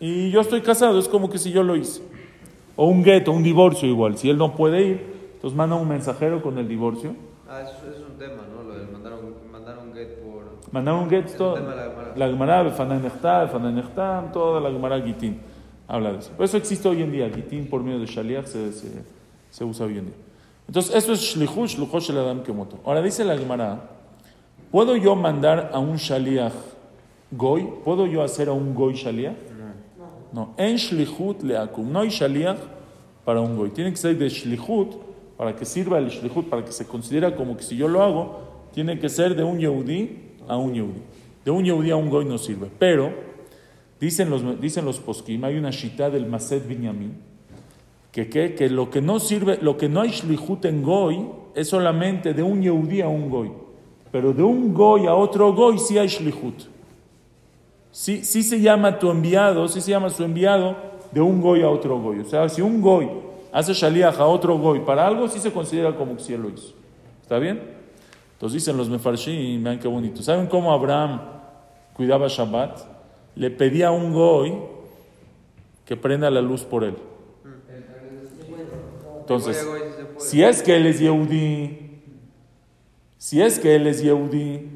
Y 0.00 0.30
yo 0.30 0.40
estoy 0.40 0.60
casado, 0.60 0.98
es 0.98 1.08
como 1.08 1.30
que 1.30 1.38
si 1.38 1.50
yo 1.50 1.62
lo 1.62 1.76
hice. 1.76 2.02
O 2.76 2.86
un 2.86 3.02
gueto, 3.02 3.32
un 3.32 3.42
divorcio 3.42 3.88
igual. 3.88 4.18
Si 4.18 4.28
él 4.28 4.38
no 4.38 4.54
puede 4.56 4.82
ir, 4.82 5.14
entonces 5.34 5.56
manda 5.56 5.76
un 5.76 5.88
mensajero 5.88 6.42
con 6.42 6.58
el 6.58 6.68
divorcio. 6.68 7.14
Ah, 7.54 7.62
eso 7.62 7.88
es 7.88 8.00
un 8.00 8.18
tema, 8.18 8.42
¿no? 8.52 8.64
Lo 8.64 8.74
de 8.76 8.84
mandar 8.86 9.12
un, 9.12 9.52
mandar 9.52 9.78
un 9.78 9.94
get 9.94 10.18
por... 10.18 10.58
Mandar 10.72 10.94
un 10.94 11.08
get, 11.08 11.26
Es 11.26 11.36
todo. 11.36 11.54
un 11.54 11.60
tema 11.60 11.70
de 11.70 11.76
la 11.76 11.82
Gemara. 11.84 12.12
La 12.16 12.26
Gemara, 12.26 12.62
Befanay 12.64 14.32
toda 14.32 14.60
la 14.60 14.70
Gemara 14.72 15.00
Gitín. 15.00 15.40
Habla 15.86 16.14
de 16.14 16.18
eso. 16.18 16.30
Pero 16.32 16.44
eso 16.46 16.56
existe 16.56 16.88
hoy 16.88 17.02
en 17.02 17.12
día. 17.12 17.30
Gitín 17.30 17.68
por 17.70 17.80
medio 17.84 18.00
de 18.00 18.06
Shaliach 18.06 18.46
se, 18.46 18.72
se, 18.72 19.04
se 19.50 19.64
usa 19.64 19.86
hoy 19.86 19.98
en 19.98 20.06
día. 20.06 20.14
Entonces, 20.66 20.96
eso 20.96 21.12
es 21.12 21.20
Shlichut, 21.20 21.68
Shluchot 21.68 22.00
Shel 22.00 22.18
Adam 22.18 22.42
Kemoto. 22.42 22.80
Ahora 22.84 23.00
dice 23.00 23.24
la 23.24 23.38
Gemara, 23.38 23.88
¿puedo 24.72 24.96
yo 24.96 25.14
mandar 25.14 25.70
a 25.72 25.78
un 25.78 25.94
Shaliach 25.94 26.54
Goy? 27.30 27.68
¿Puedo 27.84 28.08
yo 28.08 28.24
hacer 28.24 28.48
a 28.48 28.52
un 28.52 28.74
Goy 28.74 28.94
Shaliach? 28.94 29.36
No. 30.32 30.54
En 30.56 30.74
Shlichut 30.74 31.44
Leakum. 31.44 31.92
No 31.92 32.00
hay 32.00 32.08
Shaliach 32.08 32.58
para 33.24 33.40
un 33.40 33.56
Goy. 33.56 33.70
Tiene 33.70 33.90
que 33.92 33.96
ser 33.96 34.18
de 34.18 34.28
Shlichut, 34.28 35.03
para 35.36 35.56
que 35.56 35.64
sirva 35.64 35.98
el 35.98 36.08
Shlichut, 36.08 36.48
para 36.48 36.64
que 36.64 36.72
se 36.72 36.86
considera 36.86 37.34
como 37.34 37.56
que 37.56 37.62
si 37.62 37.76
yo 37.76 37.88
lo 37.88 38.02
hago, 38.02 38.68
tiene 38.72 38.98
que 38.98 39.08
ser 39.08 39.34
de 39.34 39.44
un 39.44 39.58
Yehudí 39.58 40.34
a 40.48 40.56
un 40.56 40.74
Yehudí. 40.74 41.02
De 41.44 41.50
un 41.50 41.64
Yehudí 41.64 41.90
a 41.90 41.96
un 41.96 42.10
Goy 42.10 42.24
no 42.24 42.38
sirve. 42.38 42.68
Pero 42.78 43.34
Dicen 44.04 44.28
los, 44.28 44.60
dicen 44.60 44.84
los 44.84 44.98
poskim, 44.98 45.44
hay 45.44 45.56
una 45.56 45.70
shita 45.70 46.10
del 46.10 46.26
Maset 46.26 46.66
Binyamin, 46.66 47.14
que, 48.12 48.28
que, 48.28 48.54
que 48.54 48.68
lo 48.68 48.90
que 48.90 49.00
no 49.00 49.18
sirve, 49.18 49.58
lo 49.62 49.78
que 49.78 49.88
no 49.88 50.02
hay 50.02 50.10
shlihut 50.10 50.64
en 50.66 50.82
goy, 50.82 51.26
es 51.54 51.68
solamente 51.68 52.34
de 52.34 52.42
un 52.42 52.60
yehudí 52.60 53.00
a 53.00 53.08
un 53.08 53.30
goy. 53.30 53.50
Pero 54.12 54.34
de 54.34 54.42
un 54.42 54.74
goy 54.74 55.06
a 55.06 55.14
otro 55.14 55.54
goy 55.54 55.78
sí 55.78 55.96
hay 55.96 56.08
shlihut. 56.08 56.64
Sí, 57.90 58.24
sí 58.24 58.42
se 58.42 58.60
llama 58.60 58.98
tu 58.98 59.10
enviado, 59.10 59.66
sí 59.68 59.80
se 59.80 59.92
llama 59.92 60.10
su 60.10 60.22
enviado 60.22 60.76
de 61.10 61.20
un 61.22 61.40
goy 61.40 61.62
a 61.62 61.70
otro 61.70 61.98
goy. 61.98 62.20
O 62.20 62.24
sea, 62.24 62.48
si 62.50 62.60
un 62.60 62.82
goy 62.82 63.08
hace 63.54 63.72
shaliach 63.72 64.18
a 64.18 64.26
otro 64.26 64.58
goy 64.58 64.80
para 64.80 65.06
algo, 65.06 65.28
sí 65.28 65.38
se 65.38 65.52
considera 65.52 65.94
como 65.94 66.16
que 66.16 66.24
sí 66.24 66.36
lo 66.36 66.50
hizo. 66.50 66.74
¿Está 67.22 67.38
bien? 67.38 67.62
Entonces 68.32 68.60
dicen 68.60 68.76
los 68.76 68.90
mefarshim, 68.90 69.62
vean 69.62 69.78
qué 69.78 69.86
bonito. 69.86 70.22
¿Saben 70.22 70.48
cómo 70.48 70.72
Abraham 70.72 71.20
cuidaba 71.94 72.26
Shabbat? 72.26 72.80
Le 73.36 73.50
pedía 73.52 73.88
a 73.88 73.90
un 73.92 74.12
goy 74.12 74.54
que 75.84 75.96
prenda 75.96 76.28
la 76.30 76.42
luz 76.42 76.64
por 76.64 76.82
él. 76.82 76.96
Entonces, 79.20 79.66
si 80.18 80.42
es 80.42 80.60
que 80.60 80.76
él 80.76 80.86
es 80.86 80.98
Yehudi, 80.98 82.02
si 83.16 83.40
es 83.40 83.60
que 83.60 83.76
él 83.76 83.86
es 83.86 84.02
Yehudi, 84.02 84.68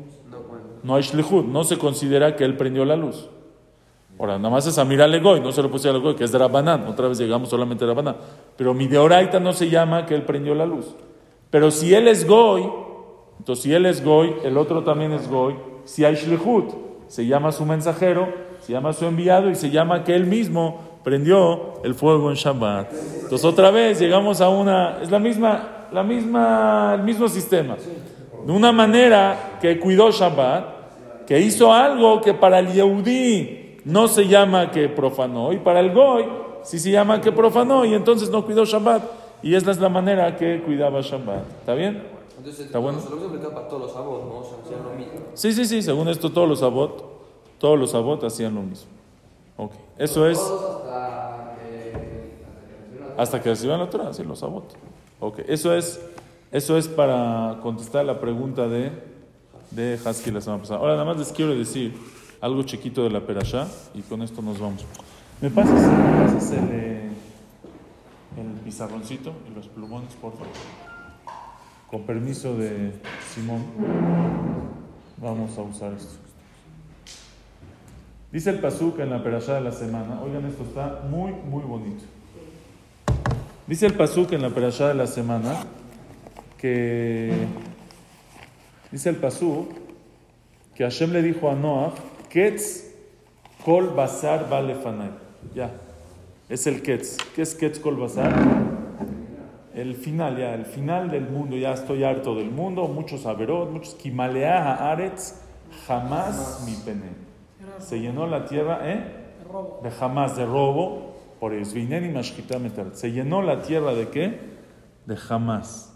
no 0.85 0.95
hay 0.95 1.03
shlichut, 1.03 1.47
no 1.47 1.65
se 1.65 1.77
considera 1.79 2.37
que 2.37 2.45
él 2.45 2.57
prendió 2.57 2.85
la 2.85 2.95
luz. 2.97 3.29
Ahora, 4.19 4.37
nada 4.37 4.51
más 4.51 4.67
es 4.67 4.77
a 4.79 4.85
mirarle 4.85 5.21
goy, 5.21 5.41
no 5.41 5.53
se 5.53 5.63
lo 5.63 5.71
puse 5.71 5.89
al 5.89 6.01
goy, 6.01 6.17
que 6.17 6.25
es 6.25 6.33
de 6.33 6.39
Rabanán, 6.39 6.89
otra 6.89 7.07
vez 7.07 7.19
llegamos 7.19 7.49
solamente 7.49 7.85
a 7.85 7.89
Rabanán. 7.89 8.17
Pero 8.57 8.75
mi 8.75 8.89
deoraita 8.89 9.39
no 9.39 9.53
se 9.53 9.71
llama 9.71 10.07
que 10.07 10.15
él 10.15 10.23
prendió 10.23 10.55
la 10.57 10.67
luz. 10.67 10.87
Pero 11.51 11.71
si 11.71 11.95
él 11.95 12.09
es 12.09 12.27
goy, 12.27 12.69
entonces 13.39 13.63
si 13.63 13.73
él 13.73 13.87
es 13.87 14.05
goy, 14.05 14.35
el 14.43 14.59
otro 14.59 14.83
también 14.83 15.13
es 15.13 15.29
goy. 15.29 15.55
Si 15.85 16.05
hay 16.05 16.17
shlichut, 16.17 16.75
se 17.07 17.27
llama 17.27 17.53
su 17.53 17.65
mensajero, 17.65 18.29
se 18.61 18.73
llama 18.73 18.93
su 18.93 19.07
enviado 19.07 19.51
y 19.51 19.55
se 19.55 19.71
llama 19.71 20.03
que 20.03 20.17
él 20.17 20.27
mismo 20.27 20.99
prendió 21.05 21.75
el 21.85 21.95
fuego 21.95 22.29
en 22.29 22.37
Shabbat. 22.37 22.93
Entonces 23.23 23.45
otra 23.45 23.71
vez 23.71 24.01
llegamos 24.01 24.41
a 24.41 24.49
una, 24.49 24.99
es 25.01 25.13
la 25.13 25.21
misma, 25.21 25.87
la 25.93 26.03
misma, 26.03 26.95
el 26.97 27.05
mismo 27.05 27.29
sistema. 27.29 27.77
De 28.45 28.53
una 28.53 28.73
manera 28.73 29.59
que 29.61 29.79
cuidó 29.79 30.11
Shabbat, 30.11 31.25
que 31.25 31.39
hizo 31.39 31.73
algo 31.73 32.21
que 32.21 32.35
para 32.35 32.59
el 32.59 32.73
Yehudí 32.73 33.68
no 33.89 34.07
se 34.07 34.27
llama 34.29 34.71
que 34.71 34.89
profanó, 34.89 35.53
y 35.53 35.59
para 35.59 35.81
el 35.81 35.93
Goy 35.93 36.25
sí 36.63 36.79
se 36.79 36.91
llama 36.91 37.21
que 37.21 37.33
profanó, 37.33 37.85
y 37.85 37.95
entonces 37.95 38.31
no 38.31 38.45
cuidó 38.45 38.65
Shabbat. 38.65 39.03
Y 39.43 39.55
esa 39.55 39.71
es 39.71 39.79
la 39.79 39.89
manera 39.89 40.37
que 40.37 40.61
cuidaba 40.63 41.01
Shabbat. 41.01 41.43
¿Está 41.61 41.75
bien? 41.75 42.03
Entonces, 42.37 42.67
¿Está 42.67 42.79
bueno? 42.79 43.01
Se 43.01 43.09
lo 43.11 43.17
mismo 43.17 43.51
para 43.51 43.67
todos 43.69 43.83
los 43.83 43.95
¿no? 43.95 44.03
O 44.39 44.45
sea, 44.45 44.59
hacían 44.65 44.83
lo 44.85 44.91
mismo. 44.99 45.13
Sí, 45.35 45.53
sí, 45.53 45.65
sí, 45.65 45.81
según 45.83 46.09
esto 46.09 46.31
todos 46.31 46.49
los 46.49 46.63
abot, 46.63 47.03
todos 47.59 47.79
los 47.79 47.95
abot 47.95 48.23
hacían 48.25 48.55
lo 48.55 48.63
mismo. 48.63 48.91
Ok, 49.57 49.73
eso 49.97 50.27
es 50.27 50.39
Todos 50.39 50.83
hasta 50.87 51.57
que. 51.63 51.93
hasta 51.97 52.63
que 52.69 52.71
recibió 52.81 53.07
la- 53.17 53.23
hasta 53.23 53.43
que 53.43 53.49
reciban 53.51 53.79
la 53.79 53.85
otra, 53.87 54.13
sí, 54.13 54.23
los 54.25 54.43
abot. 54.43 54.65
Ok, 55.21 55.39
eso 55.49 55.75
es, 55.75 56.01
eso 56.53 56.77
es 56.77 56.87
para 56.89 57.59
contestar 57.63 58.05
la 58.05 58.21
pregunta 58.21 58.69
de, 58.69 58.93
de 59.73 59.99
Husky 60.05 60.31
la 60.31 60.41
semana 60.41 60.63
pasada. 60.63 60.79
Ahora 60.81 60.93
nada 60.93 61.05
más 61.05 61.17
les 61.17 61.33
quiero 61.33 61.55
decir 61.55 61.93
algo 62.41 62.63
chiquito 62.63 63.05
de 63.05 63.11
la 63.11 63.21
perashá 63.21 63.69
y 63.95 64.03
con 64.03 64.23
esto 64.23 64.43
nos 64.43 64.59
vamos. 64.59 64.85
¿Me 65.41 65.51
pasas, 65.51 66.53
eh, 66.53 67.09
el 68.37 68.61
pizarroncito 68.65 69.33
y 69.51 69.55
los 69.55 69.69
plumones, 69.69 70.15
por 70.15 70.33
favor? 70.33 70.49
Con 71.91 72.03
permiso 72.03 72.57
de 72.57 72.93
Simón, 73.33 73.63
vamos 75.17 75.57
a 75.57 75.63
usar 75.63 75.93
esto. 75.93 76.17
Dice 78.31 78.51
el 78.51 78.59
Pasuk 78.59 78.99
en 78.99 79.11
la 79.11 79.23
perashá 79.23 79.55
de 79.55 79.63
la 79.63 79.73
semana, 79.73 80.21
oigan, 80.21 80.45
esto 80.45 80.63
está 80.63 81.03
muy, 81.09 81.33
muy 81.33 81.63
bonito. 81.63 82.05
Dice 83.67 83.87
el 83.87 83.95
Pasuk 83.95 84.33
en 84.33 84.43
la 84.43 84.51
perashá 84.51 84.89
de 84.89 84.95
la 84.95 85.07
semana 85.07 85.65
que 86.59 87.33
dice 88.91 89.09
el 89.09 89.17
Pasuk 89.17 89.71
que 90.75 90.85
Hashem 90.85 91.13
le 91.13 91.23
dijo 91.23 91.51
a 91.51 91.55
Noah, 91.55 91.95
Ketz 92.39 92.95
kol 93.65 93.89
basar 93.97 94.49
vale 94.49 94.77
fanay. 94.77 95.11
Ya, 95.57 95.73
es 96.49 96.69
el 96.69 96.83
Ketz. 96.83 97.17
¿Qué 97.35 97.43
es 97.43 97.53
Ketz 97.57 97.81
kol 97.81 97.97
basar? 97.97 98.33
El 99.75 99.97
final, 99.97 100.39
ya, 100.39 100.55
el 100.55 100.65
final 100.65 101.11
del 101.11 101.29
mundo. 101.29 101.57
Ya 101.57 101.73
estoy 101.73 102.05
harto 102.05 102.37
del 102.37 102.53
mundo. 102.53 102.87
Muchos 102.87 103.27
averot, 103.27 103.73
muchos 103.73 103.97
kimalea 103.97 104.77
haaretz, 104.77 105.35
jamás 105.89 106.63
mi 106.65 106.77
pene. 106.85 107.11
Se 107.81 107.99
llenó 107.99 108.29
la 108.29 108.45
tierra, 108.45 108.89
¿eh? 108.89 109.03
De 109.83 109.91
jamás, 109.91 110.37
de 110.37 110.47
robo, 110.47 111.17
por 111.41 111.53
eso, 111.55 111.75
mashkita. 112.15 112.61
Se 112.93 113.11
llenó 113.11 113.43
la 113.43 113.63
tierra 113.63 113.95
de 113.95 114.11
qué? 114.11 114.39
De 115.07 115.17
jamás, 115.17 115.93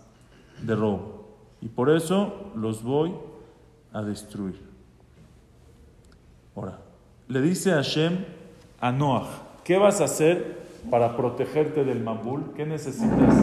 de 0.61 0.75
robo. 0.75 1.29
Y 1.61 1.69
por 1.69 1.89
eso 1.89 2.51
los 2.57 2.83
voy 2.83 3.15
a 3.93 4.03
destruir. 4.03 4.72
Ahora, 6.55 6.79
le 7.29 7.41
dice 7.41 7.71
Hashem 7.71 8.25
a 8.81 8.93
Noah, 8.93 9.27
¿qué 9.65 9.79
vas 9.79 10.01
a 10.01 10.05
hacer 10.05 10.61
para 10.91 11.17
protegerte 11.17 11.85
del 11.85 12.01
Mambul? 12.03 12.53
¿Qué 12.57 12.67
necesitas 12.67 13.35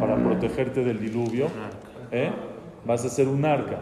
para 0.00 0.16
protegerte 0.16 0.84
del 0.84 1.00
diluvio? 1.00 1.48
¿Eh? 2.10 2.30
Vas 2.84 3.04
a 3.04 3.08
hacer 3.08 3.28
un 3.28 3.44
arca. 3.44 3.80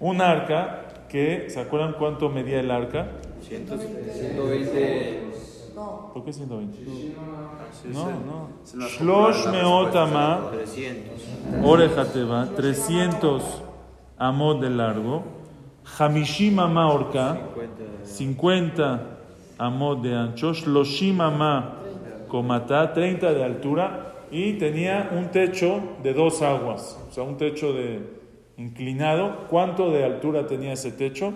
Un 0.00 0.20
arca 0.20 1.06
que, 1.08 1.50
¿se 1.50 1.60
acuerdan 1.60 1.94
cuánto 1.98 2.28
medía 2.30 2.60
el 2.60 2.70
arca? 2.70 3.08
120. 3.42 5.22
¿Por 6.14 6.24
qué 6.24 6.32
120? 6.32 6.78
No, 7.92 8.10
no. 8.10 8.48
Shlosh 8.64 9.48
acumula 9.48 9.52
la 9.52 9.62
meot 9.62 9.84
respuesta. 9.84 10.02
amah. 10.02 10.50
300. 10.52 11.64
Orejateva, 11.64 12.48
300 12.56 13.62
amot 14.16 14.60
de 14.60 14.70
largo, 14.70 15.24
Hamishim 15.98 16.58
amá 16.58 16.92
orca, 16.92 17.38
50 18.02 19.00
amot 19.58 20.02
de 20.02 20.14
ancho, 20.14 20.52
Shloshim 20.52 21.20
amá 21.20 21.76
comatá, 22.28 22.92
30 22.92 23.32
de 23.32 23.44
altura, 23.44 24.14
y 24.30 24.54
tenía 24.54 25.10
un 25.12 25.30
techo 25.30 25.80
de 26.02 26.12
dos 26.12 26.42
aguas, 26.42 26.98
o 27.08 27.12
sea, 27.12 27.22
un 27.22 27.36
techo 27.36 27.72
de 27.72 28.00
inclinado. 28.56 29.46
¿Cuánto 29.48 29.90
de 29.90 30.04
altura 30.04 30.46
tenía 30.46 30.72
ese 30.72 30.90
techo? 30.90 31.32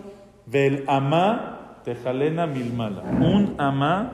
Vel 0.47 0.85
amá 0.89 1.81
tejalena 1.85 2.47
milmala, 2.47 3.03
un 3.03 3.55
amá 3.59 4.13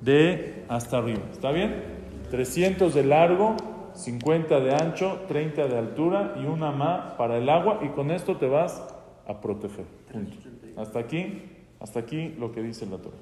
de 0.00 0.64
hasta 0.68 0.98
arriba. 0.98 1.22
¿Está 1.32 1.52
bien? 1.52 1.96
300 2.30 2.92
de 2.92 3.04
largo, 3.04 3.56
50 3.94 4.60
de 4.60 4.74
ancho, 4.74 5.20
30 5.28 5.68
de 5.68 5.78
altura 5.78 6.34
y 6.42 6.46
una 6.46 6.70
más 6.72 7.12
para 7.12 7.38
el 7.38 7.48
agua 7.48 7.80
y 7.82 7.88
con 7.88 8.10
esto 8.10 8.36
te 8.36 8.48
vas 8.48 8.82
a 9.26 9.40
proteger. 9.40 9.84
Punto. 10.12 10.36
Hasta 10.76 10.98
aquí, 10.98 11.42
hasta 11.80 12.00
aquí 12.00 12.28
lo 12.38 12.52
que 12.52 12.62
dice 12.62 12.86
la 12.86 12.98
Torah. 12.98 13.16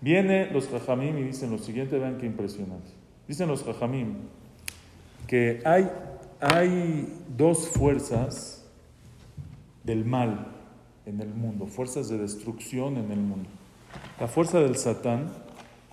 Viene 0.00 0.50
los 0.50 0.68
jajamim 0.68 1.18
y 1.18 1.22
dicen 1.22 1.50
lo 1.50 1.58
siguiente, 1.58 1.98
vean 1.98 2.18
qué 2.18 2.26
impresionante. 2.26 2.90
Dicen 3.26 3.48
los 3.48 3.64
jajamim 3.64 4.14
que 5.26 5.60
hay, 5.64 5.90
hay 6.40 7.12
dos 7.36 7.68
fuerzas 7.68 8.64
del 9.84 10.04
mal 10.04 10.46
en 11.04 11.20
el 11.20 11.28
mundo, 11.28 11.66
fuerzas 11.66 12.08
de 12.08 12.18
destrucción 12.18 12.96
en 12.96 13.10
el 13.10 13.18
mundo. 13.18 13.48
La 14.20 14.28
fuerza 14.28 14.60
del 14.60 14.76
Satán, 14.76 15.30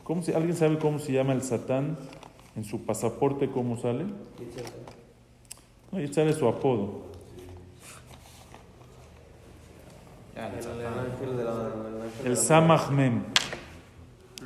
¿cómo 0.04 0.22
se, 0.22 0.36
¿alguien 0.36 0.56
sabe 0.56 0.78
cómo 0.78 1.00
se 1.00 1.14
llama 1.14 1.34
el 1.34 1.42
Satán 1.42 1.98
en 2.56 2.64
su 2.64 2.86
pasaporte? 2.86 3.50
¿Cómo 3.50 3.78
sale? 3.78 4.06
No, 5.92 6.02
y 6.02 6.08
sale 6.14 6.34
su 6.34 6.48
apodo. 6.48 7.15
Ya, 10.54 12.28
El 12.30 12.38
Samachmem. 12.38 13.24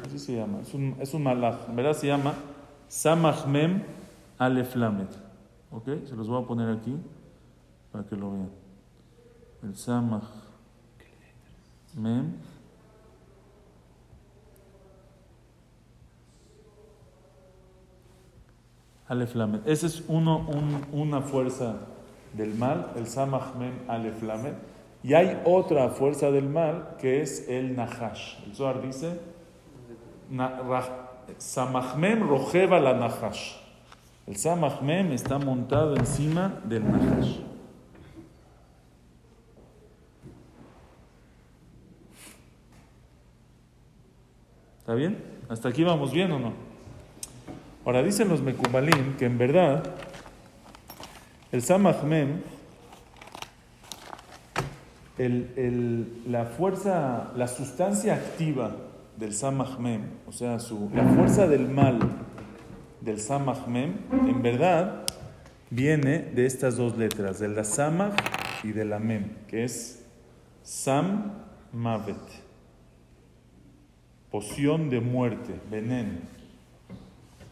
Así 0.05 0.19
se 0.19 0.35
llama. 0.35 0.59
Es 0.61 0.73
un, 0.73 0.95
es 0.99 1.13
un 1.13 1.23
malach. 1.23 1.67
En 1.69 1.75
verdad 1.75 1.93
se 1.93 2.07
llama 2.07 2.33
Samachmem 2.87 3.83
Aleflamet. 4.37 5.09
¿Ok? 5.71 5.85
Se 6.07 6.15
los 6.15 6.27
voy 6.27 6.41
a 6.43 6.47
poner 6.47 6.69
aquí 6.69 6.95
para 7.91 8.05
que 8.05 8.15
lo 8.15 8.31
vean. 8.31 8.49
El 9.63 9.75
Samachmem 9.75 10.27
Aleflamet. 19.07 19.67
Esa 19.67 19.87
es 19.87 20.03
uno, 20.07 20.39
un- 20.47 20.85
una 20.91 21.21
fuerza 21.21 21.75
del 22.33 22.53
mal, 22.55 22.91
el 22.95 23.07
Samachmem 23.07 23.73
Aleflamet. 23.87 24.53
Y 25.01 25.13
hay 25.13 25.41
otra 25.45 25.89
fuerza 25.89 26.29
del 26.31 26.49
mal 26.49 26.95
que 26.99 27.21
es 27.21 27.47
el 27.47 27.75
Nahash. 27.75 28.43
El 28.45 28.55
Zohar 28.55 28.81
dice: 28.81 29.19
Samachmem 31.37 32.27
rojeva 32.27 32.79
la. 32.79 33.11
El 34.27 34.35
Samachmem 34.35 35.11
está 35.11 35.39
montado 35.39 35.95
encima 35.95 36.61
del 36.65 36.83
Nahash. 36.91 37.39
¿Está 44.79 44.93
bien? 44.95 45.23
¿Hasta 45.47 45.69
aquí 45.69 45.83
vamos 45.83 46.11
bien 46.11 46.31
o 46.31 46.39
no? 46.39 46.53
Ahora 47.85 48.03
dicen 48.03 48.27
los 48.27 48.41
Mekubalim 48.41 49.17
que 49.17 49.25
en 49.25 49.37
verdad 49.37 49.83
el 51.51 51.61
Samach 51.61 52.03
Mem, 52.03 52.41
la 55.27 56.45
fuerza, 56.45 57.33
la 57.35 57.47
sustancia 57.47 58.13
activa 58.13 58.73
del 59.17 59.33
Samach 59.33 59.77
Mem, 59.77 60.03
o 60.25 60.31
sea, 60.31 60.57
la 60.93 61.03
fuerza 61.13 61.45
del 61.45 61.67
mal 61.67 61.99
del 63.01 63.19
Samach 63.19 63.67
Mem, 63.67 63.95
en 64.11 64.41
verdad 64.41 65.05
viene 65.69 66.19
de 66.19 66.45
estas 66.45 66.77
dos 66.77 66.97
letras, 66.97 67.39
de 67.39 67.49
la 67.49 67.65
Samach 67.65 68.15
y 68.63 68.71
de 68.71 68.85
la 68.85 68.99
Mem, 68.99 69.35
que 69.47 69.65
es 69.65 70.05
Sam 70.63 71.33
Mavet, 71.73 72.15
poción 74.31 74.89
de 74.89 75.01
muerte, 75.01 75.59
veneno, 75.69 76.19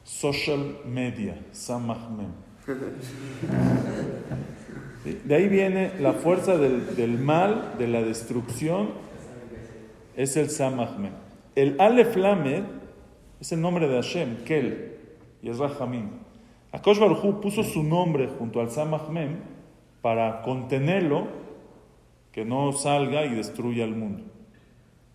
social 0.06 0.78
media, 0.86 1.38
Samach 1.52 2.10
Mem. 2.10 2.32
¿Sí? 2.66 2.72
De 5.14 5.36
ahí 5.36 5.48
viene 5.48 5.92
la 6.00 6.14
fuerza 6.14 6.58
del, 6.58 7.18
mal, 7.18 7.76
de 7.78 7.88
la 7.88 8.02
destrucción, 8.02 8.90
es 10.16 10.38
el 10.38 10.50
Samach 10.50 10.98
Mem. 10.98 11.14
El 11.56 11.80
Aleph 11.80 12.16
Lamed 12.16 12.64
es 13.40 13.52
el 13.52 13.62
nombre 13.62 13.88
de 13.88 13.96
Hashem, 13.96 14.44
Kel, 14.46 14.98
y 15.42 15.50
es 15.50 15.60
Rahamim. 15.60 16.10
Akosh 16.72 17.00
Baruj 17.00 17.40
puso 17.42 17.64
su 17.64 17.84
nombre 17.84 18.28
junto 18.28 18.60
al 18.60 18.70
Samach 18.70 19.10
Mem 19.10 19.38
para 20.02 20.42
contenerlo, 20.42 21.28
que 22.32 22.46
no 22.46 22.72
salga 22.74 23.26
y 23.26 23.34
destruya 23.34 23.84
el 23.84 23.96
mundo. 23.96 24.24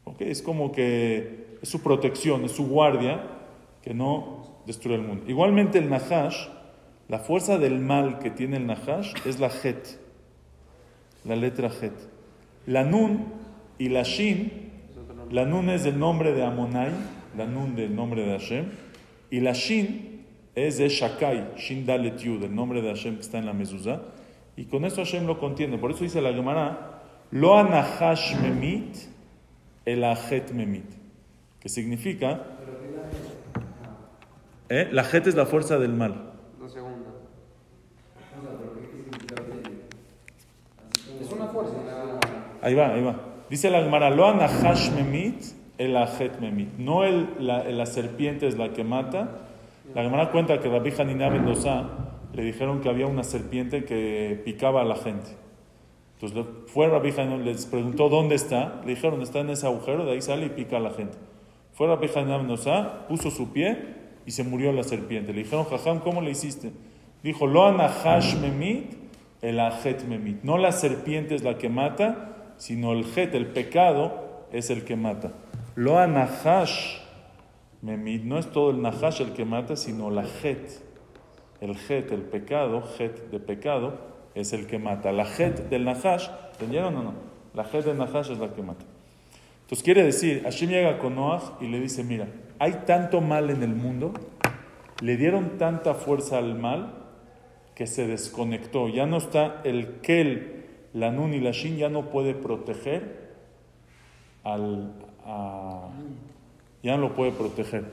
¿Ok? 0.05 0.23
Es 0.23 0.43
como 0.43 0.73
que 0.73 1.59
es 1.63 1.69
su 1.69 1.83
protección, 1.83 2.45
es 2.45 2.53
su 2.53 2.67
guardia, 2.67 3.23
que 3.83 3.95
no 3.95 4.61
destruya 4.67 4.97
el 4.97 5.03
mundo. 5.03 5.25
Igualmente 5.29 5.79
el 5.79 5.89
Nahash, 5.89 6.49
la 7.13 7.19
fuerza 7.19 7.59
del 7.59 7.79
mal 7.79 8.21
que 8.21 8.31
tiene 8.31 8.57
el 8.57 8.67
Nahash 8.67 9.13
es 9.27 9.39
la 9.39 9.49
Het, 9.49 9.99
la 11.27 11.37
letra 11.37 11.69
Het. 11.69 11.93
La 12.67 12.85
Nun 12.85 13.27
y 13.77 13.91
la 13.91 14.03
Shin, 14.03 14.51
la 15.31 15.45
Nun 15.45 15.69
es 15.69 15.85
el 15.85 15.99
nombre 15.99 16.33
de 16.33 16.43
Amonai, 16.43 16.91
la 17.37 17.45
Nun 17.45 17.77
del 17.77 17.95
nombre 17.95 18.25
de 18.25 18.39
Hashem, 18.39 18.65
y 19.31 19.41
la 19.41 19.53
Shin 19.53 20.25
es 20.55 20.79
de 20.79 20.89
Shakai, 20.89 21.59
Shin 21.59 21.85
Dalet 21.85 22.17
Yud, 22.17 22.45
el 22.45 22.55
nombre 22.55 22.81
de 22.81 22.89
Hashem 22.89 23.17
que 23.17 23.21
está 23.21 23.37
en 23.37 23.45
la 23.45 23.53
mezuzá, 23.53 24.01
y 24.57 24.65
con 24.65 24.87
eso 24.87 25.05
Hashem 25.05 25.27
lo 25.27 25.39
contiene. 25.39 25.77
Por 25.77 25.91
eso 25.91 26.05
dice 26.05 26.23
la 26.23 26.33
Gemara, 26.33 27.03
Lo 27.31 27.59
anahash 27.59 28.37
memit, 28.41 28.97
el 29.85 30.03
ajet 30.05 30.51
memit, 30.53 30.87
que 31.61 31.69
significa, 31.69 32.41
¿eh? 34.71 34.89
la 34.91 35.03
het 35.03 35.27
es 35.27 35.35
la 35.35 35.45
fuerza 35.45 35.79
del 35.79 35.93
mal. 35.93 36.33
Una 36.63 36.69
segunda. 36.69 37.11
Es 41.21 41.33
una 41.33 41.47
fuerza. 41.49 41.73
Ahí 42.63 42.75
va, 42.75 42.95
ahí 42.95 43.03
va. 43.03 43.17
Dice 43.51 43.69
la 43.69 43.83
Gemara, 43.83 44.09
lo 44.09 44.27
anahash 44.27 44.93
memit, 44.93 45.43
el. 45.77 45.93
No 46.79 47.03
la, 47.05 47.87
serpiente 47.87 48.47
es 48.47 48.57
la 48.57 48.73
que 48.73 48.85
mata. 48.85 49.41
La 49.95 50.03
Gemara 50.03 50.31
cuenta 50.31 50.61
que 50.61 50.69
Rabbi 50.69 50.93
Hanina 50.99 51.29
Mendoza 51.29 51.91
le 52.33 52.45
dijeron 52.45 52.81
que 52.81 52.89
había 52.89 53.07
una 53.07 53.25
serpiente 53.25 53.85
que 53.85 54.41
picaba 54.45 54.83
a 54.83 54.85
la 54.85 54.97
gente. 54.97 55.37
Entonces 56.15 56.47
fue 56.69 56.89
Rabbi 56.89 57.11
Hanina, 57.11 57.37
les 57.39 57.67
preguntó 57.67 58.09
dónde 58.09 58.37
está. 58.37 58.81
Le 58.87 58.95
dijeron, 58.95 59.21
está 59.23 59.41
en 59.41 59.51
ese 59.51 59.67
agujero, 59.67 60.05
de 60.05 60.13
ahí 60.13 60.23
sale 60.23 60.47
y 60.47 60.51
pica 60.51 60.77
a 60.77 60.81
la 60.81 60.91
gente. 60.91 61.19
Fue 61.73 61.89
Rabbi 61.89 62.09
Hanina 62.15 62.39
Mendoza, 62.39 63.07
puso 63.09 63.31
su 63.31 63.53
pie 63.53 63.77
y 64.25 64.31
se 64.31 64.45
murió 64.45 64.73
la 64.73 64.85
serpiente. 64.85 65.33
Le 65.33 65.43
dijeron, 65.43 65.65
Jajam, 65.65 65.99
¿cómo 65.99 66.21
le 66.21 66.31
hiciste? 66.31 66.71
Dijo, 67.23 67.47
lo 67.47 67.67
anahash 67.67 68.37
memit, 68.37 68.95
el. 69.43 69.61
No 70.43 70.59
la 70.59 70.73
serpiente 70.73 71.35
es 71.35 71.43
la 71.43 71.59
que 71.59 71.69
mata, 71.69 72.33
sino 72.63 72.93
el 72.93 73.05
jet, 73.07 73.35
el 73.35 73.47
pecado, 73.47 74.47
es 74.53 74.71
el 74.71 74.85
que 74.85 74.95
mata. 74.95 75.33
Lo 75.75 75.99
anahash 75.99 77.01
no 77.81 78.39
es 78.39 78.53
todo 78.53 78.71
el 78.71 78.81
nahash 78.81 79.21
el 79.21 79.33
que 79.33 79.45
mata, 79.45 79.75
sino 79.75 80.13
la 80.13 80.23
jet. 80.23 80.81
El 81.61 81.75
jet, 81.75 82.13
el 82.13 82.21
pecado, 82.21 82.85
jet 82.97 83.33
de 83.33 83.41
pecado, 83.41 83.99
es 84.37 84.53
el 84.53 84.69
que 84.69 84.79
mata. 84.79 85.11
La 85.11 85.25
jet 85.25 85.71
del 85.71 85.85
nahash, 85.85 86.29
¿entendieron 86.53 86.95
o 86.99 87.03
no? 87.03 87.15
La 87.53 87.65
jet 87.65 87.85
del 87.85 87.99
nahash 87.99 88.31
es 88.31 88.39
la 88.39 88.55
que 88.55 88.63
mata. 88.63 88.85
Entonces 89.63 89.83
quiere 89.83 90.05
decir, 90.05 90.45
Hashem 90.45 90.71
llega 90.71 91.01
con 91.01 91.17
Noah 91.17 91.59
y 91.61 91.67
le 91.67 91.81
dice, 91.81 92.05
mira, 92.05 92.29
hay 92.61 92.85
tanto 92.87 93.21
mal 93.21 93.51
en 93.51 93.65
el 93.65 93.75
mundo, 93.75 94.13
le 95.01 95.17
dieron 95.17 95.59
tanta 95.59 95.95
fuerza 95.95 96.39
al 96.39 96.55
mal 96.57 96.95
que 97.75 97.89
se 97.89 98.07
desconectó. 98.07 98.89
Ya 98.89 99.05
no 99.05 99.17
está 99.17 99.63
el 99.65 99.99
Kel, 100.01 100.62
la 100.95 101.11
Nun 101.11 101.33
y 101.33 101.41
la 101.41 101.53
Shin, 101.53 101.77
ya 101.77 101.89
no 101.89 102.11
puede 102.11 102.35
proteger 102.35 103.33
al... 104.45 104.93
ya 106.83 106.97
no 106.97 106.99
lo 106.99 107.15
puede 107.15 107.33
proteger. 107.33 107.85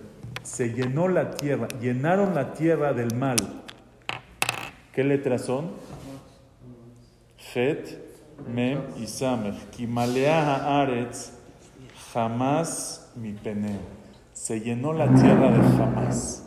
Se 0.43 0.74
llenó 0.74 1.08
la 1.08 1.32
tierra, 1.32 1.68
llenaron 1.80 2.36
la 2.36 2.54
tierra 2.54 2.93
del 2.93 3.16
mal. 3.16 3.38
¿Qué 4.93 5.04
letras 5.04 5.45
son? 5.45 5.72
Het, 7.54 7.97
Mem 8.47 8.82
y 8.97 9.08
Samer. 9.08 9.54
Kimalea 9.76 10.56
haaretz, 10.56 11.32
jamás 12.14 13.12
mi 13.16 13.34
peneo. 13.34 13.80
Se 14.34 14.62
llenó 14.62 14.93
la 14.93 15.14
tierra 15.14 15.52
de 15.52 15.78
jamás. 15.78 16.45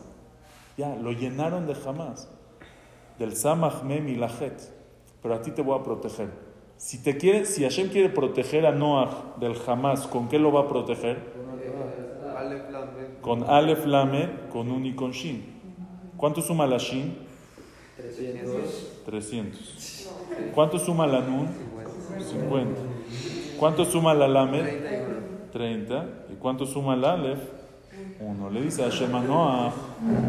Ya, 0.77 0.95
lo 0.97 1.13
llenaron 1.13 1.67
de 1.67 1.75
jamás. 1.75 2.29
Del 3.19 3.37
Samach, 3.37 3.83
Mem 3.83 4.09
y 4.09 4.17
la 4.17 4.29
Het. 4.29 4.82
Pero 5.23 5.35
a 5.35 5.41
ti 5.41 5.53
te 5.53 5.63
voy 5.63 5.79
a 5.79 5.83
proteger. 5.83 6.29
Si, 6.77 7.03
te 7.03 7.17
quiere, 7.17 7.45
si 7.45 7.63
Hashem 7.63 7.91
quiere 7.91 8.09
proteger 8.09 8.67
a 8.67 8.73
Noah 8.73 9.37
del 9.39 9.55
jamás, 9.55 10.07
¿con 10.09 10.29
qué 10.29 10.39
lo 10.39 10.51
va 10.51 10.63
a 10.63 10.69
proteger? 10.69 11.19
Con 13.21 13.45
Aleph 13.45 13.87
Lamed, 13.87 14.49
con 14.51 14.71
Un 14.71 14.85
y 14.85 14.95
con 14.95 15.13
Shin. 15.13 15.45
¿Cuánto 16.17 16.41
suma 16.41 16.67
la 16.67 16.79
Shin? 16.79 17.17
300. 17.97 19.03
300. 19.07 20.11
¿Cuánto 20.55 20.79
suma 20.79 21.07
la 21.07 21.21
Nun? 21.21 21.49
50. 22.19 22.81
¿Cuánto 23.59 23.85
suma 23.85 24.13
la 24.15 24.27
Lamed? 24.27 25.51
30. 25.53 26.07
¿Y 26.33 26.35
cuánto 26.35 26.67
suma 26.67 26.97
la 26.97 27.13
Aleph? 27.13 27.63
1. 28.21 28.51
Le 28.51 28.63
dice 28.63 28.83
a 28.83 28.87
Hashem 28.87 29.15
a 29.15 29.21
Noah, 29.21 29.73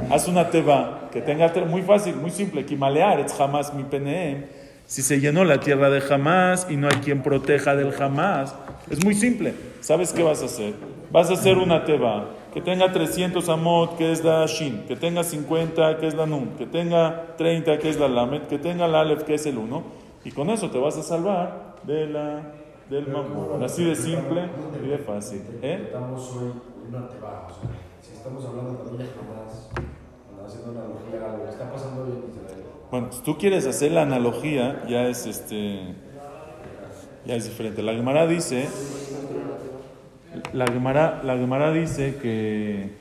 haz 0.10 0.28
una 0.28 0.50
teba 0.50 1.10
que 1.12 1.22
tenga, 1.22 1.52
muy 1.66 1.82
fácil, 1.82 2.16
muy 2.16 2.32
simple, 2.32 2.66
Kimalear, 2.66 3.20
es 3.20 3.34
jamás 3.34 3.74
mi 3.74 3.84
peneem. 3.84 4.46
Si 4.86 5.02
se 5.02 5.20
llenó 5.20 5.46
la 5.46 5.60
tierra 5.60 5.90
de 5.90 6.02
jamás 6.02 6.68
y 6.70 6.76
no 6.76 6.88
hay 6.88 6.98
quien 6.98 7.24
proteja 7.24 7.76
del 7.76 7.92
jamás, 7.92 8.56
es 8.90 9.04
muy 9.04 9.16
simple. 9.16 9.54
¿Sabes 9.80 10.14
qué 10.14 10.24
vas 10.24 10.42
a 10.42 10.46
hacer? 10.46 10.74
Vas 11.12 11.30
a 11.30 11.34
hacer 11.34 11.58
una 11.58 11.86
teba 11.86 12.28
que 12.54 12.62
tenga 12.62 12.92
300 12.92 13.48
amot, 13.50 13.98
que 13.98 14.12
es 14.12 14.24
la 14.24 14.46
shin, 14.46 14.86
que 14.88 14.96
tenga 14.96 15.24
50, 15.24 15.98
que 15.98 16.08
es 16.08 16.14
la 16.14 16.26
nun, 16.26 16.50
que 16.58 16.68
tenga 16.68 17.36
30, 17.38 17.80
que 17.80 17.90
es 17.90 18.00
la 18.00 18.08
lamet, 18.08 18.48
que 18.48 18.60
tenga 18.60 18.88
la 18.88 19.02
alef, 19.02 19.24
que 19.24 19.36
es 19.36 19.46
el 19.48 19.58
1, 19.58 19.84
y 20.26 20.32
con 20.32 20.50
eso 20.50 20.70
te 20.70 20.78
vas 20.78 20.98
a 20.98 21.04
salvar 21.04 21.76
de 21.84 22.08
la, 22.08 22.54
del 22.90 23.08
mamón. 23.08 23.64
Así 23.64 23.84
de 23.84 23.96
simple 23.96 24.44
y 24.84 24.88
de 24.88 24.98
fácil. 25.00 25.42
¿Eh? 25.62 25.82
Estamos 25.86 26.32
hoy 26.36 26.52
una 26.90 27.08
teba, 27.08 27.48
o 27.48 27.50
sea, 27.50 27.70
si 28.02 28.14
estamos 28.14 28.46
hablando 28.46 28.84
de 28.84 29.06
jamás, 29.06 29.70
haciendo 30.46 30.72
una 30.72 30.82
analogía 30.82 31.26
a 31.26 31.38
lo 31.38 31.44
que 31.46 31.50
está 31.50 31.72
pasando 31.72 32.04
hoy 32.04 32.12
en 32.12 32.30
Israel. 32.30 32.63
Bueno, 32.94 33.12
si 33.12 33.24
tú 33.24 33.40
quieres 33.40 33.66
hacer 33.66 33.92
la 33.92 34.04
analogía, 34.04 34.84
ya 34.88 35.08
es 35.08 35.26
este 35.26 35.96
ya 37.26 37.34
es 37.34 37.46
diferente. 37.46 37.82
La 37.82 37.94
Gemara 37.94 38.28
dice 38.28 38.70
la 40.54 40.68
Gemara, 40.68 41.24
la 41.24 41.72
dice 41.72 42.18
que 42.18 42.92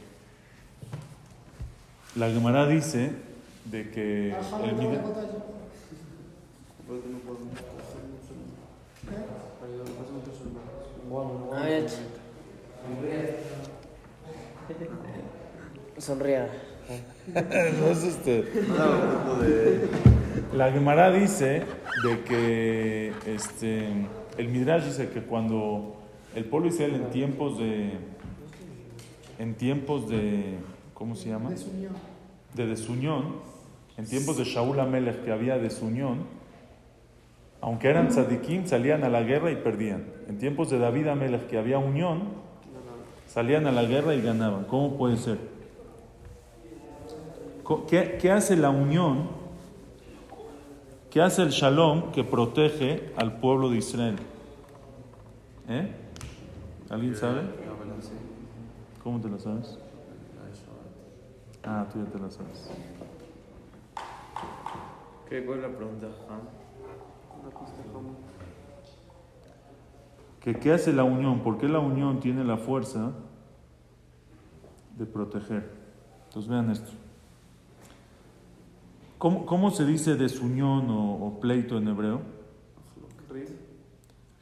la 2.16 2.30
Gemara 2.30 2.66
dice 2.66 3.11
de 3.66 3.90
que 3.90 4.30
el 4.30 4.38
Sonría. 15.99 16.71
No 17.26 17.86
es 17.88 18.04
este. 18.04 18.44
La 20.54 20.72
Gemara 20.72 21.12
dice 21.12 21.62
de 22.02 22.20
que 22.22 23.12
este, 23.26 23.88
el 24.38 24.48
Midrash 24.48 24.84
dice 24.84 25.08
que 25.08 25.22
cuando 25.22 25.96
el 26.34 26.44
pueblo 26.44 26.68
Israel 26.68 26.94
en 26.94 27.10
tiempos 27.10 27.58
de 27.58 27.92
en 29.38 29.54
tiempos 29.54 30.08
de 30.08 30.58
¿cómo 30.94 31.14
se 31.14 31.30
llama? 31.30 31.50
Desunión. 31.50 31.92
De 32.54 32.66
desunión, 32.66 33.36
en 33.96 34.04
tiempos 34.04 34.36
de 34.36 34.44
Shaul 34.44 34.78
Amelech 34.78 35.24
que 35.24 35.32
había 35.32 35.58
desunión, 35.58 36.26
aunque 37.60 37.88
eran 37.88 38.08
tzadikim, 38.08 38.66
salían 38.66 39.04
a 39.04 39.08
la 39.08 39.22
guerra 39.22 39.50
y 39.52 39.56
perdían. 39.56 40.04
En 40.28 40.38
tiempos 40.38 40.70
de 40.70 40.78
David 40.78 41.06
Amelech 41.06 41.46
que 41.46 41.56
había 41.56 41.78
unión, 41.78 42.24
salían 43.26 43.66
a 43.66 43.72
la 43.72 43.84
guerra 43.84 44.14
y 44.14 44.20
ganaban. 44.20 44.64
¿Cómo 44.64 44.98
puede 44.98 45.16
ser? 45.16 45.51
¿Qué, 47.88 48.18
qué 48.20 48.30
hace 48.30 48.56
la 48.56 48.70
unión? 48.70 49.28
¿Qué 51.10 51.20
hace 51.20 51.42
el 51.42 51.50
shalom 51.50 52.10
que 52.10 52.24
protege 52.24 53.12
al 53.16 53.38
pueblo 53.38 53.68
de 53.68 53.76
Israel? 53.76 54.16
¿Eh? 55.68 55.94
¿Alguien 56.88 57.14
sabe? 57.14 57.42
¿Cómo 59.02 59.20
te 59.20 59.28
lo 59.28 59.38
sabes? 59.38 59.78
Ah, 61.64 61.86
tú 61.92 62.04
ya 62.04 62.10
te 62.10 62.18
lo 62.18 62.30
sabes. 62.30 62.70
¿Qué 65.28 65.44
cuál 65.44 65.58
es 65.58 65.70
la 65.70 65.76
pregunta? 65.76 66.06
¿Que 70.40 70.54
¿Qué 70.54 70.72
hace 70.72 70.92
la 70.92 71.04
unión? 71.04 71.40
¿Por 71.40 71.58
qué 71.58 71.68
la 71.68 71.78
unión 71.78 72.20
tiene 72.20 72.44
la 72.44 72.56
fuerza 72.56 73.12
de 74.98 75.06
proteger? 75.06 75.70
Entonces 76.24 76.50
vean 76.50 76.70
esto. 76.70 76.92
¿Cómo, 79.22 79.46
cómo 79.46 79.70
se 79.70 79.86
dice 79.86 80.16
desunión 80.16 80.90
o, 80.90 81.26
o 81.26 81.38
pleito 81.38 81.78
en 81.78 81.86
hebreo? 81.86 82.22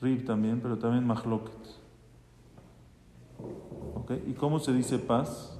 Rib 0.00 0.24
también, 0.24 0.58
pero 0.62 0.78
también 0.78 1.06
mahloket. 1.06 1.54
¿Ok? 3.94 4.12
¿Y 4.26 4.32
cómo 4.32 4.58
se 4.58 4.72
dice 4.72 4.98
paz? 4.98 5.54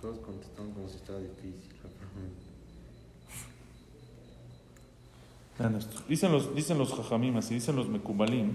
Todos 0.00 0.18
contestaron 0.20 0.72
como 0.72 0.88
si 0.88 0.96
estaba 0.96 1.18
difícil 1.18 1.68
la 1.82 1.90
pregunta. 1.90 2.14
Vean 2.14 2.30
esto. 2.30 2.54
Dicen 6.08 6.32
los, 6.32 6.54
dicen 6.54 6.78
los 6.78 6.92
jajamim, 6.94 7.36
así 7.36 7.54
dicen 7.54 7.76
los 7.76 7.88
mekubalim, 7.88 8.54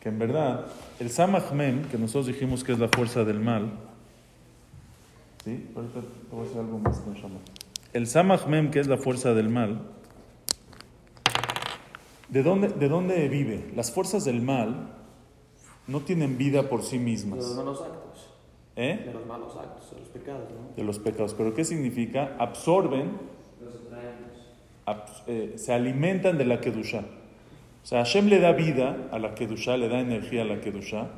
que 0.00 0.10
en 0.10 0.18
verdad 0.18 0.66
el 1.00 1.10
samach 1.10 1.50
mem, 1.52 1.84
que 1.88 1.96
nosotros 1.96 2.26
dijimos 2.26 2.62
que 2.62 2.72
es 2.72 2.78
la 2.78 2.88
fuerza 2.88 3.24
del 3.24 3.40
mal, 3.40 3.72
¿sí? 5.44 5.66
Ahorita 5.74 6.00
te 6.00 6.06
voy 6.30 6.40
a 6.40 6.44
decir 6.44 6.58
algo 6.60 6.78
más 6.78 6.98
con 6.98 7.14
Shama. 7.14 7.38
El 7.94 8.06
samach 8.06 8.46
mem, 8.46 8.70
que 8.70 8.80
es 8.80 8.86
la 8.86 8.98
fuerza 8.98 9.32
del 9.32 9.48
mal, 9.48 9.80
¿de 12.28 12.42
dónde, 12.42 12.68
¿de 12.68 12.88
dónde 12.88 13.28
vive? 13.28 13.70
Las 13.74 13.90
fuerzas 13.92 14.24
del 14.26 14.42
mal 14.42 14.90
no 15.86 16.00
tienen 16.00 16.36
vida 16.36 16.68
por 16.68 16.82
sí 16.82 16.98
De 16.98 17.04
los 17.04 17.10
mismas. 17.10 17.54
malos 17.56 17.80
actos. 17.82 18.28
¿eh? 18.76 19.02
De 19.06 19.12
los 19.14 19.24
malos 19.26 19.56
actos, 19.56 19.90
de 19.90 20.00
los 20.00 20.08
pecados, 20.08 20.50
¿no? 20.50 20.74
De 20.76 20.84
los 20.84 20.98
pecados. 20.98 21.34
¿Pero 21.34 21.54
qué 21.54 21.64
significa? 21.64 22.36
Absorben 22.38 23.12
abs- 23.12 23.33
eh, 25.26 25.54
se 25.56 25.72
alimentan 25.72 26.38
de 26.38 26.44
la 26.44 26.60
Kedusha. 26.60 27.00
O 27.82 27.86
sea, 27.86 27.98
Hashem 27.98 28.28
le 28.28 28.40
da 28.40 28.52
vida 28.52 28.96
a 29.12 29.18
la 29.18 29.34
Kedusha, 29.34 29.76
le 29.76 29.88
da 29.88 30.00
energía 30.00 30.42
a 30.42 30.44
la 30.44 30.60
Kedusha, 30.60 31.08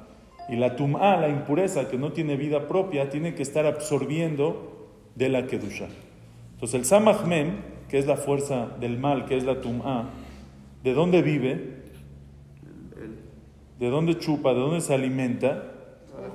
y 0.49 0.57
la 0.57 0.77
Tum'a, 0.77 1.17
la 1.17 1.29
impureza 1.29 1.89
que 1.89 1.97
no 1.97 2.13
tiene 2.13 2.37
vida 2.37 2.69
propia, 2.69 3.11
tiene 3.11 3.35
que 3.35 3.43
estar 3.43 3.67
absorbiendo 3.67 4.89
de 5.15 5.29
la 5.29 5.47
Kedusha. 5.47 5.87
Entonces, 6.55 6.81
el 6.81 6.85
Samach 6.85 7.25
Mem, 7.25 7.57
que 7.89 7.99
es 7.99 8.07
la 8.07 8.17
fuerza 8.17 8.69
del 8.81 8.99
mal, 8.99 9.27
que 9.27 9.37
es 9.37 9.45
la 9.45 9.61
Tum'a, 9.61 10.11
¿de 10.83 10.93
dónde 10.95 11.23
vive? 11.23 11.77
¿De 13.79 13.91
dónde 13.91 14.19
chupa? 14.19 14.55
¿De 14.55 14.61
dónde 14.61 14.81
se 14.81 14.95
alimenta? 14.95 15.73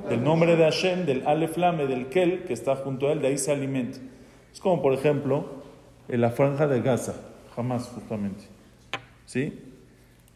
Del 0.10 0.24
nombre 0.24 0.56
de 0.56 0.64
Hashem, 0.64 1.06
del 1.06 1.26
Aleph 1.26 1.58
Lame, 1.58 1.88
del 1.88 2.08
Kel, 2.08 2.44
que 2.44 2.54
está 2.54 2.76
junto 2.76 3.08
a 3.08 3.14
él, 3.14 3.22
de 3.22 3.28
ahí 3.28 3.38
se 3.38 3.52
alimenta. 3.52 4.00
Es 4.52 4.60
como, 4.60 4.82
por 4.82 4.94
ejemplo, 4.94 5.61
en 6.12 6.22
la 6.22 6.30
franja 6.32 6.68
de 6.68 6.82
Gaza, 6.82 7.16
jamás 7.56 7.88
justamente. 7.94 8.44
¿Sí? 9.26 9.60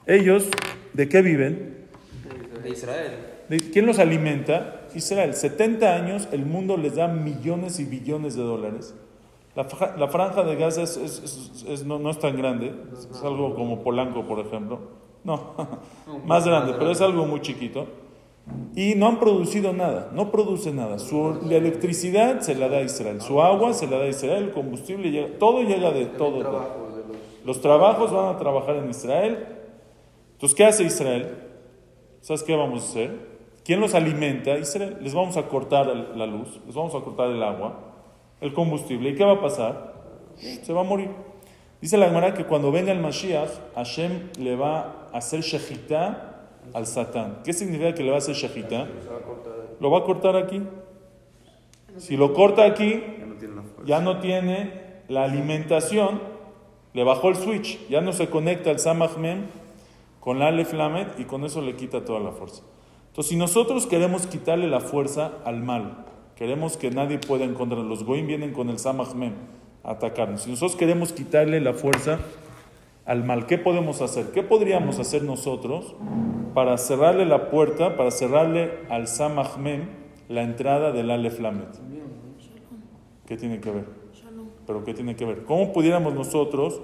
Ellos, 0.07 0.47
¿de 0.93 1.09
qué 1.09 1.21
viven? 1.21 1.85
De 2.63 2.69
Israel. 2.69 3.11
¿De 3.49 3.59
¿Quién 3.59 3.85
los 3.85 3.99
alimenta? 3.99 4.81
Israel. 4.95 5.33
70 5.33 5.95
años, 5.95 6.27
el 6.31 6.45
mundo 6.45 6.77
les 6.77 6.95
da 6.95 7.07
millones 7.07 7.79
y 7.79 7.85
billones 7.85 8.35
de 8.35 8.43
dólares. 8.43 8.95
La, 9.55 9.67
la 9.97 10.07
franja 10.07 10.43
de 10.43 10.55
Gaza 10.55 10.81
es, 10.81 10.97
es- 10.97 11.21
es- 11.23 11.65
es- 11.67 11.85
no, 11.85 11.99
no 11.99 12.09
es 12.09 12.19
tan 12.19 12.35
grande, 12.37 12.73
es 12.93 13.21
algo 13.23 13.55
como 13.55 13.83
Polanco, 13.83 14.25
por 14.25 14.39
ejemplo. 14.45 14.79
No, 15.23 15.55
más 16.25 16.45
grande, 16.45 16.73
pero 16.77 16.91
es 16.91 17.01
algo 17.01 17.25
muy 17.25 17.41
chiquito. 17.41 17.87
Y 18.75 18.95
no 18.95 19.07
han 19.07 19.19
producido 19.19 19.73
nada, 19.73 20.11
no 20.13 20.31
produce 20.31 20.71
nada. 20.71 20.99
Su 20.99 21.39
la 21.43 21.55
electricidad 21.55 22.41
se 22.41 22.55
la 22.55 22.67
da 22.67 22.81
Israel, 22.81 23.21
su 23.21 23.41
agua 23.41 23.73
se 23.73 23.87
la 23.87 23.97
da 23.97 24.07
Israel, 24.07 24.45
el 24.45 24.51
combustible 24.51 25.09
llega, 25.11 25.39
todo 25.39 25.63
llega 25.63 25.91
de 25.91 26.05
todo. 26.05 26.43
todo. 26.43 26.85
Los 27.45 27.61
trabajos 27.61 28.11
van 28.11 28.35
a 28.35 28.37
trabajar 28.37 28.75
en 28.75 28.89
Israel. 28.89 29.47
Entonces, 30.33 30.55
¿qué 30.55 30.65
hace 30.65 30.83
Israel? 30.83 31.37
¿Sabes 32.21 32.43
qué 32.43 32.55
vamos 32.55 32.81
a 32.81 32.85
hacer? 32.85 33.35
¿Quién 33.63 33.79
los 33.79 33.95
alimenta? 33.95 34.57
Israel. 34.57 34.97
Les 35.01 35.13
vamos 35.13 35.37
a 35.37 35.47
cortar 35.47 35.87
la 35.87 36.25
luz, 36.25 36.59
les 36.65 36.75
vamos 36.75 36.93
a 36.93 36.99
cortar 36.99 37.29
el 37.29 37.41
agua, 37.41 37.79
el 38.41 38.53
combustible. 38.53 39.09
¿Y 39.09 39.15
qué 39.15 39.23
va 39.23 39.33
a 39.33 39.41
pasar? 39.41 39.93
Se 40.35 40.73
va 40.73 40.81
a 40.81 40.83
morir. 40.83 41.09
Dice 41.81 41.97
la 41.97 42.07
Gemara 42.07 42.33
que 42.33 42.45
cuando 42.45 42.71
venga 42.71 42.91
el 42.91 42.99
Mashiach, 42.99 43.49
Hashem 43.75 44.29
le 44.39 44.55
va 44.55 45.07
a 45.13 45.17
hacer 45.17 45.41
shejitá 45.41 46.34
al 46.73 46.87
Satán. 46.87 47.39
¿Qué 47.43 47.53
significa 47.53 47.93
que 47.93 48.03
le 48.03 48.09
va 48.09 48.15
a 48.15 48.19
hacer 48.19 48.35
shejitá? 48.35 48.87
Lo 49.79 49.91
va 49.91 49.99
a 49.99 50.03
cortar 50.03 50.35
aquí. 50.35 50.61
Si 51.97 52.17
lo 52.17 52.33
corta 52.33 52.65
aquí, 52.65 53.01
ya 53.85 54.01
no 54.01 54.19
tiene 54.19 55.01
la 55.07 55.23
alimentación, 55.23 56.19
le 56.93 57.03
bajó 57.03 57.29
el 57.29 57.35
switch, 57.35 57.87
ya 57.87 58.01
no 58.01 58.13
se 58.13 58.29
conecta 58.29 58.71
el 58.71 58.79
Samach 58.79 59.17
Mem 59.17 59.45
con 60.19 60.39
la 60.39 60.47
Aleph 60.47 60.73
Lamed 60.73 61.07
y 61.17 61.25
con 61.25 61.43
eso 61.43 61.61
le 61.61 61.75
quita 61.75 62.03
toda 62.03 62.19
la 62.19 62.31
fuerza. 62.31 62.63
Entonces, 63.07 63.29
si 63.29 63.37
nosotros 63.37 63.85
queremos 63.85 64.27
quitarle 64.27 64.67
la 64.67 64.81
fuerza 64.81 65.33
al 65.45 65.61
mal, 65.61 66.05
queremos 66.35 66.77
que 66.77 66.91
nadie 66.91 67.19
pueda 67.19 67.45
encontrar, 67.45 67.81
los 67.81 68.03
Goim 68.03 68.27
vienen 68.27 68.51
con 68.51 68.69
el 68.69 68.79
Samach 68.79 69.13
Mem 69.13 69.33
a 69.83 69.91
atacarnos. 69.91 70.41
Si 70.41 70.49
nosotros 70.49 70.75
queremos 70.75 71.13
quitarle 71.13 71.61
la 71.61 71.73
fuerza 71.73 72.19
al 73.05 73.23
mal, 73.23 73.45
¿qué 73.45 73.57
podemos 73.57 74.01
hacer? 74.01 74.31
¿Qué 74.31 74.41
podríamos 74.41 74.99
hacer 74.99 75.23
nosotros 75.23 75.95
para 76.53 76.77
cerrarle 76.77 77.25
la 77.25 77.49
puerta, 77.49 77.97
para 77.97 78.11
cerrarle 78.11 78.79
al 78.89 79.07
Samach 79.07 79.57
Mem 79.57 79.87
la 80.27 80.41
entrada 80.41 80.91
del 80.91 81.11
Aleph 81.11 81.39
Lamed? 81.39 81.67
¿Qué 83.27 83.37
tiene 83.37 83.59
que 83.59 83.71
ver? 83.71 83.85
¿Pero 84.65 84.83
qué 84.83 84.93
tiene 84.93 85.15
que 85.15 85.25
ver? 85.25 85.43
¿Cómo 85.43 85.71
pudiéramos 85.71 86.15
nosotros? 86.15 86.81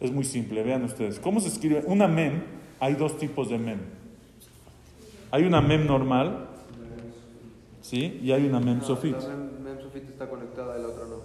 Es 0.00 0.12
muy 0.12 0.24
simple, 0.24 0.62
vean 0.62 0.84
ustedes. 0.84 1.18
¿Cómo 1.18 1.40
se 1.40 1.48
escribe? 1.48 1.82
Una 1.86 2.06
mem, 2.06 2.42
hay 2.78 2.94
dos 2.94 3.18
tipos 3.18 3.48
de 3.48 3.58
mem. 3.58 3.78
Hay 5.32 5.44
una 5.44 5.60
mem 5.60 5.86
normal, 5.86 6.48
¿sí? 7.80 8.20
Y 8.22 8.30
hay 8.30 8.46
una 8.46 8.60
mem 8.60 8.80
sofit. 8.82 9.14
La 9.14 9.28
mem, 9.28 9.62
mem 9.64 9.80
sofit 9.80 10.08
está 10.08 10.28
conectada 10.28 10.78
y 10.78 10.82
la 10.82 10.88
otra 10.88 11.04
no. 11.06 11.16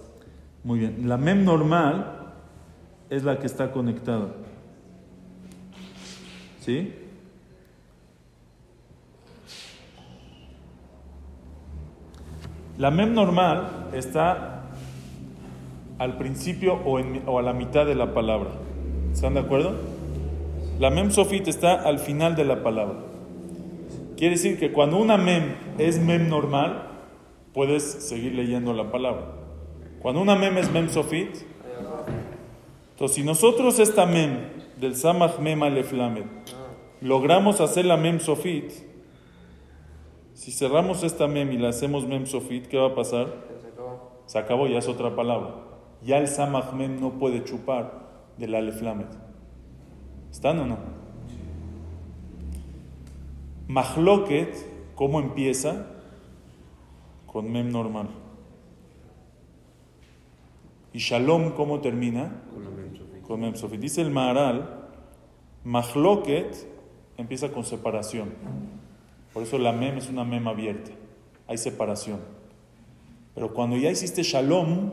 Muy 0.64 0.80
bien. 0.80 1.08
La 1.08 1.16
mem 1.16 1.44
normal 1.44 2.17
es 3.10 3.24
la 3.24 3.38
que 3.38 3.46
está 3.46 3.72
conectada. 3.72 4.28
¿Sí? 6.60 6.92
La 12.78 12.90
mem 12.90 13.12
normal 13.12 13.88
está 13.92 14.62
al 15.98 16.16
principio 16.16 16.74
o, 16.74 17.38
a 17.38 17.42
la 17.42 17.52
mitad 17.52 17.84
de 17.86 17.94
la 17.94 18.14
palabra. 18.14 18.50
¿Están 19.12 19.34
de 19.34 19.40
acuerdo? 19.40 19.74
La 20.78 20.90
mem 20.90 21.10
sofit 21.10 21.48
está 21.48 21.74
al 21.74 21.98
final 21.98 22.36
de 22.36 22.44
la 22.44 22.62
palabra. 22.62 22.98
Quiere 24.16 24.36
decir 24.36 24.60
que 24.60 24.72
cuando 24.72 24.98
una 24.98 25.16
mem 25.16 25.54
es 25.78 25.98
mem 25.98 26.28
normal, 26.28 26.88
puedes 27.52 27.82
seguir 27.82 28.34
leyendo 28.34 28.72
la 28.72 28.92
palabra. 28.92 29.26
Cuando 30.00 30.20
una 30.20 30.36
mem 30.36 30.56
es 30.58 30.70
mem 30.70 30.88
sofit, 30.88 31.36
entonces 32.98 33.14
si 33.14 33.22
nosotros 33.22 33.78
esta 33.78 34.06
mem 34.06 34.50
del 34.76 34.96
samach 34.96 35.38
mem 35.38 35.62
alef 35.62 35.92
lamed 35.92 36.26
logramos 37.00 37.60
hacer 37.60 37.84
la 37.84 37.96
mem 37.96 38.18
sofit, 38.18 38.72
si 40.34 40.52
cerramos 40.52 41.02
esta 41.02 41.26
mem 41.26 41.52
y 41.52 41.58
la 41.58 41.68
hacemos 41.68 42.06
mem 42.06 42.26
sofit, 42.26 42.66
¿qué 42.66 42.76
va 42.76 42.88
a 42.88 42.94
pasar? 42.94 43.26
Se 44.26 44.38
acabó. 44.38 44.66
Ya 44.66 44.78
es 44.78 44.88
otra 44.88 45.14
palabra. 45.14 45.54
Ya 46.02 46.18
el 46.18 46.28
samach 46.28 46.72
mem 46.72 47.00
no 47.00 47.12
puede 47.18 47.44
chupar 47.44 48.08
del 48.36 48.54
alef 48.54 48.80
lamed. 48.82 49.06
¿Están 50.30 50.58
o 50.60 50.66
no? 50.66 50.78
Mahloket, 53.66 54.54
¿cómo 54.94 55.20
empieza? 55.20 55.86
Con 57.26 57.50
mem 57.50 57.70
normal. 57.70 58.08
Y 60.98 61.00
shalom, 61.00 61.52
¿cómo 61.52 61.80
termina? 61.80 62.42
Con 62.52 62.64
la 62.64 62.70
mem 62.70 62.92
sofit. 62.92 63.22
Con 63.22 63.40
mem 63.40 63.54
sofit. 63.54 63.80
Dice 63.80 64.00
el 64.00 64.10
Maharal, 64.10 64.88
Mahloket 65.62 66.66
empieza 67.16 67.52
con 67.52 67.64
separación. 67.64 68.30
Por 69.32 69.44
eso 69.44 69.58
la 69.58 69.70
mem 69.70 69.96
es 69.98 70.08
una 70.08 70.24
mem 70.24 70.48
abierta. 70.48 70.90
Hay 71.46 71.56
separación. 71.56 72.18
Pero 73.32 73.54
cuando 73.54 73.76
ya 73.76 73.92
hiciste 73.92 74.24
shalom, 74.24 74.90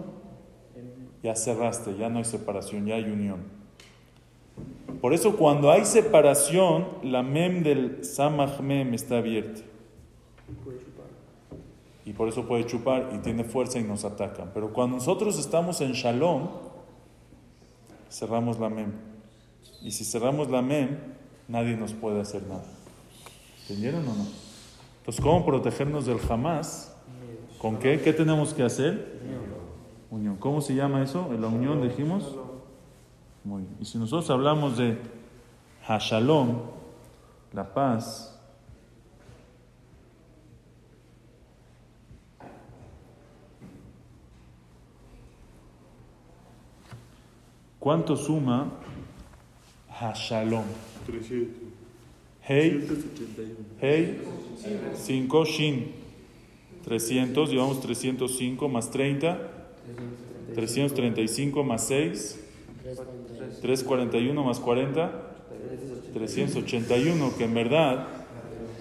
ya 1.24 1.36
cerraste, 1.36 1.98
ya 1.98 2.08
no 2.08 2.20
hay 2.20 2.26
separación, 2.26 2.86
ya 2.86 2.98
hay 2.98 3.06
unión. 3.06 3.40
Por 5.02 5.12
eso 5.16 5.38
cuando 5.38 5.72
hay 5.72 5.86
separación, 5.86 6.86
la 7.02 7.24
mem 7.24 7.64
del 7.64 8.06
samach 8.06 8.60
mem 8.60 8.94
está 8.94 9.18
abierta. 9.18 9.62
Por 12.16 12.30
eso 12.30 12.46
puede 12.46 12.66
chupar 12.66 13.12
y 13.14 13.18
tiene 13.20 13.44
fuerza 13.44 13.80
y 13.80 13.84
nos 13.84 14.06
atacan. 14.06 14.52
Pero 14.54 14.72
cuando 14.72 14.98
nosotros 14.98 15.38
estamos 15.38 15.82
en 15.82 15.92
shalom, 15.94 16.48
cerramos 18.10 18.60
la 18.60 18.70
mem. 18.70 18.94
Y 19.82 19.92
si 19.92 20.06
cerramos 20.06 20.50
la 20.50 20.62
mem, 20.62 20.98
nadie 21.48 21.76
nos 21.76 21.94
puede 21.94 22.22
hacer 22.22 22.44
nada. 22.44 22.64
¿Entendieron 23.62 24.02
o 24.08 24.14
no? 24.16 24.26
Entonces, 25.00 25.24
¿cómo 25.24 25.46
protegernos 25.46 26.06
del 26.06 26.20
jamás? 26.20 26.96
¿Con 27.60 27.78
qué? 27.78 28.00
¿Qué 28.02 28.14
tenemos 28.14 28.54
que 28.54 28.64
hacer? 28.64 29.20
Unión. 30.10 30.38
¿Cómo 30.38 30.62
se 30.62 30.74
llama 30.74 31.04
eso? 31.04 31.30
¿En 31.32 31.42
la 31.42 31.48
unión 31.48 31.82
dijimos? 31.82 32.36
Muy 33.44 33.64
bien. 33.64 33.76
Y 33.80 33.86
si 33.86 33.98
nosotros 33.98 34.30
hablamos 34.30 34.78
de 34.78 34.98
Hashalom, 35.88 36.62
la 37.54 37.74
paz, 37.74 38.35
¿cuánto 47.86 48.18
suma 48.18 48.72
Hashalom? 49.92 50.64
300. 51.06 51.56
Hey, 52.42 52.84
181. 52.88 53.54
hey, 53.80 54.22
5, 54.96 55.46
Shin, 55.46 55.92
300, 56.84 57.52
llevamos 57.52 57.82
305 57.82 58.70
más 58.70 58.90
30, 58.90 59.38
335 60.56 61.64
más 61.64 61.86
6, 61.86 62.40
341 63.62 64.44
más 64.44 64.60
40, 64.60 65.12
381, 66.16 67.38
que 67.38 67.44
en 67.44 67.54
verdad 67.54 68.08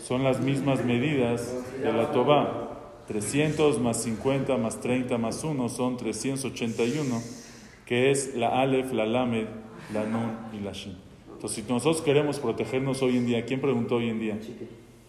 son 0.03 0.25
las 0.25 0.41
mismas 0.41 0.83
medidas 0.83 1.53
de 1.83 1.93
la 1.93 2.11
Tobá. 2.11 3.03
300 3.07 3.81
más 3.81 4.03
50 4.03 4.57
más 4.57 4.81
30 4.81 5.19
más 5.19 5.45
1 5.45 5.69
son 5.69 5.99
381, 5.99 7.44
que 7.87 8.11
es 8.11 8.35
la 8.35 8.61
Aleph, 8.61 8.93
la 8.93 9.07
Lamed, 9.07 9.47
la 9.93 10.05
Nun 10.05 10.31
y 10.53 10.61
la 10.61 10.73
Shin. 10.73 10.97
Entonces, 11.33 11.65
si 11.65 11.73
nosotros 11.73 12.03
queremos 12.03 12.39
protegernos 12.39 13.03
hoy 13.03 13.19
en 13.19 13.27
día, 13.27 13.45
¿quién 13.45 13.61
preguntó 13.61 13.97
hoy 13.97 14.09
en 14.09 14.19
día? 14.19 14.39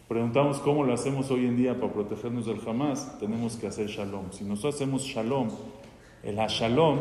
Preguntamos 0.08 0.60
cómo 0.60 0.84
lo 0.84 0.94
hacemos 0.94 1.32
hoy 1.32 1.46
en 1.46 1.58
día 1.58 1.80
para 1.80 1.94
protegernos 1.94 2.46
del 2.46 2.60
Hamas, 2.68 3.18
tenemos 3.20 3.56
que 3.56 3.68
hacer 3.68 3.88
Shalom. 3.88 4.32
Si 4.32 4.44
nosotros 4.44 4.76
hacemos 4.76 5.04
Shalom, 5.04 5.50
el 6.24 6.38
Hashalom 6.38 7.00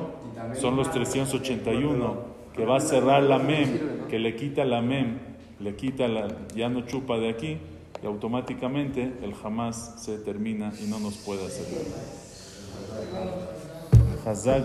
son 0.54 0.76
los 0.76 0.90
381, 0.90 2.16
que 2.54 2.64
va 2.64 2.76
a 2.76 2.80
cerrar 2.80 3.22
la 3.24 3.38
Mem, 3.38 4.06
que 4.08 4.18
le 4.18 4.36
quita 4.36 4.64
la 4.64 4.80
Mem, 4.80 5.18
le 5.60 5.74
quita 5.76 6.08
la, 6.08 6.28
ya 6.54 6.68
no 6.68 6.82
chupa 6.82 7.18
de 7.18 7.28
aquí, 7.28 7.58
y 8.02 8.06
automáticamente 8.06 9.12
el 9.22 9.34
Hamas 9.42 9.94
se 9.98 10.18
termina 10.18 10.72
y 10.82 10.88
no 10.88 10.98
nos 11.00 11.16
puede 11.18 11.44
hacer. 11.46 11.66
Hazak 14.26 14.64